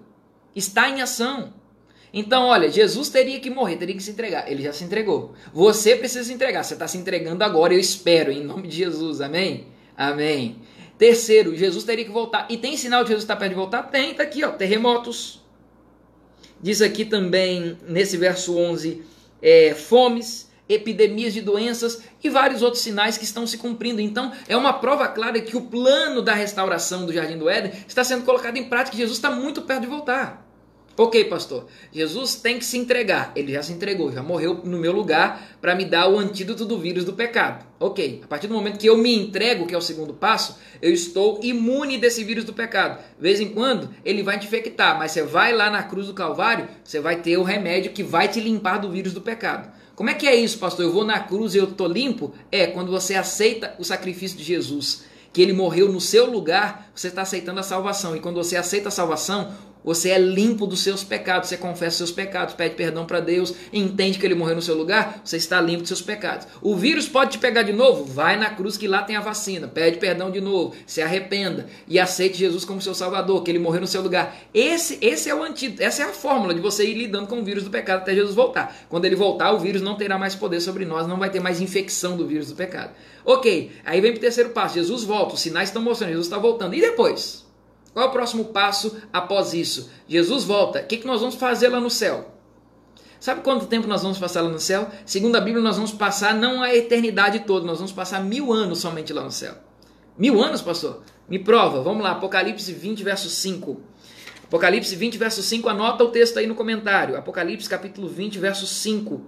está 0.56 0.90
em 0.90 1.02
ação. 1.02 1.54
Então, 2.12 2.48
olha, 2.48 2.72
Jesus 2.72 3.10
teria 3.10 3.40
que 3.40 3.52
morrer, 3.52 3.76
teria 3.76 3.96
que 3.96 4.02
se 4.02 4.10
entregar. 4.10 4.52
Ele 4.52 4.64
já 4.64 4.74
se 4.74 4.84
entregou. 4.84 5.34
Você 5.54 5.96
precisa 5.96 6.24
se 6.24 6.34
entregar. 6.34 6.64
Você 6.64 6.74
está 6.74 6.88
se 6.88 6.98
entregando 6.98 7.44
agora, 7.44 7.74
eu 7.74 7.80
espero, 7.80 8.32
em 8.32 8.44
nome 8.44 8.68
de 8.68 8.78
Jesus. 8.78 9.22
Amém? 9.22 9.68
Amém. 9.96 10.58
Terceiro, 10.98 11.56
Jesus 11.56 11.84
teria 11.84 12.04
que 12.04 12.12
voltar. 12.12 12.48
E 12.50 12.58
tem 12.58 12.76
sinal 12.76 13.04
de 13.04 13.10
Jesus 13.10 13.24
estar 13.24 13.36
perto 13.36 13.52
de 13.52 13.56
voltar? 13.56 13.84
Tem, 13.84 14.12
está 14.12 14.24
aqui, 14.24 14.44
ó, 14.44 14.50
terremotos. 14.50 15.39
Diz 16.62 16.82
aqui 16.82 17.06
também, 17.06 17.78
nesse 17.88 18.18
verso 18.18 18.58
11, 18.58 19.02
é, 19.42 19.74
fomes, 19.74 20.50
epidemias 20.68 21.34
de 21.34 21.42
doenças 21.42 22.02
e 22.24 22.30
vários 22.30 22.62
outros 22.62 22.84
sinais 22.84 23.18
que 23.18 23.24
estão 23.24 23.48
se 23.48 23.58
cumprindo. 23.58 24.00
Então, 24.00 24.32
é 24.48 24.56
uma 24.56 24.74
prova 24.74 25.08
clara 25.08 25.42
que 25.42 25.58
o 25.58 25.62
plano 25.62 26.22
da 26.22 26.34
restauração 26.34 27.06
do 27.06 27.14
Jardim 27.14 27.38
do 27.38 27.50
Éden 27.50 27.72
está 27.88 28.04
sendo 28.04 28.26
colocado 28.26 28.58
em 28.58 28.70
prática. 28.70 28.96
Jesus 28.96 29.18
está 29.18 29.32
muito 29.32 29.62
perto 29.62 29.82
de 29.82 29.88
voltar. 29.88 30.49
Ok, 31.00 31.24
pastor. 31.30 31.66
Jesus 31.94 32.36
tem 32.36 32.60
que 32.60 32.66
se 32.66 32.78
entregar. 32.78 33.32
Ele 33.34 33.54
já 33.54 33.64
se 33.64 33.72
entregou, 33.72 34.12
já 34.12 34.22
morreu 34.22 34.56
no 34.66 34.78
meu 34.78 34.92
lugar 34.92 35.56
para 35.62 35.74
me 35.74 35.86
dar 35.86 36.10
o 36.10 36.20
antídoto 36.20 36.66
do 36.66 36.78
vírus 36.78 37.06
do 37.06 37.14
pecado. 37.14 37.66
Ok. 37.80 38.20
A 38.22 38.28
partir 38.28 38.48
do 38.48 38.54
momento 38.54 38.78
que 38.78 38.90
eu 38.90 38.98
me 38.98 39.16
entrego, 39.16 39.66
que 39.66 39.74
é 39.74 39.78
o 39.78 39.82
segundo 39.82 40.14
passo, 40.14 40.58
eu 40.82 40.92
estou 40.92 41.40
imune 41.42 41.98
desse 41.98 42.22
vírus 42.26 42.44
do 42.44 42.52
pecado. 42.52 43.02
De 43.16 43.22
vez 43.22 43.40
em 43.40 43.48
quando 43.48 43.90
ele 44.04 44.22
vai 44.22 44.38
te 44.38 44.48
infectar, 44.48 45.00
mas 45.00 45.14
você 45.14 45.24
vai 45.24 45.54
lá 45.54 45.70
na 45.70 45.84
cruz 45.84 46.08
do 46.08 46.14
Calvário, 46.14 46.68
você 46.84 47.00
vai 47.00 47.22
ter 47.22 47.38
o 47.38 47.44
remédio 47.44 47.94
que 47.94 48.04
vai 48.04 48.28
te 48.28 48.42
limpar 48.42 48.80
do 48.80 48.92
vírus 48.92 49.14
do 49.14 49.22
pecado. 49.22 49.72
Como 49.96 50.10
é 50.10 50.14
que 50.14 50.28
é 50.28 50.36
isso, 50.36 50.60
pastor? 50.60 50.84
Eu 50.84 50.92
vou 50.92 51.06
na 51.06 51.22
cruz 51.22 51.56
e 51.56 51.60
eu 51.60 51.68
tô 51.68 51.88
limpo? 51.88 52.34
É 52.52 52.68
quando 52.68 52.92
você 52.92 53.16
aceita 53.16 53.74
o 53.80 53.86
sacrifício 53.86 54.38
de 54.38 54.44
Jesus 54.44 55.08
que 55.32 55.42
ele 55.42 55.54
morreu 55.54 55.92
no 55.92 56.02
seu 56.02 56.30
lugar, 56.30 56.90
você 56.94 57.08
está 57.08 57.22
aceitando 57.22 57.60
a 57.60 57.64
salvação. 57.64 58.16
E 58.16 58.20
quando 58.20 58.38
você 58.38 58.58
aceita 58.58 58.90
a 58.90 58.92
salvação, 58.92 59.54
você 59.90 60.12
é 60.12 60.20
limpo 60.20 60.68
dos 60.68 60.82
seus 60.82 61.04
pecados, 61.04 61.50
você 61.50 61.58
confessa 61.58 61.98
seus 61.98 62.12
pecados, 62.12 62.54
pede 62.54 62.76
perdão 62.76 63.08
para 63.08 63.20
Deus, 63.20 63.56
entende 63.74 64.20
que 64.20 64.26
ele 64.28 64.36
morreu 64.36 64.56
no 64.56 64.62
seu 64.62 64.76
lugar, 64.76 65.20
você 65.26 65.36
está 65.36 65.60
limpo 65.60 65.80
dos 65.80 65.88
seus 65.88 66.02
pecados. 66.04 66.46
O 66.62 66.76
vírus 66.76 67.10
pode 67.10 67.32
te 67.32 67.38
pegar 67.40 67.64
de 67.64 67.74
novo? 67.74 68.06
Vai 68.06 68.38
na 68.38 68.52
cruz 68.52 68.78
que 68.78 68.88
lá 68.88 69.02
tem 69.02 69.16
a 69.16 69.20
vacina, 69.20 69.68
pede 69.68 69.98
perdão 69.98 70.30
de 70.30 70.40
novo, 70.40 70.76
se 70.86 71.02
arrependa 71.02 71.66
e 71.88 71.98
aceite 71.98 72.38
Jesus 72.38 72.64
como 72.64 72.80
seu 72.80 72.94
salvador, 72.94 73.42
que 73.42 73.50
ele 73.50 73.58
morreu 73.58 73.82
no 73.82 73.88
seu 73.88 74.04
lugar. 74.04 74.38
Esse, 74.54 75.00
esse 75.02 75.28
é 75.28 75.34
o 75.34 75.42
antídoto, 75.42 75.82
essa 75.82 76.04
é 76.04 76.06
a 76.06 76.14
fórmula 76.14 76.54
de 76.54 76.62
você 76.62 76.86
ir 76.86 76.94
lidando 76.94 77.26
com 77.26 77.40
o 77.40 77.44
vírus 77.44 77.64
do 77.64 77.72
pecado 77.72 78.02
até 78.02 78.14
Jesus 78.14 78.36
voltar. 78.36 78.86
Quando 78.90 79.06
ele 79.06 79.16
voltar, 79.16 79.54
o 79.54 79.60
vírus 79.60 79.82
não 79.82 79.96
terá 79.96 80.20
mais 80.20 80.36
poder 80.36 80.62
sobre 80.62 80.86
nós, 80.86 81.08
não 81.08 81.18
vai 81.18 81.32
ter 81.32 81.40
mais 81.40 81.60
infecção 81.60 82.16
do 82.16 82.28
vírus 82.28 82.50
do 82.50 82.56
pecado. 82.56 82.92
Ok, 83.26 83.72
aí 83.84 84.00
vem 84.00 84.12
para 84.12 84.20
o 84.20 84.22
terceiro 84.22 84.52
passo, 84.52 84.76
Jesus 84.76 85.04
volta, 85.04 85.34
os 85.34 85.42
sinais 85.42 85.70
estão 85.70 85.82
mostrando, 85.82 86.12
Jesus 86.12 86.28
está 86.28 86.38
voltando. 86.38 86.76
E 86.76 86.80
depois? 86.80 87.49
Qual 87.94 88.06
é 88.06 88.10
o 88.10 88.12
próximo 88.12 88.46
passo 88.46 89.02
após 89.12 89.54
isso? 89.54 89.90
Jesus 90.08 90.44
volta. 90.44 90.80
O 90.80 90.86
que, 90.86 90.98
que 90.98 91.08
nós 91.08 91.22
vamos 91.22 91.36
fazer 91.36 91.70
lá 91.70 91.80
no 91.80 91.90
céu? 91.90 92.36
Sabe 93.20 93.42
quanto 93.42 93.66
tempo 93.66 93.88
nós 93.88 94.02
vamos 94.02 94.18
passar 94.18 94.42
lá 94.42 94.50
no 94.50 94.60
céu? 94.60 94.90
Segundo 95.06 95.36
a 95.36 95.42
Bíblia, 95.42 95.62
nós 95.62 95.76
vamos 95.76 95.92
passar 95.92 96.34
não 96.34 96.62
a 96.62 96.74
eternidade 96.74 97.40
toda, 97.40 97.66
nós 97.66 97.78
vamos 97.78 97.92
passar 97.92 98.24
mil 98.24 98.54
anos 98.54 98.80
somente 98.80 99.12
lá 99.12 99.24
no 99.24 99.32
céu. 99.32 99.56
Mil 100.18 100.42
anos, 100.42 100.62
pastor? 100.62 101.04
Me 101.28 101.38
prova. 101.38 101.82
Vamos 101.82 102.02
lá, 102.04 102.12
Apocalipse 102.12 102.72
20, 102.72 103.04
verso 103.04 103.30
5. 103.30 103.82
Apocalipse 104.46 104.96
20, 104.96 105.18
verso 105.18 105.44
5, 105.44 105.70
anota 105.70 106.04
o 106.04 106.10
texto 106.10 106.40
aí 106.40 106.48
no 106.48 106.56
comentário. 106.56 107.16
Apocalipse 107.18 107.70
capítulo 107.70 108.08
20, 108.08 108.40
verso 108.40 108.66
5. 108.66 109.22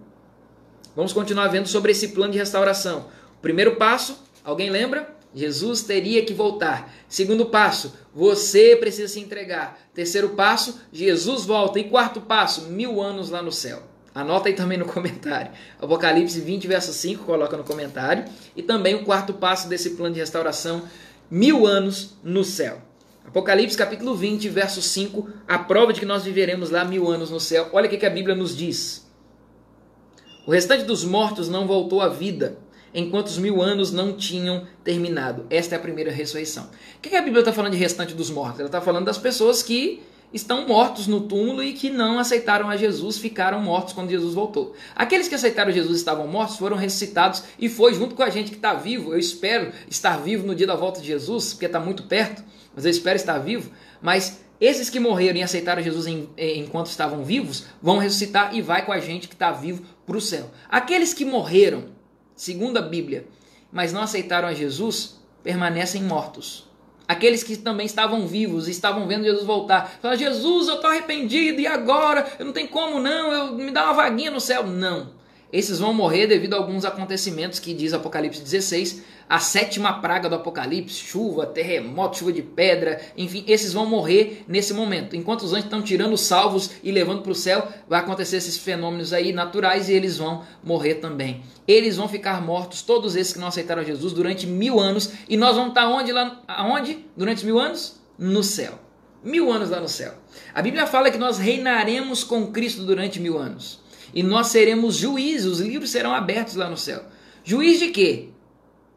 Vamos 0.95 1.13
continuar 1.13 1.47
vendo 1.47 1.67
sobre 1.67 1.91
esse 1.91 2.07
plano 2.09 2.31
de 2.31 2.39
restauração. 2.39 3.07
O 3.37 3.41
primeiro 3.41 3.75
passo, 3.75 4.23
alguém 4.43 4.69
lembra? 4.69 5.15
Jesus 5.33 5.83
teria 5.83 6.25
que 6.25 6.33
voltar. 6.33 6.93
Segundo 7.07 7.45
passo, 7.45 7.93
você 8.13 8.75
precisa 8.75 9.07
se 9.07 9.19
entregar. 9.19 9.79
Terceiro 9.93 10.29
passo, 10.29 10.79
Jesus 10.91 11.45
volta. 11.45 11.79
E 11.79 11.85
quarto 11.85 12.21
passo, 12.21 12.63
mil 12.63 13.01
anos 13.01 13.29
lá 13.29 13.41
no 13.41 13.51
céu. 13.51 13.83
Anota 14.13 14.49
aí 14.49 14.53
também 14.53 14.77
no 14.77 14.85
comentário. 14.85 15.51
Apocalipse 15.79 16.39
20, 16.39 16.67
verso 16.67 16.91
5, 16.91 17.23
coloca 17.23 17.55
no 17.55 17.63
comentário. 17.63 18.25
E 18.55 18.61
também 18.61 18.95
o 18.95 19.05
quarto 19.05 19.33
passo 19.33 19.69
desse 19.69 19.91
plano 19.91 20.13
de 20.13 20.19
restauração, 20.19 20.83
mil 21.29 21.65
anos 21.65 22.17
no 22.21 22.43
céu. 22.43 22.81
Apocalipse 23.25 23.77
capítulo 23.77 24.13
20, 24.13 24.49
verso 24.49 24.81
5, 24.81 25.29
a 25.47 25.57
prova 25.59 25.93
de 25.93 26.01
que 26.01 26.05
nós 26.05 26.23
viveremos 26.23 26.69
lá 26.69 26.83
mil 26.83 27.09
anos 27.09 27.29
no 27.29 27.39
céu. 27.39 27.69
Olha 27.71 27.87
o 27.87 27.89
que 27.89 28.05
a 28.05 28.09
Bíblia 28.09 28.35
nos 28.35 28.57
diz. 28.57 29.09
O 30.45 30.51
restante 30.51 30.83
dos 30.83 31.05
mortos 31.05 31.47
não 31.47 31.65
voltou 31.65 32.01
à 32.01 32.09
vida 32.09 32.57
enquanto 32.93 33.27
os 33.27 33.37
mil 33.37 33.61
anos 33.61 33.91
não 33.91 34.13
tinham 34.13 34.65
terminado. 34.83 35.45
Esta 35.49 35.75
é 35.75 35.77
a 35.77 35.81
primeira 35.81 36.11
ressurreição. 36.11 36.69
O 36.97 37.01
que 37.01 37.15
a 37.15 37.21
Bíblia 37.21 37.39
está 37.41 37.53
falando 37.53 37.73
de 37.73 37.77
restante 37.77 38.13
dos 38.13 38.29
mortos? 38.29 38.59
Ela 38.59 38.67
está 38.67 38.81
falando 38.81 39.05
das 39.05 39.17
pessoas 39.17 39.63
que 39.63 40.01
estão 40.33 40.67
mortos 40.67 41.07
no 41.07 41.21
túmulo 41.21 41.61
e 41.61 41.73
que 41.73 41.89
não 41.89 42.17
aceitaram 42.17 42.69
a 42.69 42.77
Jesus, 42.77 43.17
ficaram 43.17 43.61
mortos 43.61 43.93
quando 43.93 44.09
Jesus 44.09 44.33
voltou. 44.33 44.73
Aqueles 44.95 45.27
que 45.27 45.35
aceitaram 45.35 45.71
Jesus 45.71 45.97
estavam 45.97 46.27
mortos, 46.27 46.57
foram 46.57 46.77
ressuscitados 46.77 47.43
e 47.59 47.67
foi 47.67 47.93
junto 47.93 48.15
com 48.15 48.23
a 48.23 48.29
gente 48.29 48.49
que 48.49 48.57
está 48.57 48.73
vivo. 48.73 49.13
Eu 49.13 49.19
espero 49.19 49.71
estar 49.89 50.17
vivo 50.17 50.47
no 50.47 50.55
dia 50.55 50.67
da 50.67 50.75
volta 50.75 51.01
de 51.01 51.07
Jesus, 51.07 51.53
porque 51.53 51.65
está 51.65 51.79
muito 51.79 52.03
perto, 52.03 52.43
mas 52.73 52.85
eu 52.85 52.91
espero 52.91 53.17
estar 53.17 53.37
vivo. 53.39 53.71
Mas 54.01 54.41
esses 54.59 54.89
que 54.89 54.99
morreram 54.99 55.39
e 55.39 55.43
aceitaram 55.43 55.81
Jesus 55.81 56.07
em, 56.07 56.29
enquanto 56.37 56.87
estavam 56.87 57.23
vivos, 57.23 57.65
vão 57.81 57.97
ressuscitar 57.97 58.55
e 58.55 58.61
vai 58.61 58.85
com 58.85 58.91
a 58.91 58.99
gente 58.99 59.27
que 59.27 59.35
está 59.35 59.51
vivo 59.51 59.83
para 60.05 60.17
o 60.17 60.21
céu. 60.21 60.49
Aqueles 60.69 61.13
que 61.13 61.25
morreram 61.25 61.85
segundo 62.41 62.77
a 62.77 62.81
Bíblia, 62.81 63.27
mas 63.71 63.93
não 63.93 64.01
aceitaram 64.01 64.47
a 64.47 64.53
Jesus, 64.53 65.19
permanecem 65.43 66.01
mortos. 66.01 66.67
Aqueles 67.07 67.43
que 67.43 67.55
também 67.55 67.85
estavam 67.85 68.25
vivos 68.25 68.67
estavam 68.67 69.07
vendo 69.07 69.25
Jesus 69.25 69.45
voltar, 69.45 69.99
falaram: 70.01 70.19
Jesus, 70.19 70.67
eu 70.67 70.75
estou 70.75 70.89
arrependido 70.89 71.61
e 71.61 71.67
agora? 71.67 72.25
Eu 72.39 72.45
não 72.45 72.51
tenho 72.51 72.67
como 72.69 72.99
não, 72.99 73.31
eu, 73.31 73.53
me 73.53 73.69
dá 73.69 73.83
uma 73.83 73.93
vaguinha 73.93 74.31
no 74.31 74.39
céu. 74.39 74.65
Não. 74.65 75.11
Esses 75.51 75.79
vão 75.79 75.93
morrer 75.93 76.27
devido 76.27 76.53
a 76.53 76.57
alguns 76.57 76.85
acontecimentos 76.85 77.59
que 77.59 77.73
diz 77.73 77.93
Apocalipse 77.93 78.41
16, 78.41 79.03
a 79.27 79.37
sétima 79.39 79.99
praga 80.01 80.29
do 80.29 80.35
Apocalipse, 80.35 80.95
chuva, 80.95 81.45
terremoto, 81.45 82.19
chuva 82.19 82.31
de 82.31 82.41
pedra, 82.41 83.01
enfim, 83.17 83.43
esses 83.47 83.73
vão 83.73 83.85
morrer 83.85 84.45
nesse 84.47 84.73
momento. 84.73 85.13
Enquanto 85.15 85.41
os 85.41 85.51
anjos 85.51 85.65
estão 85.65 85.81
tirando 85.81 86.13
os 86.13 86.21
salvos 86.21 86.71
e 86.81 86.91
levando 86.91 87.21
para 87.21 87.33
o 87.33 87.35
céu, 87.35 87.67
vai 87.87 87.99
acontecer 87.99 88.37
esses 88.37 88.57
fenômenos 88.57 89.11
aí 89.11 89.33
naturais 89.33 89.89
e 89.89 89.93
eles 89.93 90.17
vão 90.17 90.43
morrer 90.63 90.95
também. 90.95 91.43
Eles 91.67 91.97
vão 91.97 92.07
ficar 92.07 92.41
mortos, 92.41 92.81
todos 92.81 93.17
esses 93.17 93.33
que 93.33 93.39
não 93.39 93.47
aceitaram 93.47 93.83
Jesus, 93.83 94.13
durante 94.13 94.47
mil 94.47 94.79
anos, 94.79 95.11
e 95.27 95.35
nós 95.35 95.55
vamos 95.55 95.69
estar 95.69 95.87
onde 95.87 96.13
lá? 96.13 96.41
Aonde? 96.47 97.05
Durante 97.15 97.45
mil 97.45 97.59
anos? 97.59 98.01
No 98.17 98.41
céu. 98.41 98.79
Mil 99.21 99.51
anos 99.51 99.69
lá 99.69 99.81
no 99.81 99.89
céu. 99.89 100.13
A 100.53 100.61
Bíblia 100.61 100.87
fala 100.87 101.11
que 101.11 101.17
nós 101.17 101.37
reinaremos 101.37 102.23
com 102.23 102.47
Cristo 102.47 102.83
durante 102.83 103.19
mil 103.19 103.37
anos 103.37 103.81
e 104.13 104.23
nós 104.23 104.47
seremos 104.47 104.95
juízes, 104.95 105.45
os 105.45 105.59
livros 105.59 105.89
serão 105.89 106.13
abertos 106.13 106.55
lá 106.55 106.69
no 106.69 106.77
céu. 106.77 107.03
Juiz 107.43 107.79
de 107.79 107.89
quê? 107.89 108.30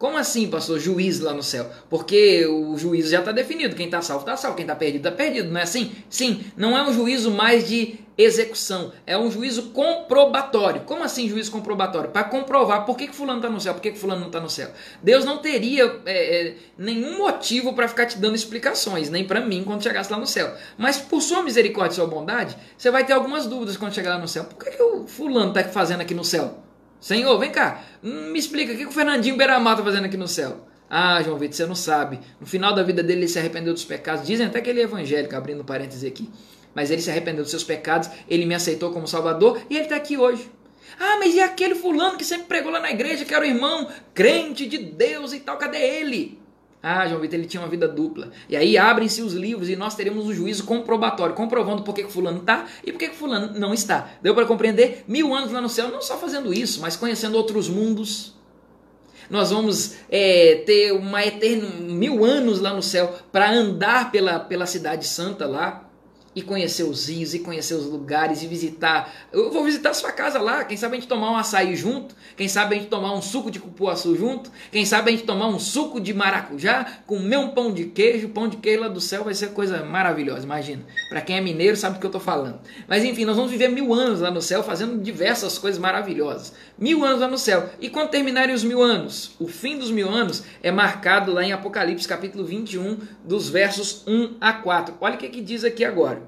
Como 0.04 0.18
assim, 0.18 0.50
pastor? 0.50 0.78
Juiz 0.78 1.18
lá 1.20 1.32
no 1.32 1.42
céu? 1.42 1.66
Porque 1.88 2.44
o 2.44 2.76
juízo 2.76 3.08
já 3.08 3.20
está 3.20 3.32
definido. 3.32 3.74
Quem 3.74 3.86
está 3.86 4.02
salvo, 4.02 4.20
está 4.20 4.36
salvo. 4.36 4.54
Quem 4.54 4.64
está 4.64 4.76
perdido, 4.76 5.08
está 5.08 5.10
perdido. 5.10 5.50
Não 5.50 5.58
é 5.58 5.62
assim? 5.62 5.92
Sim, 6.10 6.44
não 6.58 6.76
é 6.76 6.86
um 6.86 6.92
juízo 6.92 7.30
mais 7.30 7.66
de 7.66 8.00
execução. 8.18 8.92
É 9.06 9.16
um 9.16 9.30
juízo 9.30 9.70
comprobatório. 9.70 10.82
Como 10.82 11.02
assim 11.02 11.26
juízo 11.26 11.50
comprobatório? 11.50 12.10
Para 12.10 12.24
comprovar 12.24 12.84
por 12.84 12.98
que, 12.98 13.06
que 13.06 13.16
fulano 13.16 13.38
está 13.38 13.48
no 13.48 13.58
céu, 13.58 13.72
por 13.72 13.80
que, 13.80 13.92
que 13.92 13.98
fulano 13.98 14.20
não 14.20 14.26
está 14.26 14.40
no 14.40 14.50
céu. 14.50 14.68
Deus 15.02 15.24
não 15.24 15.38
teria 15.38 15.98
é, 16.04 16.48
é, 16.48 16.56
nenhum 16.76 17.16
motivo 17.16 17.72
para 17.72 17.88
ficar 17.88 18.04
te 18.04 18.18
dando 18.18 18.34
explicações, 18.34 19.08
nem 19.08 19.24
para 19.24 19.40
mim 19.40 19.64
quando 19.64 19.82
chegasse 19.82 20.12
lá 20.12 20.18
no 20.18 20.26
céu. 20.26 20.54
Mas 20.76 20.98
por 20.98 21.22
sua 21.22 21.42
misericórdia 21.42 21.92
e 21.92 21.96
sua 21.96 22.06
bondade, 22.06 22.54
você 22.76 22.90
vai 22.90 23.06
ter 23.06 23.14
algumas 23.14 23.46
dúvidas 23.46 23.78
quando 23.78 23.94
chegar 23.94 24.16
lá 24.16 24.18
no 24.18 24.28
céu. 24.28 24.44
Por 24.44 24.62
que, 24.62 24.76
que 24.76 24.82
o 24.82 25.06
fulano 25.06 25.58
está 25.58 25.64
fazendo 25.64 26.02
aqui 26.02 26.12
no 26.12 26.24
céu? 26.24 26.62
Senhor, 27.04 27.38
vem 27.38 27.50
cá, 27.50 27.84
me 28.02 28.38
explica, 28.38 28.72
o 28.72 28.76
que 28.78 28.86
o 28.86 28.90
Fernandinho 28.90 29.36
Beiramar 29.36 29.74
está 29.74 29.84
fazendo 29.84 30.06
aqui 30.06 30.16
no 30.16 30.26
céu? 30.26 30.66
Ah, 30.88 31.22
João 31.22 31.36
Vitor, 31.36 31.54
você 31.54 31.66
não 31.66 31.74
sabe. 31.74 32.18
No 32.40 32.46
final 32.46 32.74
da 32.74 32.82
vida 32.82 33.02
dele, 33.02 33.20
ele 33.20 33.28
se 33.28 33.38
arrependeu 33.38 33.74
dos 33.74 33.84
pecados. 33.84 34.26
Dizem 34.26 34.46
até 34.46 34.58
que 34.62 34.70
ele 34.70 34.80
é 34.80 34.84
evangélico, 34.84 35.36
abrindo 35.36 35.62
parênteses 35.62 36.02
aqui. 36.02 36.30
Mas 36.74 36.90
ele 36.90 37.02
se 37.02 37.10
arrependeu 37.10 37.42
dos 37.42 37.50
seus 37.50 37.62
pecados, 37.62 38.08
ele 38.26 38.46
me 38.46 38.54
aceitou 38.54 38.90
como 38.90 39.06
Salvador 39.06 39.60
e 39.68 39.74
ele 39.74 39.84
está 39.84 39.96
aqui 39.96 40.16
hoje. 40.16 40.50
Ah, 40.98 41.18
mas 41.18 41.34
e 41.34 41.40
aquele 41.40 41.74
fulano 41.74 42.16
que 42.16 42.24
sempre 42.24 42.46
pregou 42.46 42.72
lá 42.72 42.80
na 42.80 42.90
igreja, 42.90 43.26
que 43.26 43.34
era 43.34 43.44
o 43.44 43.46
irmão 43.48 43.86
crente 44.14 44.66
de 44.66 44.78
Deus 44.78 45.34
e 45.34 45.40
tal, 45.40 45.58
cadê 45.58 45.76
ele? 45.76 46.38
Ah, 46.86 47.08
João 47.08 47.18
Vitor, 47.18 47.38
ele 47.38 47.48
tinha 47.48 47.62
uma 47.62 47.68
vida 47.68 47.88
dupla. 47.88 48.30
E 48.46 48.54
aí 48.54 48.76
abrem-se 48.76 49.22
os 49.22 49.32
livros 49.32 49.70
e 49.70 49.74
nós 49.74 49.94
teremos 49.94 50.26
um 50.26 50.34
juízo 50.34 50.64
comprobatório, 50.64 51.34
comprovando 51.34 51.82
por 51.82 51.94
que, 51.94 52.02
que 52.02 52.12
fulano 52.12 52.40
está 52.40 52.66
e 52.84 52.92
por 52.92 52.98
que, 52.98 53.08
que 53.08 53.16
fulano 53.16 53.58
não 53.58 53.72
está. 53.72 54.10
Deu 54.20 54.34
para 54.34 54.44
compreender? 54.44 55.02
Mil 55.08 55.34
anos 55.34 55.50
lá 55.50 55.62
no 55.62 55.68
céu, 55.70 55.88
não 55.88 56.02
só 56.02 56.18
fazendo 56.18 56.52
isso, 56.52 56.82
mas 56.82 56.94
conhecendo 56.94 57.38
outros 57.38 57.70
mundos. 57.70 58.34
Nós 59.30 59.50
vamos 59.50 59.94
é, 60.10 60.62
ter 60.66 60.92
uma 60.92 61.24
eterna 61.24 61.70
mil 61.80 62.22
anos 62.22 62.60
lá 62.60 62.74
no 62.74 62.82
céu 62.82 63.14
para 63.32 63.50
andar 63.50 64.12
pela, 64.12 64.38
pela 64.38 64.66
cidade 64.66 65.06
santa 65.06 65.46
lá 65.46 65.83
e 66.34 66.42
conhecer 66.42 66.82
os 66.82 67.08
rios, 67.08 67.34
e 67.34 67.38
conhecer 67.38 67.74
os 67.74 67.86
lugares, 67.86 68.42
e 68.42 68.46
visitar. 68.46 69.12
Eu 69.32 69.50
vou 69.50 69.64
visitar 69.64 69.94
sua 69.94 70.12
casa 70.12 70.40
lá, 70.40 70.64
quem 70.64 70.76
sabe 70.76 70.96
a 70.96 71.00
gente 71.00 71.08
tomar 71.08 71.30
um 71.30 71.36
açaí 71.36 71.76
junto, 71.76 72.14
quem 72.36 72.48
sabe 72.48 72.74
a 72.74 72.78
gente 72.78 72.88
tomar 72.88 73.12
um 73.12 73.22
suco 73.22 73.50
de 73.50 73.60
cupuaçu 73.60 74.16
junto, 74.16 74.50
quem 74.72 74.84
sabe 74.84 75.10
a 75.10 75.12
gente 75.12 75.24
tomar 75.24 75.48
um 75.48 75.58
suco 75.58 76.00
de 76.00 76.12
maracujá, 76.12 76.84
comer 77.06 77.36
um 77.36 77.50
pão 77.50 77.72
de 77.72 77.84
queijo, 77.84 78.28
pão 78.28 78.48
de 78.48 78.56
queijo 78.56 78.80
lá 78.80 78.88
do 78.88 79.00
céu 79.00 79.24
vai 79.24 79.34
ser 79.34 79.50
coisa 79.50 79.84
maravilhosa, 79.84 80.44
imagina. 80.44 80.82
Para 81.08 81.20
quem 81.20 81.36
é 81.36 81.40
mineiro 81.40 81.76
sabe 81.76 81.96
do 81.96 82.00
que 82.00 82.06
eu 82.06 82.08
estou 82.08 82.20
falando. 82.20 82.60
Mas 82.88 83.04
enfim, 83.04 83.24
nós 83.24 83.36
vamos 83.36 83.50
viver 83.50 83.68
mil 83.68 83.92
anos 83.94 84.20
lá 84.20 84.30
no 84.30 84.42
céu 84.42 84.62
fazendo 84.62 85.00
diversas 85.00 85.58
coisas 85.58 85.78
maravilhosas. 85.78 86.52
Mil 86.78 87.04
anos 87.04 87.20
lá 87.20 87.28
no 87.28 87.38
céu. 87.38 87.70
E 87.80 87.88
quando 87.88 88.10
terminarem 88.10 88.54
os 88.54 88.64
mil 88.64 88.82
anos? 88.82 89.32
O 89.38 89.46
fim 89.46 89.78
dos 89.78 89.90
mil 89.90 90.08
anos 90.08 90.42
é 90.62 90.70
marcado 90.70 91.32
lá 91.32 91.44
em 91.44 91.52
Apocalipse 91.52 92.08
capítulo 92.08 92.44
21, 92.44 92.98
dos 93.24 93.48
versos 93.48 94.02
1 94.06 94.36
a 94.40 94.52
4. 94.52 94.96
Olha 95.00 95.14
o 95.14 95.18
que, 95.18 95.28
que 95.28 95.40
diz 95.40 95.64
aqui 95.64 95.84
agora. 95.84 96.23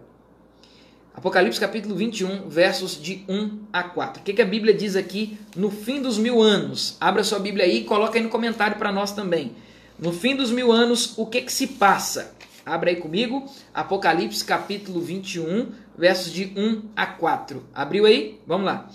Apocalipse 1.17 1.59
capítulo 1.59 1.95
21, 1.95 2.47
versos 2.47 3.01
de 3.01 3.25
1 3.27 3.69
a 3.73 3.83
4. 3.83 4.21
O 4.21 4.23
que, 4.23 4.35
que 4.35 4.43
a 4.43 4.45
Bíblia 4.45 4.75
diz 4.75 4.95
aqui 4.95 5.39
no 5.57 5.71
fim 5.71 6.03
dos 6.03 6.19
mil 6.19 6.43
anos? 6.43 6.99
Abra 7.01 7.25
sua 7.25 7.39
Bíblia 7.39 7.65
aí 7.65 7.79
e 7.79 7.85
coloca 7.85 8.19
aí 8.19 8.23
no 8.23 8.29
comentário 8.29 8.77
para 8.77 8.93
nós 8.93 9.13
também. 9.13 9.53
No 9.99 10.13
fim 10.13 10.37
dos 10.37 10.51
mil 10.51 10.71
anos, 10.71 11.17
o 11.17 11.25
que, 11.25 11.41
que 11.41 11.51
se 11.51 11.69
passa? 11.69 12.35
Abra 12.67 12.91
aí 12.91 12.97
comigo, 12.97 13.47
Apocalipse 13.73 14.45
capítulo 14.45 15.01
21, 15.01 15.73
versos 15.97 16.31
de 16.31 16.53
1 16.55 16.83
a 16.95 17.07
4. 17.07 17.65
Abriu 17.75 18.05
aí? 18.05 18.39
Vamos 18.47 18.67
lá. 18.67 18.87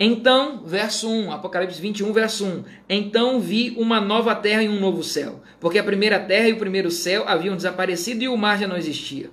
Então, 0.00 0.64
verso 0.66 1.08
1, 1.08 1.30
Apocalipse 1.30 1.80
21, 1.80 2.12
verso 2.12 2.46
1. 2.46 2.64
Então 2.88 3.38
vi 3.38 3.76
uma 3.78 4.00
nova 4.00 4.34
terra 4.34 4.64
e 4.64 4.68
um 4.68 4.80
novo 4.80 5.04
céu, 5.04 5.40
porque 5.60 5.78
a 5.78 5.84
primeira 5.84 6.18
terra 6.18 6.48
e 6.48 6.52
o 6.52 6.58
primeiro 6.58 6.90
céu 6.90 7.28
haviam 7.28 7.54
desaparecido 7.54 8.24
e 8.24 8.28
o 8.28 8.36
mar 8.36 8.58
já 8.58 8.66
não 8.66 8.76
existia. 8.76 9.30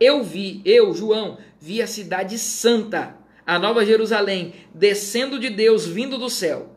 Eu 0.00 0.24
vi, 0.24 0.62
eu, 0.64 0.94
João, 0.94 1.36
vi 1.60 1.82
a 1.82 1.86
cidade 1.86 2.38
santa, 2.38 3.16
a 3.46 3.58
nova 3.58 3.84
Jerusalém, 3.84 4.54
descendo 4.74 5.38
de 5.38 5.50
Deus, 5.50 5.86
vindo 5.86 6.16
do 6.16 6.30
céu. 6.30 6.74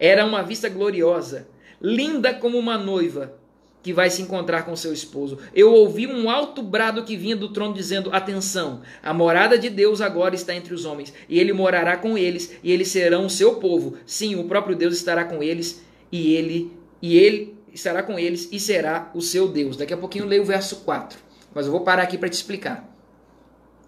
Era 0.00 0.24
uma 0.24 0.42
vista 0.42 0.68
gloriosa, 0.70 1.46
linda 1.78 2.32
como 2.32 2.58
uma 2.58 2.78
noiva 2.78 3.38
que 3.82 3.92
vai 3.92 4.08
se 4.08 4.22
encontrar 4.22 4.62
com 4.62 4.74
seu 4.74 4.94
esposo. 4.94 5.38
Eu 5.54 5.74
ouvi 5.74 6.06
um 6.06 6.30
alto 6.30 6.62
brado 6.62 7.04
que 7.04 7.18
vinha 7.18 7.36
do 7.36 7.50
trono 7.50 7.74
dizendo: 7.74 8.10
Atenção, 8.10 8.80
a 9.02 9.12
morada 9.12 9.58
de 9.58 9.68
Deus 9.68 10.00
agora 10.00 10.34
está 10.34 10.54
entre 10.54 10.72
os 10.72 10.86
homens, 10.86 11.12
e 11.28 11.38
ele 11.38 11.52
morará 11.52 11.98
com 11.98 12.16
eles, 12.16 12.56
e 12.64 12.72
eles 12.72 12.88
serão 12.88 13.26
o 13.26 13.30
seu 13.30 13.56
povo. 13.56 13.98
Sim, 14.06 14.36
o 14.36 14.44
próprio 14.44 14.74
Deus 14.74 14.96
estará 14.96 15.26
com 15.26 15.42
eles, 15.42 15.84
e 16.10 16.34
ele 16.34 16.72
e 17.02 17.18
ele 17.18 17.54
estará 17.74 18.02
com 18.02 18.18
eles 18.18 18.48
e 18.50 18.58
será 18.58 19.10
o 19.14 19.20
seu 19.20 19.48
Deus. 19.48 19.76
Daqui 19.76 19.92
a 19.92 19.98
pouquinho 19.98 20.24
leio 20.24 20.42
o 20.42 20.46
verso 20.46 20.76
4. 20.76 21.23
Mas 21.54 21.66
eu 21.66 21.72
vou 21.72 21.82
parar 21.82 22.02
aqui 22.02 22.18
para 22.18 22.28
te 22.28 22.34
explicar. 22.34 22.84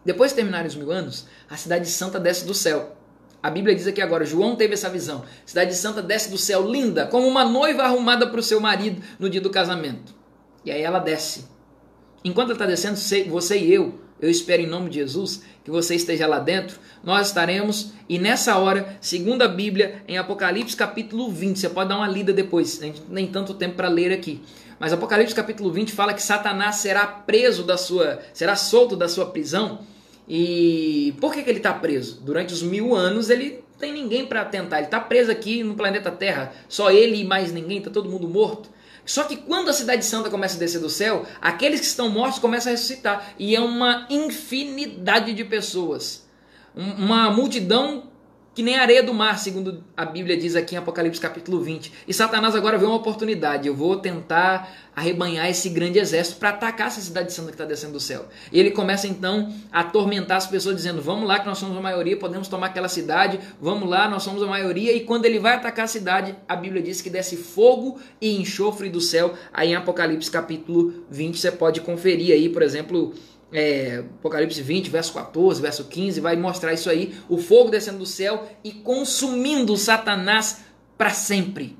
Depois 0.05 0.31
de 0.31 0.37
terminarem 0.37 0.69
os 0.69 0.77
mil 0.77 0.93
anos, 0.93 1.27
a 1.51 1.57
cidade 1.57 1.89
santa 1.89 2.21
desce 2.21 2.45
do 2.45 2.55
céu. 2.55 2.97
A 3.43 3.51
Bíblia 3.51 3.75
diz 3.75 3.87
aqui 3.87 4.01
agora, 4.01 4.25
João 4.25 4.57
teve 4.57 4.75
essa 4.75 4.89
visão. 4.89 5.25
Cidade 5.45 5.75
santa 5.75 6.03
desce 6.03 6.31
do 6.31 6.39
céu, 6.39 6.69
linda, 6.69 7.07
como 7.07 7.27
uma 7.27 7.45
noiva 7.45 7.83
arrumada 7.83 8.27
para 8.27 8.41
o 8.41 8.43
seu 8.43 8.61
marido 8.61 9.03
no 9.19 9.29
dia 9.29 9.41
do 9.41 9.51
casamento. 9.51 10.15
E 10.65 10.71
aí 10.71 10.83
ela 10.83 10.99
desce. 10.99 11.47
Enquanto 12.25 12.51
ela 12.51 12.55
está 12.55 12.67
descendo, 12.67 13.31
você 13.31 13.59
e 13.59 13.73
eu, 13.73 14.01
eu 14.21 14.31
espero 14.31 14.63
em 14.63 14.67
nome 14.67 14.91
de 14.91 14.97
Jesus 14.97 15.43
que 15.63 15.71
você 15.71 15.95
esteja 15.95 16.27
lá 16.27 16.39
dentro. 16.39 16.79
Nós 17.05 17.29
estaremos, 17.29 17.93
e 18.09 18.19
nessa 18.19 18.57
hora, 18.57 18.97
segundo 19.01 19.43
a 19.43 19.49
Bíblia, 19.49 20.03
em 20.09 20.17
Apocalipse 20.17 20.77
capítulo 20.77 21.31
20, 21.31 21.59
você 21.59 21.69
pode 21.69 21.89
dar 21.89 21.97
uma 21.97 22.09
lida 22.09 22.33
depois, 22.33 22.81
a 22.81 22.87
gente 22.87 23.03
nem 23.09 23.27
tanto 23.27 23.55
tempo 23.55 23.77
para 23.77 23.89
ler 23.89 24.13
aqui. 24.13 24.43
Mas 24.79 24.93
Apocalipse 24.93 25.35
capítulo 25.35 25.73
20 25.73 25.93
fala 25.93 26.13
que 26.13 26.23
Satanás 26.23 26.77
será 26.77 27.07
preso 27.07 27.63
da 27.65 27.79
sua, 27.79 28.21
será 28.33 28.55
solto 28.57 28.95
da 28.95 29.09
sua 29.09 29.27
prisão. 29.27 29.81
E 30.29 31.15
por 31.21 31.33
que, 31.33 31.43
que 31.43 31.49
ele 31.49 31.59
está 31.59 31.73
preso? 31.73 32.21
Durante 32.23 32.53
os 32.53 32.63
mil 32.63 32.95
anos 32.95 33.31
ele 33.31 33.63
não 33.71 33.79
tem 33.79 33.93
ninguém 33.93 34.27
para 34.27 34.45
tentar. 34.45 34.79
Ele 34.79 34.87
está 34.87 35.01
preso 35.01 35.31
aqui 35.31 35.63
no 35.63 35.75
planeta 35.75 36.11
Terra, 36.11 36.53
só 36.69 36.91
ele 36.91 37.21
e 37.21 37.25
mais 37.25 37.53
ninguém, 37.53 37.79
está 37.79 37.91
todo 37.91 38.11
mundo 38.11 38.29
morto. 38.29 38.69
Só 39.05 39.23
que 39.23 39.37
quando 39.37 39.69
a 39.69 39.73
cidade 39.73 40.05
santa 40.05 40.29
começa 40.29 40.57
a 40.57 40.59
descer 40.59 40.81
do 40.81 40.91
céu, 40.91 41.25
aqueles 41.41 41.79
que 41.79 41.87
estão 41.87 42.11
mortos 42.11 42.41
começam 42.41 42.73
a 42.73 42.75
ressuscitar. 42.75 43.35
E 43.39 43.55
é 43.55 43.61
uma 43.61 44.05
infinidade 44.11 45.33
de 45.33 45.45
pessoas. 45.45 46.27
Uma 46.75 47.31
multidão 47.31 48.11
que 48.57 48.63
nem 48.63 48.75
areia 48.75 49.03
do 49.03 49.13
mar, 49.13 49.39
segundo 49.39 49.85
a 49.95 50.07
Bíblia 50.07 50.35
diz 50.35 50.57
aqui 50.57 50.75
em 50.75 50.79
Apocalipse 50.79 51.21
capítulo 51.21 51.61
20. 51.61 51.93
E 52.09 52.15
Satanás 52.15 52.57
agora 52.57 52.79
vê 52.79 52.87
uma 52.87 52.95
oportunidade. 52.95 53.69
Eu 53.69 53.75
vou 53.75 53.97
tentar 53.97 54.75
arrebanhar 54.97 55.47
esse 55.47 55.69
grande 55.69 55.99
exército 55.99 56.39
para 56.39 56.49
atacar 56.49 56.87
essa 56.87 57.03
cidade 57.03 57.35
santa 57.35 57.49
que 57.49 57.55
está 57.55 57.67
descendo 57.67 57.93
do 57.93 58.01
céu. 58.01 58.25
E 58.51 58.59
ele 58.59 58.71
começa 58.71 59.07
então 59.07 59.53
a 59.71 59.81
atormentar 59.81 60.39
as 60.39 60.47
pessoas, 60.47 60.75
dizendo: 60.75 61.03
Vamos 61.03 61.29
lá, 61.29 61.39
que 61.39 61.47
nós 61.47 61.59
somos 61.59 61.77
a 61.77 61.83
maioria, 61.83 62.17
podemos 62.17 62.49
tomar 62.49 62.69
aquela 62.69 62.89
cidade, 62.89 63.39
vamos 63.61 63.91
lá, 63.91 64.09
nós 64.09 64.23
somos 64.23 64.43
a 64.43 64.47
maioria. 64.47 64.91
E 64.95 65.01
quando 65.01 65.27
ele 65.27 65.39
vai 65.39 65.57
atacar 65.57 65.85
a 65.85 65.89
cidade, 65.89 66.35
a 66.49 66.57
Bíblia 66.57 66.81
diz 66.81 67.03
que 67.03 67.11
desce 67.11 67.37
fogo 67.37 68.01
e 68.23 68.41
enxofre 68.41 68.89
do 68.89 69.03
céu. 69.03 69.35
Aí 69.53 69.73
em 69.73 69.75
Apocalipse 69.75 70.31
capítulo 70.31 71.05
20, 71.11 71.39
você 71.39 71.53
pode 71.53 71.83
conferir 71.83 72.33
aí, 72.33 72.49
por 72.49 72.63
exemplo 72.63 73.13
é, 73.53 73.99
Apocalipse 74.19 74.61
20, 74.61 74.91
verso 74.91 75.13
14, 75.13 75.63
verso 75.63 75.85
15, 75.85 76.21
vai 76.21 76.37
mostrar 76.37 76.73
isso 76.73 76.91
aí: 76.91 77.15
o 77.29 77.39
fogo 77.39 77.71
descendo 77.71 77.99
do 77.99 78.07
céu 78.07 78.49
e 78.65 78.73
consumindo 78.73 79.77
Satanás 79.77 80.63
para 80.97 81.11
sempre. 81.11 81.79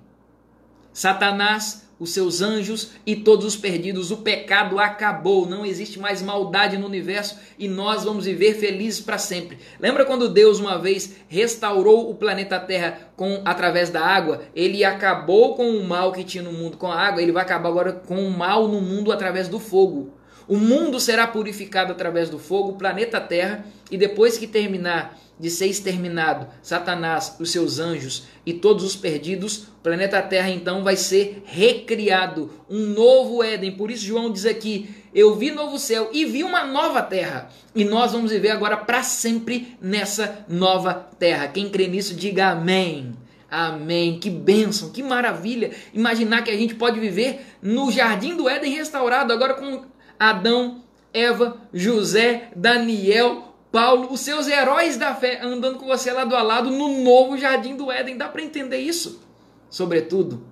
Satanás, 0.93 1.87
os 1.99 2.11
seus 2.11 2.41
anjos 2.41 2.93
e 3.05 3.17
todos 3.17 3.45
os 3.45 3.57
perdidos, 3.57 4.11
o 4.11 4.19
pecado 4.19 4.79
acabou, 4.79 5.47
não 5.47 5.65
existe 5.65 5.99
mais 5.99 6.23
maldade 6.23 6.79
no 6.79 6.87
universo 6.87 7.39
e 7.59 7.69
nós 7.69 8.05
vamos 8.05 8.27
viver 8.27 8.55
felizes 8.55 9.01
para 9.01 9.19
sempre. 9.19 9.59
Lembra 9.81 10.05
quando 10.05 10.29
Deus 10.29 10.59
uma 10.59 10.79
vez 10.79 11.17
restaurou 11.29 12.11
o 12.11 12.15
planeta 12.15 12.61
Terra 12.61 13.11
com 13.17 13.43
através 13.45 13.91
da 13.91 14.03
água? 14.03 14.43
Ele 14.55 14.85
acabou 14.85 15.55
com 15.55 15.71
o 15.71 15.85
mal 15.85 16.13
que 16.13 16.25
tinha 16.25 16.45
no 16.45 16.53
mundo 16.53 16.77
com 16.77 16.91
a 16.91 16.99
água, 16.99 17.21
ele 17.21 17.33
vai 17.33 17.43
acabar 17.43 17.69
agora 17.69 17.93
com 17.93 18.27
o 18.27 18.31
mal 18.31 18.69
no 18.69 18.81
mundo 18.81 19.11
através 19.11 19.49
do 19.49 19.59
fogo. 19.59 20.16
O 20.49 20.57
mundo 20.57 21.01
será 21.01 21.27
purificado 21.27 21.93
através 21.93 22.31
do 22.31 22.39
fogo, 22.39 22.71
o 22.71 22.77
planeta 22.77 23.21
Terra, 23.21 23.65
e 23.91 23.97
depois 23.97 24.39
que 24.39 24.47
terminar 24.47 25.19
de 25.39 25.51
ser 25.51 25.67
exterminado 25.67 26.47
Satanás, 26.63 27.37
os 27.39 27.51
seus 27.51 27.79
anjos 27.79 28.25
e 28.45 28.55
todos 28.55 28.85
os 28.85 28.97
perdidos, 28.97 29.65
o 29.65 29.83
planeta 29.83 30.23
Terra 30.23 30.51
então 30.51 30.83
vai 30.83 30.97
ser 30.97 31.43
recriado, 31.45 32.51
um 32.71 32.87
novo 32.87 33.43
Éden. 33.43 33.73
Por 33.73 33.91
isso 33.91 34.05
João 34.05 34.33
diz 34.33 34.47
aqui: 34.47 34.89
eu 35.17 35.35
vi 35.35 35.51
novo 35.51 35.79
céu 35.79 36.11
e 36.13 36.27
vi 36.27 36.45
uma 36.45 36.63
nova 36.63 37.01
terra. 37.01 37.49
E 37.75 37.87
nós 37.87 38.13
vamos 38.13 38.31
viver 38.31 38.51
agora 38.51 38.77
para 38.77 39.03
sempre 39.03 39.75
nessa 39.81 40.45
nova 40.47 40.93
terra. 40.93 41.49
Quem 41.49 41.71
crê 41.71 41.89
nisso, 41.89 42.15
diga 42.15 42.49
amém. 42.49 43.15
Amém. 43.51 44.21
Que 44.21 44.29
bênção, 44.29 44.91
que 44.91 45.03
maravilha. 45.03 45.71
Imaginar 45.95 46.43
que 46.43 46.51
a 46.51 46.57
gente 46.57 46.75
pode 46.75 47.01
viver 47.01 47.47
no 47.63 47.91
jardim 47.91 48.37
do 48.37 48.47
Éden 48.47 48.75
restaurado, 48.75 49.33
agora 49.33 49.55
com 49.55 49.85
Adão, 50.19 50.83
Eva, 51.13 51.57
José, 51.73 52.51
Daniel, 52.55 53.55
Paulo, 53.71 54.13
os 54.13 54.21
seus 54.21 54.49
heróis 54.49 54.97
da 54.97 55.15
fé 55.15 55.41
andando 55.43 55.79
com 55.79 55.87
você 55.87 56.11
lado 56.13 56.35
a 56.35 56.43
lado 56.43 56.71
no 56.71 57.03
novo 57.03 57.37
jardim 57.37 57.77
do 57.77 57.91
Éden. 57.91 58.17
Dá 58.17 58.29
para 58.29 58.43
entender 58.43 58.79
isso? 58.79 59.21
Sobretudo, 59.69 60.43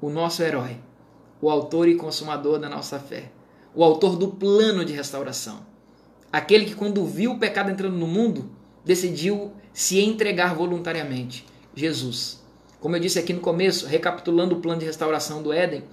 o 0.00 0.10
nosso 0.10 0.42
herói, 0.42 0.78
o 1.40 1.50
autor 1.50 1.88
e 1.88 1.94
consumador 1.94 2.58
da 2.58 2.68
nossa 2.68 2.98
fé, 2.98 3.30
o 3.74 3.84
autor 3.84 4.16
do 4.16 4.28
plano 4.28 4.84
de 4.84 4.92
restauração. 4.92 5.60
Aquele 6.32 6.64
que, 6.64 6.74
quando 6.74 7.04
viu 7.04 7.32
o 7.32 7.38
pecado 7.38 7.70
entrando 7.70 7.96
no 7.96 8.06
mundo, 8.06 8.50
decidiu 8.84 9.52
se 9.72 10.00
entregar 10.00 10.54
voluntariamente. 10.54 11.46
Jesus. 11.74 12.42
Como 12.80 12.96
eu 12.96 13.00
disse 13.00 13.18
aqui 13.18 13.32
no 13.32 13.40
começo, 13.40 13.86
recapitulando 13.86 14.56
o 14.56 14.60
plano 14.60 14.80
de 14.80 14.86
restauração 14.86 15.42
do 15.42 15.52
Éden, 15.52 15.84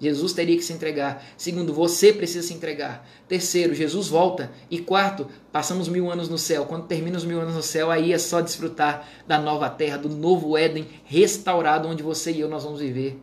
Jesus 0.00 0.32
teria 0.32 0.56
que 0.56 0.64
se 0.64 0.72
entregar. 0.72 1.22
Segundo, 1.36 1.74
você 1.74 2.12
precisa 2.12 2.46
se 2.46 2.54
entregar. 2.54 3.06
Terceiro, 3.28 3.74
Jesus 3.74 4.08
volta. 4.08 4.50
E 4.70 4.78
quarto, 4.78 5.26
passamos 5.52 5.88
mil 5.88 6.10
anos 6.10 6.28
no 6.28 6.38
céu. 6.38 6.64
Quando 6.64 6.86
termina 6.86 7.18
os 7.18 7.24
mil 7.24 7.40
anos 7.40 7.54
no 7.54 7.62
céu, 7.62 7.90
aí 7.90 8.12
é 8.12 8.18
só 8.18 8.40
desfrutar 8.40 9.06
da 9.26 9.38
nova 9.38 9.68
terra, 9.68 9.98
do 9.98 10.08
novo 10.08 10.56
Éden 10.56 10.88
restaurado, 11.04 11.86
onde 11.86 12.02
você 12.02 12.32
e 12.32 12.40
eu 12.40 12.48
nós 12.48 12.64
vamos 12.64 12.80
viver. 12.80 13.20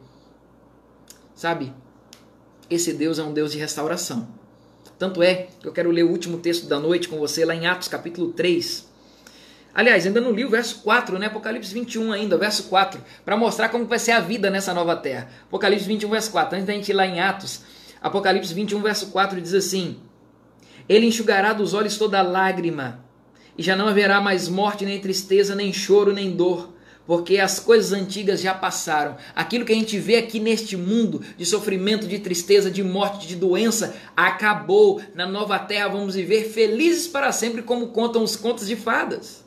Sabe? 1.33 1.73
Esse 2.69 2.93
Deus 2.93 3.17
é 3.17 3.23
um 3.23 3.33
Deus 3.33 3.51
de 3.51 3.57
restauração. 3.57 4.27
Tanto 4.99 5.23
é 5.23 5.47
que 5.59 5.67
eu 5.67 5.73
quero 5.73 5.91
ler 5.91 6.03
o 6.03 6.09
último 6.09 6.37
texto 6.37 6.67
da 6.67 6.79
noite 6.79 7.09
com 7.09 7.17
você, 7.17 7.43
lá 7.43 7.55
em 7.55 7.65
Atos 7.65 7.87
capítulo 7.87 8.33
3. 8.33 8.86
Aliás, 9.77 10.07
ainda 10.07 10.19
não 10.19 10.31
li 10.31 10.43
o 10.43 10.49
verso 10.49 10.79
4, 10.79 11.19
né? 11.19 11.27
Apocalipse 11.27 11.71
21 11.71 12.11
ainda, 12.11 12.35
verso 12.35 12.63
4, 12.63 12.99
para 13.23 13.37
mostrar 13.37 13.69
como 13.69 13.85
vai 13.85 13.99
ser 13.99 14.13
a 14.13 14.19
vida 14.19 14.49
nessa 14.49 14.73
nova 14.73 14.95
terra. 14.95 15.29
Apocalipse 15.43 15.85
21, 15.85 16.09
verso 16.09 16.31
4. 16.31 16.55
Antes 16.55 16.65
da 16.65 16.73
gente 16.73 16.89
ir 16.89 16.95
lá 16.95 17.05
em 17.05 17.19
Atos, 17.19 17.61
Apocalipse 18.01 18.51
21, 18.55 18.81
verso 18.81 19.11
4 19.11 19.39
diz 19.39 19.53
assim: 19.53 19.97
Ele 20.89 21.05
enxugará 21.05 21.53
dos 21.53 21.75
olhos 21.75 21.95
toda 21.95 22.23
lágrima, 22.23 23.05
e 23.55 23.61
já 23.61 23.75
não 23.75 23.87
haverá 23.87 24.19
mais 24.19 24.49
morte, 24.49 24.83
nem 24.83 24.99
tristeza, 24.99 25.53
nem 25.53 25.71
choro, 25.71 26.11
nem 26.11 26.35
dor, 26.35 26.73
porque 27.05 27.37
as 27.37 27.59
coisas 27.59 27.93
antigas 27.93 28.41
já 28.41 28.55
passaram. 28.55 29.15
Aquilo 29.35 29.63
que 29.63 29.73
a 29.73 29.75
gente 29.75 29.99
vê 29.99 30.15
aqui 30.15 30.39
neste 30.39 30.75
mundo 30.75 31.21
de 31.37 31.45
sofrimento, 31.45 32.07
de 32.07 32.17
tristeza, 32.17 32.71
de 32.71 32.81
morte, 32.81 33.27
de 33.27 33.35
doença, 33.35 33.95
acabou. 34.15 34.99
Na 35.13 35.27
nova 35.27 35.59
terra 35.59 35.89
vamos 35.89 36.15
viver 36.15 36.45
felizes 36.45 37.07
para 37.07 37.31
sempre, 37.31 37.61
como 37.61 37.89
contam 37.89 38.23
os 38.23 38.35
contos 38.35 38.65
de 38.65 38.75
fadas 38.75 39.45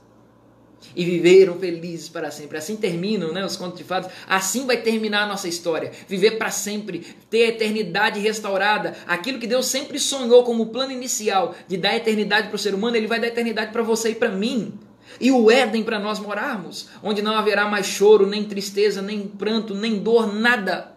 e 0.94 1.04
viveram 1.04 1.58
felizes 1.58 2.08
para 2.08 2.30
sempre. 2.30 2.58
Assim 2.58 2.76
terminam 2.76 3.32
né, 3.32 3.44
os 3.44 3.56
contos 3.56 3.78
de 3.78 3.84
fadas. 3.84 4.10
Assim 4.28 4.66
vai 4.66 4.78
terminar 4.78 5.22
a 5.22 5.26
nossa 5.26 5.48
história. 5.48 5.92
Viver 6.08 6.32
para 6.32 6.50
sempre, 6.50 7.06
ter 7.28 7.44
a 7.44 7.48
eternidade 7.48 8.20
restaurada. 8.20 8.96
Aquilo 9.06 9.38
que 9.38 9.46
Deus 9.46 9.66
sempre 9.66 9.98
sonhou 9.98 10.44
como 10.44 10.66
plano 10.66 10.92
inicial 10.92 11.54
de 11.68 11.76
dar 11.76 11.96
eternidade 11.96 12.48
para 12.48 12.56
o 12.56 12.58
ser 12.58 12.74
humano, 12.74 12.96
Ele 12.96 13.06
vai 13.06 13.20
dar 13.20 13.28
eternidade 13.28 13.72
para 13.72 13.82
você 13.82 14.10
e 14.10 14.14
para 14.14 14.30
mim. 14.30 14.72
E 15.20 15.30
o 15.30 15.50
Éden 15.50 15.82
para 15.82 15.98
nós 15.98 16.18
morarmos, 16.18 16.88
onde 17.02 17.20
não 17.20 17.34
haverá 17.34 17.66
mais 17.66 17.86
choro, 17.86 18.26
nem 18.26 18.44
tristeza, 18.44 19.02
nem 19.02 19.26
pranto, 19.26 19.74
nem 19.74 19.98
dor, 19.98 20.32
nada. 20.32 20.92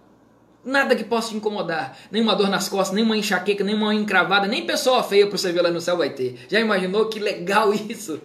Nada 0.66 0.96
que 0.96 1.04
possa 1.04 1.30
te 1.30 1.36
incomodar. 1.36 1.98
Nenhuma 2.10 2.36
dor 2.36 2.50
nas 2.50 2.70
costas, 2.70 2.96
nenhuma 2.96 3.18
enxaqueca, 3.18 3.64
nenhuma 3.64 3.94
encravada, 3.94 4.48
nem 4.48 4.66
pessoa 4.66 5.04
feia 5.04 5.28
para 5.28 5.38
você 5.38 5.52
ver 5.52 5.62
lá 5.62 5.70
no 5.70 5.82
céu 5.82 5.98
vai 5.98 6.12
ter. 6.12 6.40
Já 6.48 6.60
imaginou 6.60 7.08
que 7.08 7.20
legal 7.20 7.74
isso? 7.76 8.22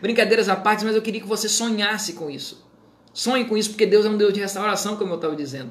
Brincadeiras 0.00 0.48
à 0.48 0.56
parte, 0.56 0.84
mas 0.84 0.94
eu 0.94 1.02
queria 1.02 1.20
que 1.20 1.26
você 1.26 1.48
sonhasse 1.48 2.12
com 2.12 2.28
isso. 2.28 2.66
Sonhe 3.14 3.46
com 3.46 3.56
isso, 3.56 3.70
porque 3.70 3.86
Deus 3.86 4.04
é 4.04 4.08
um 4.10 4.16
Deus 4.16 4.32
de 4.34 4.40
restauração, 4.40 4.96
como 4.96 5.12
eu 5.12 5.16
estava 5.16 5.34
dizendo. 5.34 5.70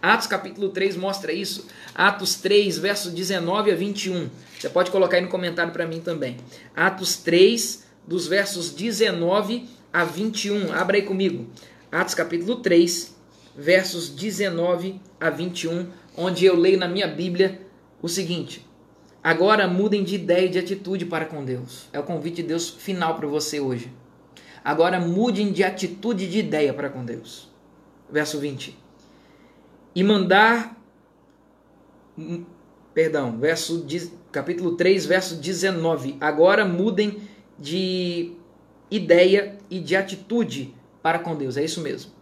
Atos 0.00 0.26
capítulo 0.26 0.68
3 0.68 0.94
mostra 0.96 1.32
isso. 1.32 1.66
Atos 1.94 2.34
3, 2.36 2.78
versos 2.78 3.12
19 3.12 3.72
a 3.72 3.74
21. 3.74 4.28
Você 4.58 4.68
pode 4.68 4.90
colocar 4.90 5.16
aí 5.16 5.22
no 5.22 5.28
comentário 5.28 5.72
para 5.72 5.86
mim 5.86 6.00
também. 6.00 6.36
Atos 6.74 7.16
3, 7.16 7.84
dos 8.06 8.26
versos 8.26 8.70
19 8.70 9.68
a 9.92 10.04
21. 10.04 10.72
Abra 10.74 10.98
aí 10.98 11.02
comigo. 11.02 11.46
Atos 11.90 12.14
capítulo 12.14 12.56
3, 12.56 13.15
versos 13.56 14.10
19 14.10 15.00
a 15.18 15.30
21, 15.30 15.88
onde 16.16 16.44
eu 16.44 16.54
leio 16.54 16.78
na 16.78 16.86
minha 16.86 17.08
Bíblia 17.08 17.60
o 18.02 18.08
seguinte: 18.08 18.66
Agora 19.24 19.66
mudem 19.66 20.04
de 20.04 20.16
ideia 20.16 20.46
e 20.46 20.50
de 20.50 20.58
atitude 20.58 21.06
para 21.06 21.24
com 21.24 21.44
Deus. 21.44 21.88
É 21.92 21.98
o 21.98 22.02
convite 22.02 22.42
de 22.42 22.48
Deus 22.48 22.68
final 22.68 23.16
para 23.16 23.26
você 23.26 23.58
hoje. 23.58 23.90
Agora 24.62 25.00
mudem 25.00 25.52
de 25.52 25.64
atitude 25.64 26.24
e 26.24 26.28
de 26.28 26.40
ideia 26.40 26.74
para 26.74 26.90
com 26.90 27.04
Deus. 27.04 27.50
Verso 28.10 28.38
20. 28.38 28.76
E 29.94 30.04
mandar 30.04 30.76
hum, 32.18 32.44
perdão, 32.92 33.38
verso 33.38 33.86
capítulo 34.30 34.76
3, 34.76 35.06
verso 35.06 35.36
19. 35.36 36.16
Agora 36.20 36.64
mudem 36.64 37.22
de 37.58 38.32
ideia 38.90 39.56
e 39.70 39.80
de 39.80 39.96
atitude 39.96 40.74
para 41.02 41.18
com 41.18 41.34
Deus. 41.34 41.56
É 41.56 41.64
isso 41.64 41.80
mesmo 41.80 42.15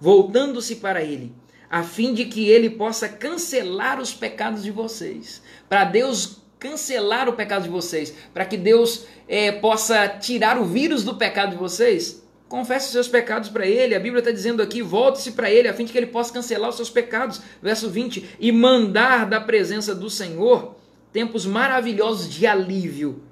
voltando-se 0.00 0.76
para 0.76 1.02
ele, 1.02 1.34
a 1.70 1.82
fim 1.82 2.14
de 2.14 2.24
que 2.24 2.48
ele 2.48 2.70
possa 2.70 3.08
cancelar 3.08 4.00
os 4.00 4.12
pecados 4.12 4.62
de 4.62 4.70
vocês. 4.70 5.42
Para 5.68 5.84
Deus 5.84 6.38
cancelar 6.58 7.28
o 7.28 7.34
pecado 7.34 7.64
de 7.64 7.68
vocês, 7.68 8.14
para 8.34 8.44
que 8.44 8.56
Deus 8.56 9.06
é, 9.28 9.52
possa 9.52 10.08
tirar 10.08 10.58
o 10.58 10.64
vírus 10.64 11.04
do 11.04 11.14
pecado 11.14 11.50
de 11.50 11.56
vocês, 11.56 12.24
confesse 12.48 12.86
os 12.86 12.92
seus 12.92 13.08
pecados 13.08 13.48
para 13.48 13.66
ele. 13.66 13.94
A 13.94 14.00
Bíblia 14.00 14.20
está 14.20 14.30
dizendo 14.30 14.62
aqui: 14.62 14.82
volte-se 14.82 15.32
para 15.32 15.50
ele, 15.50 15.68
a 15.68 15.74
fim 15.74 15.84
de 15.84 15.92
que 15.92 15.98
ele 15.98 16.06
possa 16.06 16.32
cancelar 16.32 16.70
os 16.70 16.76
seus 16.76 16.90
pecados. 16.90 17.40
Verso 17.62 17.88
20: 17.88 18.36
e 18.40 18.50
mandar 18.50 19.26
da 19.26 19.40
presença 19.40 19.94
do 19.94 20.10
Senhor 20.10 20.76
tempos 21.12 21.46
maravilhosos 21.46 22.28
de 22.28 22.46
alívio 22.46 23.27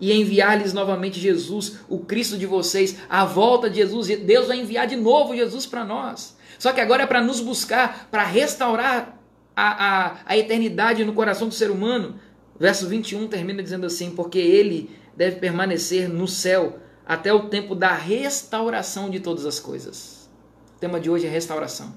e 0.00 0.12
enviar-lhes 0.12 0.72
novamente 0.72 1.20
Jesus, 1.20 1.80
o 1.88 1.98
Cristo 1.98 2.38
de 2.38 2.46
vocês, 2.46 2.96
a 3.08 3.24
volta 3.24 3.68
de 3.68 3.76
Jesus. 3.76 4.08
Deus 4.08 4.48
vai 4.48 4.58
enviar 4.58 4.86
de 4.86 4.96
novo 4.96 5.36
Jesus 5.36 5.66
para 5.66 5.84
nós. 5.84 6.36
Só 6.58 6.72
que 6.72 6.80
agora 6.80 7.02
é 7.02 7.06
para 7.06 7.22
nos 7.22 7.40
buscar, 7.40 8.08
para 8.10 8.24
restaurar 8.24 9.18
a, 9.54 9.84
a, 9.86 10.16
a 10.24 10.38
eternidade 10.38 11.04
no 11.04 11.12
coração 11.12 11.48
do 11.48 11.54
ser 11.54 11.70
humano. 11.70 12.18
Verso 12.58 12.86
21 12.88 13.28
termina 13.28 13.62
dizendo 13.62 13.86
assim: 13.86 14.10
Porque 14.10 14.38
ele 14.38 14.90
deve 15.16 15.36
permanecer 15.36 16.08
no 16.08 16.26
céu 16.26 16.78
até 17.06 17.32
o 17.32 17.48
tempo 17.48 17.74
da 17.74 17.92
restauração 17.92 19.10
de 19.10 19.20
todas 19.20 19.44
as 19.44 19.58
coisas. 19.58 20.30
O 20.76 20.80
tema 20.80 21.00
de 21.00 21.10
hoje 21.10 21.26
é 21.26 21.30
restauração. 21.30 21.94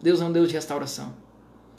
Deus 0.00 0.20
é 0.20 0.24
um 0.24 0.32
Deus 0.32 0.48
de 0.48 0.54
restauração. 0.54 1.14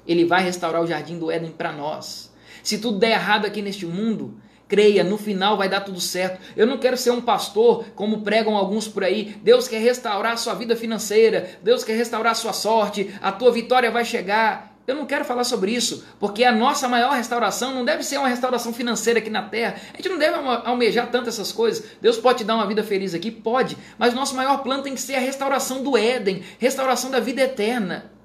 Ele 0.05 0.25
vai 0.25 0.43
restaurar 0.43 0.81
o 0.81 0.87
jardim 0.87 1.17
do 1.17 1.31
Éden 1.31 1.51
para 1.51 1.71
nós. 1.71 2.31
Se 2.63 2.77
tudo 2.77 2.99
der 2.99 3.11
errado 3.11 3.45
aqui 3.45 3.61
neste 3.61 3.85
mundo, 3.85 4.37
Creia, 4.67 5.03
no 5.03 5.17
final 5.17 5.55
vai 5.55 5.69
dar 5.69 5.81
tudo 5.81 6.01
certo. 6.01 6.41
Eu 6.55 6.67
não 6.67 6.77
quero 6.77 6.97
ser 6.97 7.11
um 7.11 7.21
pastor, 7.21 7.85
como 7.95 8.21
pregam 8.21 8.55
alguns 8.55 8.87
por 8.87 9.03
aí. 9.03 9.37
Deus 9.41 9.67
quer 9.67 9.79
restaurar 9.79 10.33
a 10.33 10.37
sua 10.37 10.53
vida 10.53 10.75
financeira. 10.75 11.49
Deus 11.63 11.83
quer 11.83 11.95
restaurar 11.95 12.33
a 12.33 12.35
sua 12.35 12.53
sorte. 12.53 13.13
A 13.21 13.31
tua 13.31 13.51
vitória 13.51 13.89
vai 13.89 14.03
chegar. 14.03 14.75
Eu 14.85 14.95
não 14.95 15.05
quero 15.05 15.25
falar 15.25 15.43
sobre 15.43 15.71
isso, 15.71 16.05
porque 16.17 16.45
a 16.45 16.51
nossa 16.51 16.87
maior 16.87 17.11
restauração 17.11 17.73
não 17.73 17.83
deve 17.83 18.03
ser 18.03 18.17
uma 18.17 18.29
restauração 18.29 18.73
financeira 18.73 19.19
aqui 19.19 19.29
na 19.29 19.43
terra. 19.43 19.75
A 19.93 19.97
gente 19.97 20.07
não 20.07 20.17
deve 20.17 20.37
almejar 20.63 21.11
tanto 21.11 21.27
essas 21.27 21.51
coisas. 21.51 21.83
Deus 22.01 22.17
pode 22.17 22.39
te 22.39 22.43
dar 22.45 22.55
uma 22.55 22.65
vida 22.65 22.83
feliz 22.83 23.13
aqui? 23.13 23.29
Pode. 23.29 23.77
Mas 23.97 24.13
nosso 24.13 24.33
maior 24.33 24.63
plano 24.63 24.83
tem 24.83 24.93
que 24.93 25.01
ser 25.01 25.15
a 25.15 25.19
restauração 25.19 25.83
do 25.83 25.97
Éden 25.97 26.41
restauração 26.57 27.11
da 27.11 27.19
vida 27.19 27.41
eterna. 27.41 28.16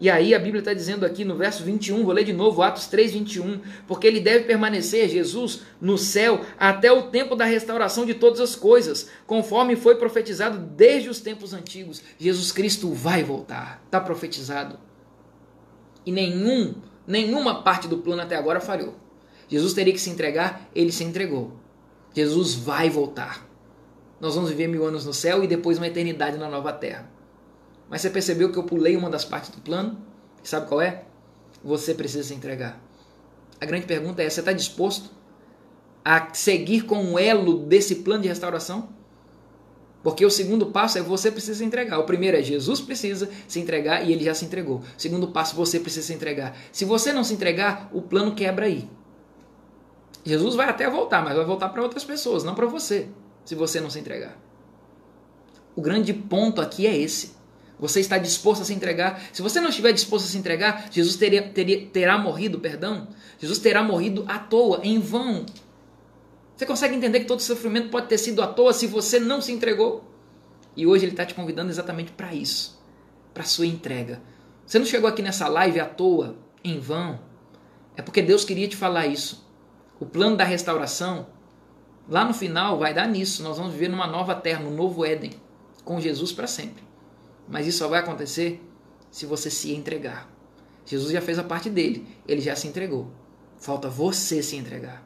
E 0.00 0.10
aí 0.10 0.34
a 0.34 0.38
Bíblia 0.38 0.58
está 0.58 0.74
dizendo 0.74 1.06
aqui 1.06 1.24
no 1.24 1.36
verso 1.36 1.62
21, 1.62 2.04
vou 2.04 2.12
ler 2.12 2.24
de 2.24 2.32
novo, 2.32 2.62
Atos 2.62 2.88
3, 2.88 3.12
21, 3.12 3.60
porque 3.86 4.06
ele 4.06 4.20
deve 4.20 4.44
permanecer, 4.44 5.08
Jesus, 5.08 5.62
no 5.80 5.96
céu 5.96 6.40
até 6.58 6.90
o 6.90 7.02
tempo 7.10 7.36
da 7.36 7.44
restauração 7.44 8.04
de 8.04 8.14
todas 8.14 8.40
as 8.40 8.56
coisas, 8.56 9.08
conforme 9.26 9.76
foi 9.76 9.94
profetizado 9.94 10.58
desde 10.58 11.08
os 11.08 11.20
tempos 11.20 11.54
antigos. 11.54 12.02
Jesus 12.18 12.50
Cristo 12.50 12.92
vai 12.92 13.22
voltar, 13.22 13.80
está 13.84 14.00
profetizado. 14.00 14.78
E 16.04 16.10
nenhum, 16.10 16.74
nenhuma 17.06 17.62
parte 17.62 17.86
do 17.86 17.98
plano 17.98 18.22
até 18.22 18.36
agora 18.36 18.60
falhou. 18.60 18.96
Jesus 19.48 19.74
teria 19.74 19.92
que 19.92 20.00
se 20.00 20.10
entregar, 20.10 20.68
ele 20.74 20.90
se 20.90 21.04
entregou. 21.04 21.52
Jesus 22.12 22.54
vai 22.54 22.90
voltar. 22.90 23.48
Nós 24.20 24.34
vamos 24.34 24.50
viver 24.50 24.68
mil 24.68 24.84
anos 24.84 25.06
no 25.06 25.12
céu 25.12 25.44
e 25.44 25.46
depois 25.46 25.78
uma 25.78 25.86
eternidade 25.86 26.36
na 26.36 26.48
nova 26.48 26.72
terra. 26.72 27.13
Mas 27.88 28.00
você 28.00 28.10
percebeu 28.10 28.50
que 28.50 28.58
eu 28.58 28.64
pulei 28.64 28.96
uma 28.96 29.10
das 29.10 29.24
partes 29.24 29.50
do 29.50 29.60
plano? 29.60 29.98
Sabe 30.42 30.68
qual 30.68 30.80
é? 30.80 31.04
Você 31.62 31.94
precisa 31.94 32.22
se 32.22 32.34
entregar. 32.34 32.80
A 33.60 33.66
grande 33.66 33.86
pergunta 33.86 34.22
é: 34.22 34.28
você 34.28 34.40
está 34.40 34.52
disposto 34.52 35.10
a 36.04 36.32
seguir 36.34 36.82
com 36.82 37.12
o 37.12 37.18
elo 37.18 37.60
desse 37.66 37.96
plano 37.96 38.22
de 38.22 38.28
restauração? 38.28 38.88
Porque 40.04 40.24
o 40.24 40.30
segundo 40.30 40.66
passo 40.66 40.98
é 40.98 41.00
você 41.00 41.30
precisa 41.30 41.58
se 41.58 41.64
entregar. 41.64 41.98
O 41.98 42.04
primeiro 42.04 42.36
é 42.36 42.42
Jesus 42.42 42.78
precisa 42.78 43.30
se 43.48 43.58
entregar 43.58 44.06
e 44.06 44.12
ele 44.12 44.22
já 44.22 44.34
se 44.34 44.44
entregou. 44.44 44.80
O 44.80 44.84
segundo 44.98 45.28
passo, 45.28 45.56
você 45.56 45.80
precisa 45.80 46.06
se 46.06 46.12
entregar. 46.12 46.54
Se 46.70 46.84
você 46.84 47.10
não 47.10 47.24
se 47.24 47.32
entregar, 47.32 47.88
o 47.90 48.02
plano 48.02 48.34
quebra 48.34 48.66
aí. 48.66 48.86
Jesus 50.22 50.54
vai 50.54 50.68
até 50.68 50.88
voltar, 50.90 51.24
mas 51.24 51.34
vai 51.34 51.44
voltar 51.44 51.70
para 51.70 51.82
outras 51.82 52.04
pessoas, 52.04 52.44
não 52.44 52.54
para 52.54 52.66
você, 52.66 53.08
se 53.46 53.54
você 53.54 53.80
não 53.80 53.88
se 53.88 53.98
entregar. 53.98 54.36
O 55.74 55.80
grande 55.80 56.12
ponto 56.12 56.60
aqui 56.60 56.86
é 56.86 56.96
esse. 56.96 57.33
Você 57.78 58.00
está 58.00 58.18
disposto 58.18 58.62
a 58.62 58.64
se 58.64 58.72
entregar? 58.72 59.20
Se 59.32 59.42
você 59.42 59.60
não 59.60 59.68
estiver 59.68 59.92
disposto 59.92 60.26
a 60.26 60.28
se 60.28 60.38
entregar, 60.38 60.88
Jesus 60.90 61.16
teria, 61.16 61.42
teria, 61.42 61.86
terá 61.86 62.16
morrido, 62.16 62.60
perdão. 62.60 63.08
Jesus 63.38 63.58
terá 63.58 63.82
morrido 63.82 64.24
à 64.28 64.38
toa, 64.38 64.80
em 64.82 64.98
vão. 65.00 65.44
Você 66.56 66.64
consegue 66.66 66.94
entender 66.94 67.20
que 67.20 67.26
todo 67.26 67.40
sofrimento 67.40 67.88
pode 67.88 68.06
ter 68.06 68.18
sido 68.18 68.40
à 68.40 68.46
toa 68.46 68.72
se 68.72 68.86
você 68.86 69.18
não 69.18 69.40
se 69.40 69.50
entregou? 69.50 70.04
E 70.76 70.86
hoje 70.86 71.04
ele 71.04 71.12
está 71.12 71.26
te 71.26 71.34
convidando 71.34 71.70
exatamente 71.70 72.12
para 72.12 72.32
isso. 72.32 72.80
para 73.34 73.42
sua 73.42 73.66
entrega. 73.66 74.22
Você 74.64 74.78
não 74.78 74.86
chegou 74.86 75.08
aqui 75.08 75.20
nessa 75.20 75.48
live 75.48 75.80
à 75.80 75.84
toa, 75.84 76.36
em 76.62 76.78
vão. 76.78 77.18
É 77.96 78.02
porque 78.02 78.22
Deus 78.22 78.44
queria 78.44 78.68
te 78.68 78.76
falar 78.76 79.06
isso. 79.06 79.44
O 79.98 80.06
plano 80.06 80.36
da 80.36 80.44
restauração, 80.44 81.26
lá 82.08 82.24
no 82.24 82.32
final, 82.32 82.78
vai 82.78 82.94
dar 82.94 83.08
nisso. 83.08 83.42
Nós 83.42 83.58
vamos 83.58 83.72
viver 83.72 83.88
numa 83.88 84.06
nova 84.06 84.34
terra, 84.34 84.60
num 84.62 84.74
novo 84.74 85.04
Éden, 85.04 85.32
com 85.84 86.00
Jesus 86.00 86.32
para 86.32 86.46
sempre. 86.46 86.82
Mas 87.48 87.66
isso 87.66 87.78
só 87.78 87.88
vai 87.88 88.00
acontecer 88.00 88.62
se 89.10 89.26
você 89.26 89.50
se 89.50 89.72
entregar. 89.72 90.30
Jesus 90.84 91.12
já 91.12 91.20
fez 91.20 91.38
a 91.38 91.44
parte 91.44 91.70
dele, 91.70 92.06
ele 92.26 92.40
já 92.40 92.54
se 92.54 92.66
entregou. 92.66 93.10
Falta 93.58 93.88
você 93.88 94.42
se 94.42 94.56
entregar. 94.56 95.02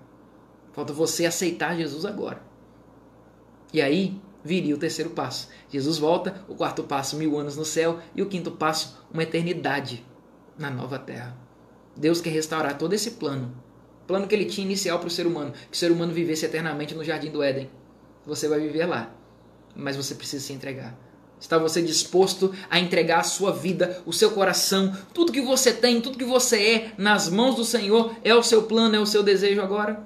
Falta 0.72 0.92
você 0.92 1.26
aceitar 1.26 1.76
Jesus 1.76 2.04
agora. 2.04 2.42
E 3.72 3.80
aí 3.80 4.20
viria 4.44 4.74
o 4.74 4.78
terceiro 4.78 5.10
passo. 5.10 5.48
Jesus 5.68 5.98
volta, 5.98 6.44
o 6.48 6.54
quarto 6.54 6.82
passo, 6.82 7.16
mil 7.16 7.36
anos 7.38 7.56
no 7.56 7.64
céu, 7.64 8.00
e 8.14 8.22
o 8.22 8.26
quinto 8.26 8.50
passo, 8.50 8.98
uma 9.12 9.22
eternidade 9.22 10.04
na 10.56 10.70
nova 10.70 10.98
terra. 10.98 11.36
Deus 11.96 12.20
quer 12.20 12.30
restaurar 12.30 12.78
todo 12.78 12.94
esse 12.94 13.12
plano. 13.12 13.54
Plano 14.06 14.26
que 14.26 14.34
ele 14.34 14.46
tinha 14.46 14.64
inicial 14.64 14.98
para 14.98 15.08
o 15.08 15.10
ser 15.10 15.26
humano, 15.26 15.52
que 15.52 15.74
o 15.74 15.76
ser 15.76 15.90
humano 15.92 16.12
vivesse 16.12 16.46
eternamente 16.46 16.94
no 16.94 17.04
jardim 17.04 17.30
do 17.30 17.42
Éden. 17.42 17.70
Você 18.24 18.48
vai 18.48 18.58
viver 18.60 18.86
lá, 18.86 19.14
mas 19.76 19.96
você 19.96 20.14
precisa 20.14 20.44
se 20.44 20.52
entregar. 20.52 20.98
Está 21.40 21.56
você 21.56 21.80
disposto 21.80 22.52
a 22.68 22.78
entregar 22.78 23.20
a 23.20 23.24
sua 23.24 23.52
vida, 23.52 24.02
o 24.04 24.12
seu 24.12 24.30
coração, 24.30 24.96
tudo 25.14 25.32
que 25.32 25.40
você 25.40 25.72
tem, 25.72 26.00
tudo 26.00 26.18
que 26.18 26.24
você 26.24 26.56
é 26.56 26.92
nas 26.98 27.28
mãos 27.28 27.54
do 27.54 27.64
Senhor? 27.64 28.14
É 28.24 28.34
o 28.34 28.42
seu 28.42 28.64
plano, 28.64 28.96
é 28.96 29.00
o 29.00 29.06
seu 29.06 29.22
desejo 29.22 29.60
agora? 29.60 30.02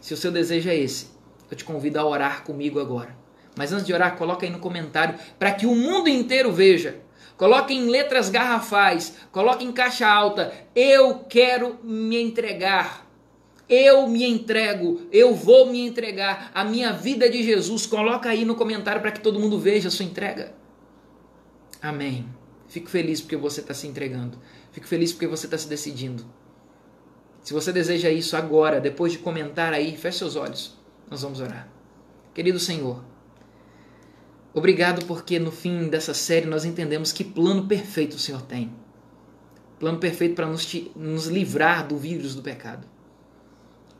Se 0.00 0.14
o 0.14 0.16
seu 0.16 0.30
desejo 0.30 0.68
é 0.68 0.76
esse, 0.76 1.08
eu 1.50 1.56
te 1.56 1.64
convido 1.64 1.98
a 1.98 2.04
orar 2.04 2.44
comigo 2.44 2.80
agora. 2.80 3.16
Mas 3.56 3.72
antes 3.72 3.86
de 3.86 3.92
orar, 3.92 4.16
coloca 4.16 4.46
aí 4.46 4.52
no 4.52 4.58
comentário 4.58 5.18
para 5.38 5.52
que 5.52 5.66
o 5.66 5.74
mundo 5.74 6.08
inteiro 6.08 6.52
veja. 6.52 7.00
Coloque 7.36 7.72
em 7.72 7.88
letras 7.88 8.28
garrafais, 8.28 9.14
coloque 9.30 9.64
em 9.64 9.72
caixa 9.72 10.08
alta. 10.08 10.52
Eu 10.74 11.20
quero 11.28 11.78
me 11.82 12.20
entregar. 12.20 13.07
Eu 13.68 14.08
me 14.08 14.24
entrego, 14.24 15.02
eu 15.12 15.34
vou 15.34 15.70
me 15.70 15.86
entregar. 15.86 16.50
A 16.54 16.64
minha 16.64 16.92
vida 16.92 17.26
é 17.26 17.28
de 17.28 17.42
Jesus. 17.42 17.84
Coloca 17.84 18.30
aí 18.30 18.44
no 18.44 18.54
comentário 18.54 19.02
para 19.02 19.12
que 19.12 19.20
todo 19.20 19.38
mundo 19.38 19.58
veja 19.58 19.88
a 19.88 19.90
sua 19.90 20.06
entrega. 20.06 20.54
Amém. 21.82 22.26
Fico 22.66 22.88
feliz 22.88 23.20
porque 23.20 23.36
você 23.36 23.60
está 23.60 23.74
se 23.74 23.86
entregando. 23.86 24.38
Fico 24.72 24.86
feliz 24.86 25.12
porque 25.12 25.26
você 25.26 25.46
está 25.46 25.58
se 25.58 25.68
decidindo. 25.68 26.24
Se 27.42 27.52
você 27.52 27.72
deseja 27.72 28.10
isso 28.10 28.36
agora, 28.36 28.80
depois 28.80 29.12
de 29.12 29.18
comentar 29.18 29.72
aí, 29.72 29.96
feche 29.96 30.18
seus 30.18 30.36
olhos. 30.36 30.76
Nós 31.10 31.22
vamos 31.22 31.40
orar. 31.40 31.68
Querido 32.34 32.58
Senhor, 32.58 33.02
obrigado 34.52 35.04
porque 35.06 35.38
no 35.38 35.50
fim 35.50 35.88
dessa 35.88 36.14
série 36.14 36.46
nós 36.46 36.64
entendemos 36.64 37.10
que 37.10 37.24
plano 37.24 37.66
perfeito 37.66 38.14
o 38.14 38.18
Senhor 38.18 38.42
tem. 38.42 38.72
Plano 39.78 39.98
perfeito 39.98 40.34
para 40.34 40.46
nos, 40.46 40.70
nos 40.94 41.26
livrar 41.26 41.86
do 41.86 41.96
vírus 41.96 42.34
do 42.34 42.42
pecado. 42.42 42.86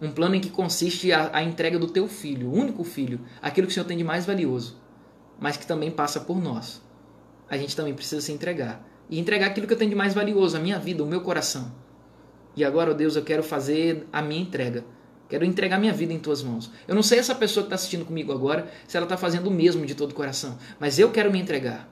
Um 0.01 0.13
plano 0.13 0.35
em 0.35 0.41
que 0.41 0.51
consiste 0.51 1.13
a, 1.13 1.31
a 1.33 1.43
entrega 1.43 1.79
do 1.79 1.89
teu 1.89 2.07
filho, 2.07 2.49
o 2.49 2.55
único 2.55 2.85
filho, 2.85 3.21
aquilo 3.43 3.67
que 3.67 3.73
o 3.73 3.75
Senhor 3.75 3.87
tem 3.87 3.97
de 3.97 4.05
mais 4.05 4.25
valioso, 4.25 4.77
mas 5.41 5.57
que 5.57 5.67
também 5.67 5.91
passa 5.91 6.21
por 6.21 6.41
nós. 6.41 6.83
A 7.51 7.57
gente 7.57 7.75
também 7.75 7.95
precisa 7.95 8.21
se 8.21 8.31
entregar. 8.33 8.87
E 9.11 9.19
entregar 9.19 9.47
aquilo 9.47 9.67
que 9.67 9.73
eu 9.73 9.79
tenho 9.79 9.91
de 9.91 9.97
mais 9.97 10.15
valioso, 10.15 10.57
a 10.57 10.61
minha 10.61 10.79
vida, 10.79 11.03
o 11.03 11.07
meu 11.07 11.23
coração. 11.23 11.73
E 12.55 12.65
agora, 12.65 12.91
ó 12.91 12.95
Deus, 12.95 13.17
eu 13.17 13.25
quero 13.25 13.43
fazer 13.43 14.07
a 14.13 14.21
minha 14.21 14.43
entrega. 14.43 14.85
Quero 15.29 15.45
entregar 15.45 15.79
minha 15.79 15.93
vida 15.93 16.13
em 16.13 16.19
tuas 16.19 16.43
mãos. 16.43 16.71
Eu 16.87 16.95
não 16.95 17.03
sei 17.03 17.19
essa 17.19 17.35
pessoa 17.35 17.63
que 17.63 17.67
está 17.67 17.75
assistindo 17.75 18.05
comigo 18.05 18.33
agora 18.33 18.71
se 18.87 18.97
ela 18.97 19.05
está 19.05 19.17
fazendo 19.17 19.49
o 19.49 19.51
mesmo 19.51 19.85
de 19.85 19.95
todo 19.95 20.13
o 20.13 20.15
coração, 20.15 20.59
mas 20.81 20.99
eu 20.99 21.11
quero 21.11 21.31
me 21.31 21.39
entregar. 21.39 21.89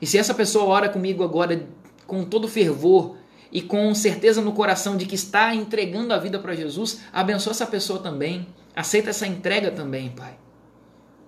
E 0.00 0.06
se 0.06 0.16
essa 0.16 0.32
pessoa 0.32 0.64
ora 0.64 0.88
comigo 0.88 1.22
agora 1.22 1.68
com 2.06 2.24
todo 2.24 2.48
fervor 2.48 3.16
e 3.50 3.62
com 3.62 3.94
certeza 3.94 4.42
no 4.42 4.52
coração 4.52 4.96
de 4.96 5.06
que 5.06 5.14
está 5.14 5.54
entregando 5.54 6.12
a 6.12 6.18
vida 6.18 6.38
para 6.38 6.54
Jesus, 6.54 7.00
abençoa 7.12 7.52
essa 7.52 7.66
pessoa 7.66 7.98
também. 7.98 8.46
Aceita 8.76 9.10
essa 9.10 9.26
entrega 9.26 9.70
também, 9.70 10.10
Pai. 10.10 10.38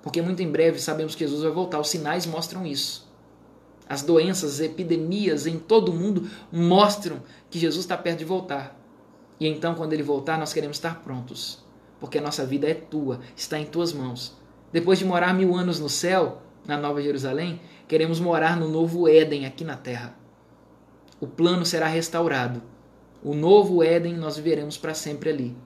Porque 0.03 0.21
muito 0.21 0.43
em 0.43 0.51
breve 0.51 0.79
sabemos 0.79 1.15
que 1.15 1.25
Jesus 1.25 1.43
vai 1.43 1.53
voltar. 1.53 1.81
Os 1.81 1.89
sinais 1.89 2.27
mostram 2.27 2.67
isso. 2.67 3.09
As 3.89 4.03
doenças, 4.03 4.55
as 4.55 4.61
epidemias 4.61 5.47
em 5.47 5.59
todo 5.59 5.91
o 5.91 5.95
mundo 5.95 6.31
mostram 6.53 7.23
que 7.49 7.59
Jesus 7.59 7.85
está 7.85 7.97
perto 7.97 8.19
de 8.19 8.25
voltar. 8.25 8.79
E 9.39 9.49
então, 9.49 9.75
quando 9.75 9.95
ele 9.95 10.03
voltar, 10.03 10.39
nós 10.39 10.53
queremos 10.53 10.77
estar 10.77 11.03
prontos. 11.03 11.65
Porque 11.99 12.19
a 12.19 12.23
nossa 12.23 12.47
vida 12.47 12.69
é 12.69 12.75
tua, 12.75 13.21
está 13.35 13.59
em 13.59 13.65
tuas 13.65 13.93
mãos. 13.93 14.37
Depois 14.73 14.99
de 14.99 15.05
morar 15.05 15.35
mil 15.35 15.57
anos 15.57 15.81
no 15.81 15.89
céu, 15.89 16.43
na 16.67 16.77
Nova 16.77 17.03
Jerusalém, 17.03 17.61
queremos 17.89 18.21
morar 18.21 18.57
no 18.57 18.69
novo 18.69 19.09
Éden 19.09 19.45
aqui 19.45 19.65
na 19.65 19.77
terra 19.77 20.20
o 21.21 21.27
plano 21.27 21.67
será 21.67 21.87
restaurado. 21.87 22.63
O 23.23 23.35
novo 23.35 23.83
Éden 23.83 24.17
nós 24.17 24.37
viveremos 24.37 24.79
para 24.79 24.95
sempre 24.95 25.29
ali. 25.29 25.57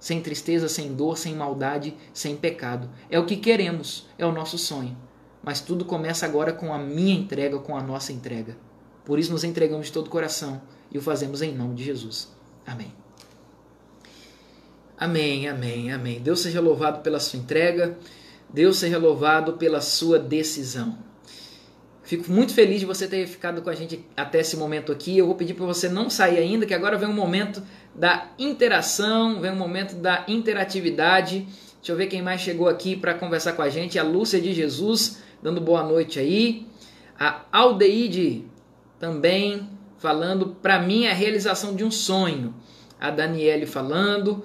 Sem 0.00 0.20
tristeza, 0.20 0.68
sem 0.68 0.92
dor, 0.92 1.16
sem 1.16 1.34
maldade, 1.34 1.96
sem 2.12 2.36
pecado. 2.36 2.90
É 3.08 3.18
o 3.18 3.24
que 3.24 3.36
queremos, 3.36 4.08
é 4.18 4.26
o 4.26 4.32
nosso 4.32 4.58
sonho. 4.58 4.96
Mas 5.42 5.60
tudo 5.60 5.84
começa 5.84 6.26
agora 6.26 6.52
com 6.52 6.74
a 6.74 6.78
minha 6.78 7.14
entrega, 7.14 7.58
com 7.58 7.76
a 7.76 7.82
nossa 7.82 8.12
entrega. 8.12 8.56
Por 9.04 9.18
isso 9.18 9.30
nos 9.30 9.44
entregamos 9.44 9.86
de 9.86 9.92
todo 9.92 10.08
o 10.08 10.10
coração 10.10 10.60
e 10.90 10.98
o 10.98 11.02
fazemos 11.02 11.42
em 11.42 11.54
nome 11.54 11.74
de 11.74 11.84
Jesus. 11.84 12.32
Amém. 12.66 12.92
Amém, 14.96 15.48
amém, 15.48 15.92
amém. 15.92 16.20
Deus 16.20 16.40
seja 16.40 16.60
louvado 16.60 17.00
pela 17.00 17.20
sua 17.20 17.38
entrega. 17.38 17.96
Deus 18.48 18.78
seja 18.78 18.98
louvado 18.98 19.54
pela 19.54 19.80
sua 19.80 20.18
decisão. 20.18 20.98
Fico 22.04 22.30
muito 22.30 22.52
feliz 22.52 22.80
de 22.80 22.86
você 22.86 23.08
ter 23.08 23.26
ficado 23.26 23.62
com 23.62 23.70
a 23.70 23.74
gente 23.74 24.04
até 24.14 24.40
esse 24.40 24.58
momento 24.58 24.92
aqui. 24.92 25.16
Eu 25.16 25.26
vou 25.26 25.34
pedir 25.34 25.54
para 25.54 25.64
você 25.64 25.88
não 25.88 26.10
sair 26.10 26.38
ainda, 26.38 26.66
que 26.66 26.74
agora 26.74 26.98
vem 26.98 27.08
um 27.08 27.14
momento 27.14 27.62
da 27.94 28.28
interação, 28.38 29.40
vem 29.40 29.50
um 29.50 29.56
momento 29.56 29.94
da 29.96 30.22
interatividade. 30.28 31.46
Deixa 31.78 31.92
eu 31.92 31.96
ver 31.96 32.06
quem 32.08 32.20
mais 32.20 32.42
chegou 32.42 32.68
aqui 32.68 32.94
para 32.94 33.14
conversar 33.14 33.54
com 33.54 33.62
a 33.62 33.70
gente. 33.70 33.98
A 33.98 34.02
Lúcia 34.02 34.38
de 34.38 34.52
Jesus, 34.52 35.22
dando 35.42 35.62
boa 35.62 35.82
noite 35.82 36.18
aí. 36.18 36.66
A 37.18 37.40
Aldeide 37.50 38.44
também 38.98 39.66
falando, 39.96 40.56
para 40.60 40.78
mim 40.78 41.04
é 41.04 41.10
a 41.10 41.14
realização 41.14 41.74
de 41.74 41.84
um 41.84 41.90
sonho. 41.90 42.54
A 43.00 43.10
Daniele 43.10 43.64
falando, 43.64 44.44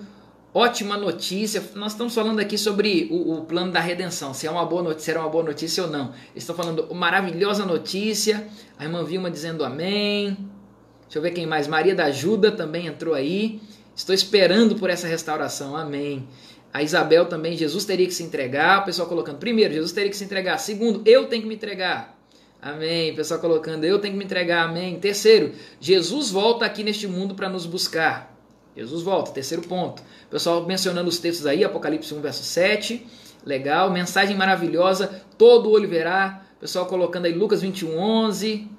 Ótima 0.54 0.98
notícia. 0.98 1.64
Nós 1.76 1.92
estamos 1.92 2.16
falando 2.16 2.40
aqui 2.40 2.58
sobre 2.58 3.08
o, 3.12 3.34
o, 3.34 3.46
plano 3.46 3.72
da 3.72 3.80
redenção, 3.80 4.34
se 4.34 4.48
é 4.48 4.52
uma 4.52 4.66
boa 4.66 4.82
notícia, 4.82 5.12
era 5.12 5.20
uma 5.20 5.30
boa 5.30 5.44
notícia 5.44 5.84
ou 5.84 5.90
não. 5.90 6.12
Estou 6.36 6.56
falando 6.56 6.94
maravilhosa 6.94 7.66
notícia. 7.66 8.48
A 8.78 8.84
irmã 8.84 9.04
Vilma 9.04 9.30
dizendo 9.30 9.64
amém. 9.64 10.36
Deixa 11.04 11.18
eu 11.18 11.22
ver 11.22 11.32
quem 11.32 11.46
mais. 11.46 11.68
Maria 11.68 11.94
da 11.94 12.06
Ajuda 12.06 12.52
também 12.52 12.88
entrou 12.88 13.14
aí. 13.14 13.62
Estou 13.96 14.14
esperando 14.14 14.76
por 14.76 14.90
essa 14.90 15.08
restauração. 15.08 15.76
Amém. 15.76 16.28
A 16.74 16.82
Isabel 16.82 17.26
também, 17.26 17.56
Jesus 17.56 17.86
teria 17.86 18.08
que 18.08 18.14
se 18.14 18.24
entregar. 18.24 18.82
O 18.82 18.86
pessoal 18.86 19.08
colocando, 19.08 19.38
primeiro, 19.38 19.74
Jesus 19.74 19.92
teria 19.92 20.10
que 20.10 20.18
se 20.18 20.24
entregar. 20.24 20.58
Segundo, 20.58 21.04
eu 21.06 21.28
tenho 21.28 21.44
que 21.44 21.48
me 21.48 21.56
entregar. 21.56 22.18
Amém. 22.60 23.12
O 23.12 23.16
pessoal 23.16 23.40
colocando, 23.40 23.84
eu 23.84 24.00
tenho 24.00 24.14
que 24.14 24.18
me 24.18 24.26
entregar. 24.26 24.68
Amém. 24.68 25.00
Terceiro, 25.00 25.54
Jesus 25.80 26.32
volta 26.32 26.66
aqui 26.66 26.84
neste 26.84 27.08
mundo 27.08 27.36
para 27.36 27.50
nos 27.50 27.68
buscar. 27.68 28.39
Jesus 28.80 29.04
volta, 29.04 29.32
terceiro 29.32 29.62
ponto. 29.64 30.02
Pessoal 30.32 30.66
mencionando 30.66 31.10
os 31.10 31.20
textos 31.20 31.46
aí, 31.46 31.66
Apocalipse 31.66 32.14
1, 32.14 32.22
verso 32.22 32.44
7. 32.44 33.06
Legal, 33.46 33.92
mensagem 33.92 34.38
maravilhosa, 34.38 35.22
todo 35.38 35.70
olho 35.70 35.90
verá. 35.90 36.46
Pessoal 36.62 36.86
colocando 36.86 37.26
aí 37.26 37.34
Lucas 37.34 37.62
21, 37.62 37.98
11. 38.00 38.70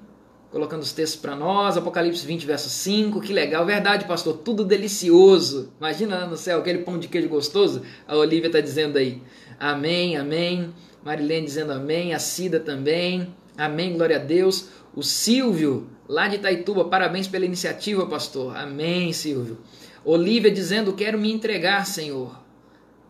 Colocando 0.49 0.81
os 0.81 0.91
textos 0.91 1.21
para 1.21 1.35
nós, 1.35 1.77
Apocalipse 1.77 2.25
20, 2.25 2.47
verso 2.47 2.67
5. 2.67 3.21
Que 3.21 3.31
legal, 3.31 3.63
verdade, 3.63 4.05
pastor, 4.05 4.37
tudo 4.37 4.65
delicioso. 4.65 5.71
Imagina 5.79 6.21
lá 6.21 6.25
no 6.25 6.35
céu 6.35 6.57
aquele 6.57 6.79
pão 6.79 6.97
de 6.97 7.07
queijo 7.07 7.29
gostoso. 7.29 7.83
A 8.07 8.17
Olivia 8.17 8.47
está 8.47 8.59
dizendo 8.59 8.97
aí. 8.97 9.21
Amém, 9.59 10.17
amém. 10.17 10.73
Marilene 11.05 11.45
dizendo 11.45 11.73
amém. 11.73 12.15
A 12.15 12.17
Cida 12.17 12.59
também. 12.59 13.35
Amém, 13.55 13.93
glória 13.93 14.15
a 14.15 14.19
Deus. 14.19 14.67
O 14.95 15.03
Silvio, 15.03 15.87
lá 16.09 16.27
de 16.27 16.37
Itaituba, 16.37 16.85
parabéns 16.85 17.27
pela 17.27 17.45
iniciativa, 17.45 18.07
pastor. 18.07 18.57
Amém, 18.57 19.13
Silvio. 19.13 19.59
Olívia 20.03 20.51
dizendo: 20.51 20.93
Quero 20.93 21.17
me 21.17 21.31
entregar, 21.31 21.85
Senhor. 21.85 22.41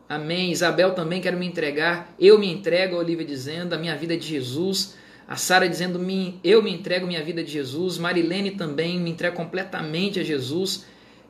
Amém. 0.07 0.51
Isabel 0.51 0.93
também 0.93 1.21
quero 1.21 1.37
me 1.37 1.45
entregar. 1.45 2.13
Eu 2.19 2.37
me 2.37 2.51
entrego, 2.51 2.97
Olívia 2.97 3.25
dizendo: 3.25 3.73
A 3.73 3.77
minha 3.77 3.95
vida 3.95 4.13
é 4.13 4.17
de 4.17 4.27
Jesus. 4.27 4.95
A 5.27 5.37
Sara 5.37 5.69
dizendo: 5.69 5.99
Eu 6.43 6.61
me 6.61 6.73
entrego 6.73 7.07
minha 7.07 7.23
vida 7.23 7.41
de 7.41 7.49
Jesus. 7.49 7.97
Marilene 7.97 8.51
também 8.51 8.99
me 8.99 9.11
entrega 9.11 9.33
completamente 9.33 10.19
a 10.19 10.23
Jesus. 10.23 10.85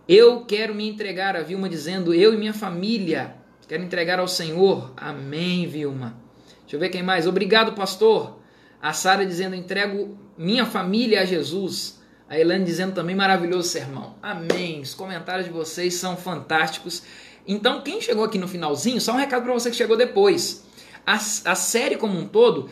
Eu 0.08 0.46
quero 0.46 0.74
me 0.74 0.90
entregar. 0.90 1.36
A 1.36 1.44
Vilma 1.44 1.70
dizendo: 1.70 2.12
Eu 2.12 2.34
e 2.34 2.38
minha 2.38 2.54
família 2.54 3.36
quero 3.68 3.84
entregar 3.84 4.20
ao 4.20 4.28
Senhor. 4.28 4.92
Amém, 4.98 5.68
Vilma. 5.68 6.20
Deixa 6.62 6.76
eu 6.76 6.80
ver 6.80 6.90
quem 6.90 7.04
mais. 7.04 7.28
Obrigado, 7.28 7.74
pastor. 7.74 8.40
A 8.82 8.94
Sara 8.94 9.24
dizendo: 9.24 9.56
Entrego 9.56 10.18
minha 10.36 10.66
família 10.66 11.22
a 11.22 11.26
Jesus. 11.26 12.01
A 12.32 12.40
Elane 12.40 12.64
dizendo 12.64 12.94
também 12.94 13.14
maravilhoso 13.14 13.68
sermão. 13.68 14.16
Amém. 14.24 14.80
Os 14.80 14.94
comentários 14.94 15.48
de 15.48 15.52
vocês 15.52 15.96
são 15.96 16.16
fantásticos. 16.16 17.04
Então, 17.46 17.82
quem 17.82 18.00
chegou 18.00 18.24
aqui 18.24 18.38
no 18.38 18.48
finalzinho, 18.48 19.02
só 19.02 19.12
um 19.12 19.18
recado 19.18 19.44
para 19.44 19.52
você 19.52 19.70
que 19.70 19.76
chegou 19.76 19.98
depois. 19.98 20.64
A, 21.06 21.16
a 21.16 21.56
série 21.56 21.98
como 21.98 22.18
um 22.18 22.26
todo 22.26 22.70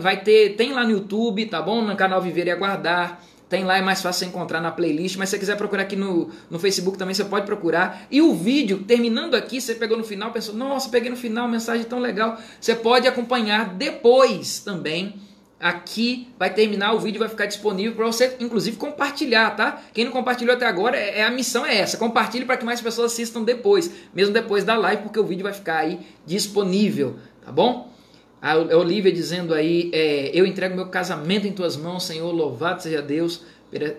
vai 0.00 0.22
ter, 0.22 0.50
tem 0.50 0.72
lá 0.72 0.84
no 0.84 0.92
YouTube, 0.92 1.44
tá 1.46 1.60
bom? 1.60 1.82
No 1.82 1.96
canal 1.96 2.22
Viver 2.22 2.46
e 2.46 2.52
Aguardar. 2.52 3.20
Tem 3.48 3.64
lá, 3.64 3.78
é 3.78 3.82
mais 3.82 4.00
fácil 4.00 4.28
encontrar 4.28 4.60
na 4.60 4.70
playlist, 4.70 5.16
mas 5.16 5.28
se 5.28 5.34
você 5.34 5.40
quiser 5.40 5.56
procurar 5.56 5.82
aqui 5.82 5.96
no, 5.96 6.30
no 6.48 6.60
Facebook 6.60 6.96
também, 6.96 7.12
você 7.12 7.24
pode 7.24 7.46
procurar. 7.46 8.06
E 8.12 8.22
o 8.22 8.32
vídeo, 8.32 8.84
terminando 8.84 9.34
aqui, 9.34 9.60
você 9.60 9.74
pegou 9.74 9.98
no 9.98 10.04
final, 10.04 10.30
pensou, 10.30 10.54
nossa, 10.54 10.88
peguei 10.88 11.10
no 11.10 11.16
final, 11.16 11.48
mensagem 11.48 11.84
tão 11.84 11.98
legal. 11.98 12.38
Você 12.60 12.76
pode 12.76 13.08
acompanhar 13.08 13.74
depois 13.74 14.60
também. 14.60 15.16
Aqui 15.60 16.28
vai 16.38 16.52
terminar 16.54 16.94
o 16.94 16.98
vídeo, 16.98 17.18
vai 17.18 17.28
ficar 17.28 17.44
disponível 17.44 17.94
para 17.94 18.06
você, 18.06 18.34
inclusive, 18.40 18.78
compartilhar, 18.78 19.50
tá? 19.50 19.82
Quem 19.92 20.06
não 20.06 20.12
compartilhou 20.12 20.56
até 20.56 20.64
agora, 20.64 20.96
é, 20.96 21.18
é 21.18 21.22
a 21.22 21.30
missão 21.30 21.66
é 21.66 21.76
essa. 21.76 21.98
Compartilhe 21.98 22.46
para 22.46 22.56
que 22.56 22.64
mais 22.64 22.80
pessoas 22.80 23.12
assistam 23.12 23.42
depois, 23.42 23.90
mesmo 24.14 24.32
depois 24.32 24.64
da 24.64 24.74
live, 24.78 25.02
porque 25.02 25.20
o 25.20 25.24
vídeo 25.24 25.42
vai 25.42 25.52
ficar 25.52 25.76
aí 25.76 26.00
disponível, 26.24 27.16
tá 27.44 27.52
bom? 27.52 27.92
A 28.40 28.56
Olivia 28.56 29.12
dizendo 29.12 29.52
aí, 29.52 29.90
é, 29.92 30.30
eu 30.32 30.46
entrego 30.46 30.74
meu 30.74 30.86
casamento 30.86 31.46
em 31.46 31.52
tuas 31.52 31.76
mãos, 31.76 32.04
Senhor, 32.04 32.32
louvado 32.32 32.82
seja 32.82 33.02
Deus 33.02 33.42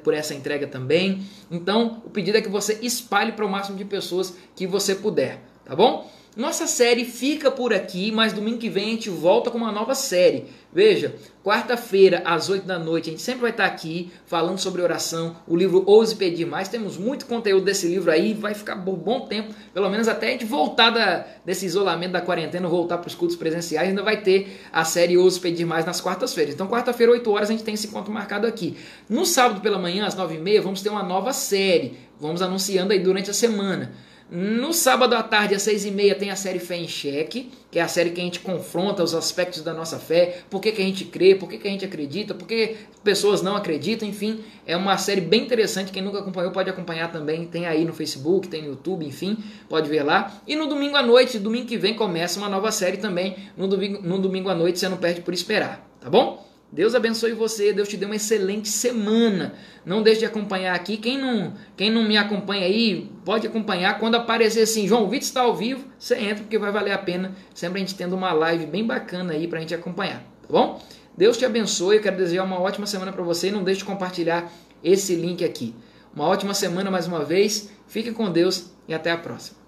por 0.03 0.15
essa 0.15 0.33
entrega 0.33 0.65
também. 0.65 1.23
Então, 1.49 2.01
o 2.03 2.09
pedido 2.09 2.39
é 2.39 2.41
que 2.41 2.49
você 2.49 2.79
espalhe 2.81 3.33
para 3.33 3.45
o 3.45 3.49
máximo 3.49 3.77
de 3.77 3.85
pessoas 3.85 4.35
que 4.55 4.65
você 4.65 4.95
puder, 4.95 5.41
tá 5.63 5.75
bom? 5.75 6.09
Nossa 6.33 6.65
série 6.65 7.03
fica 7.03 7.51
por 7.51 7.73
aqui, 7.73 8.09
mas 8.09 8.31
domingo 8.31 8.57
que 8.57 8.69
vem 8.69 8.85
a 8.85 8.91
gente 8.91 9.09
volta 9.09 9.51
com 9.51 9.57
uma 9.57 9.71
nova 9.71 9.93
série. 9.93 10.45
Veja, 10.71 11.13
quarta-feira 11.43 12.21
às 12.23 12.47
8 12.47 12.65
da 12.65 12.79
noite 12.79 13.09
a 13.09 13.11
gente 13.11 13.21
sempre 13.21 13.41
vai 13.41 13.51
estar 13.51 13.65
aqui 13.65 14.09
falando 14.25 14.57
sobre 14.57 14.81
oração, 14.81 15.35
o 15.45 15.57
livro 15.57 15.83
Ouse 15.85 16.15
Pedir 16.15 16.45
Mais. 16.45 16.69
Temos 16.69 16.95
muito 16.95 17.25
conteúdo 17.25 17.65
desse 17.65 17.85
livro 17.85 18.09
aí, 18.09 18.33
vai 18.33 18.53
ficar 18.53 18.77
por 18.77 18.95
bom 18.95 19.27
tempo, 19.27 19.53
pelo 19.73 19.89
menos 19.89 20.07
até 20.07 20.29
a 20.29 20.31
gente 20.31 20.45
voltar 20.45 20.91
da, 20.91 21.27
desse 21.43 21.65
isolamento 21.65 22.13
da 22.13 22.21
quarentena, 22.21 22.65
voltar 22.65 22.99
para 22.99 23.09
os 23.09 23.15
cultos 23.15 23.35
presenciais, 23.35 23.89
ainda 23.89 24.01
vai 24.01 24.21
ter 24.21 24.61
a 24.71 24.85
série 24.85 25.17
Ouse 25.17 25.37
Pedir 25.37 25.65
Mais 25.65 25.83
nas 25.83 25.99
quartas-feiras. 25.99 26.53
Então, 26.53 26.65
quarta-feira, 26.65 27.11
8 27.11 27.29
horas, 27.29 27.49
a 27.49 27.51
gente 27.51 27.65
tem 27.65 27.73
esse 27.73 27.87
encontro 27.87 28.13
marcado 28.13 28.47
aqui. 28.47 28.77
No 29.09 29.25
sábado 29.25 29.59
pela 29.59 29.77
manhã, 29.77 30.05
às 30.05 30.15
9h30, 30.15 30.61
vamos 30.61 30.81
ter 30.81 30.87
uma 30.87 31.03
nova 31.03 31.33
série. 31.33 31.97
Vamos 32.17 32.41
anunciando 32.41 32.93
aí 32.93 32.99
durante 32.99 33.29
a 33.29 33.33
semana. 33.33 33.91
No 34.33 34.71
sábado 34.71 35.13
à 35.13 35.21
tarde, 35.21 35.55
às 35.55 35.61
seis 35.61 35.83
e 35.83 35.91
meia, 35.91 36.15
tem 36.15 36.31
a 36.31 36.37
série 36.37 36.57
Fé 36.57 36.77
em 36.77 36.87
Cheque, 36.87 37.51
que 37.69 37.77
é 37.77 37.81
a 37.81 37.87
série 37.89 38.11
que 38.11 38.21
a 38.21 38.23
gente 38.23 38.39
confronta 38.39 39.03
os 39.03 39.13
aspectos 39.13 39.61
da 39.61 39.73
nossa 39.73 39.99
fé, 39.99 40.43
por 40.49 40.61
que, 40.61 40.71
que 40.71 40.81
a 40.81 40.85
gente 40.85 41.03
crê, 41.03 41.35
por 41.35 41.49
que, 41.49 41.57
que 41.57 41.67
a 41.67 41.71
gente 41.71 41.83
acredita, 41.83 42.33
por 42.33 42.47
que 42.47 42.77
pessoas 43.03 43.41
não 43.41 43.57
acreditam, 43.57 44.07
enfim. 44.07 44.39
É 44.65 44.77
uma 44.77 44.97
série 44.97 45.19
bem 45.19 45.41
interessante, 45.41 45.91
quem 45.91 46.01
nunca 46.01 46.19
acompanhou 46.19 46.49
pode 46.53 46.69
acompanhar 46.69 47.11
também, 47.11 47.45
tem 47.45 47.65
aí 47.65 47.83
no 47.83 47.91
Facebook, 47.91 48.47
tem 48.47 48.61
no 48.61 48.69
YouTube, 48.69 49.05
enfim, 49.05 49.37
pode 49.67 49.89
ver 49.89 50.03
lá. 50.03 50.41
E 50.47 50.55
no 50.55 50.65
domingo 50.65 50.95
à 50.95 51.03
noite, 51.03 51.37
domingo 51.37 51.67
que 51.67 51.77
vem, 51.77 51.93
começa 51.93 52.39
uma 52.39 52.47
nova 52.47 52.71
série 52.71 52.95
também, 52.95 53.35
no 53.57 53.67
domingo, 53.67 54.01
no 54.01 54.17
domingo 54.17 54.47
à 54.47 54.55
noite, 54.55 54.79
você 54.79 54.87
não 54.87 54.95
perde 54.95 55.19
por 55.19 55.33
esperar, 55.33 55.85
tá 55.99 56.09
bom? 56.09 56.50
Deus 56.71 56.95
abençoe 56.95 57.33
você, 57.33 57.73
Deus 57.73 57.89
te 57.89 57.97
dê 57.97 58.05
uma 58.05 58.15
excelente 58.15 58.69
semana. 58.69 59.53
Não 59.85 60.01
deixe 60.01 60.19
de 60.19 60.25
acompanhar 60.25 60.73
aqui. 60.73 60.95
Quem 60.95 61.17
não, 61.17 61.53
quem 61.75 61.91
não 61.91 62.03
me 62.03 62.15
acompanha 62.15 62.65
aí, 62.65 63.11
pode 63.25 63.45
acompanhar. 63.45 63.99
Quando 63.99 64.15
aparecer 64.15 64.61
assim, 64.61 64.87
João 64.87 65.09
Vitor 65.09 65.27
está 65.27 65.41
ao 65.41 65.53
vivo, 65.53 65.85
você 65.99 66.15
entra 66.15 66.43
porque 66.43 66.57
vai 66.57 66.71
valer 66.71 66.93
a 66.93 66.97
pena. 66.97 67.35
Sempre 67.53 67.81
a 67.81 67.85
gente 67.85 67.95
tendo 67.95 68.15
uma 68.15 68.31
live 68.31 68.65
bem 68.67 68.85
bacana 68.85 69.33
aí 69.33 69.47
para 69.49 69.57
a 69.57 69.61
gente 69.61 69.75
acompanhar, 69.75 70.19
tá 70.19 70.47
bom? 70.49 70.81
Deus 71.17 71.37
te 71.37 71.43
abençoe. 71.43 71.97
Eu 71.97 72.01
quero 72.01 72.15
desejar 72.15 72.43
uma 72.43 72.59
ótima 72.59 72.87
semana 72.87 73.11
para 73.11 73.23
você. 73.23 73.49
E 73.49 73.51
não 73.51 73.63
deixe 73.63 73.79
de 73.79 73.85
compartilhar 73.85 74.49
esse 74.81 75.13
link 75.15 75.43
aqui. 75.43 75.75
Uma 76.15 76.25
ótima 76.25 76.53
semana 76.53 76.89
mais 76.89 77.05
uma 77.05 77.25
vez. 77.25 77.69
Fique 77.85 78.13
com 78.13 78.31
Deus 78.31 78.71
e 78.87 78.93
até 78.93 79.11
a 79.11 79.17
próxima. 79.17 79.60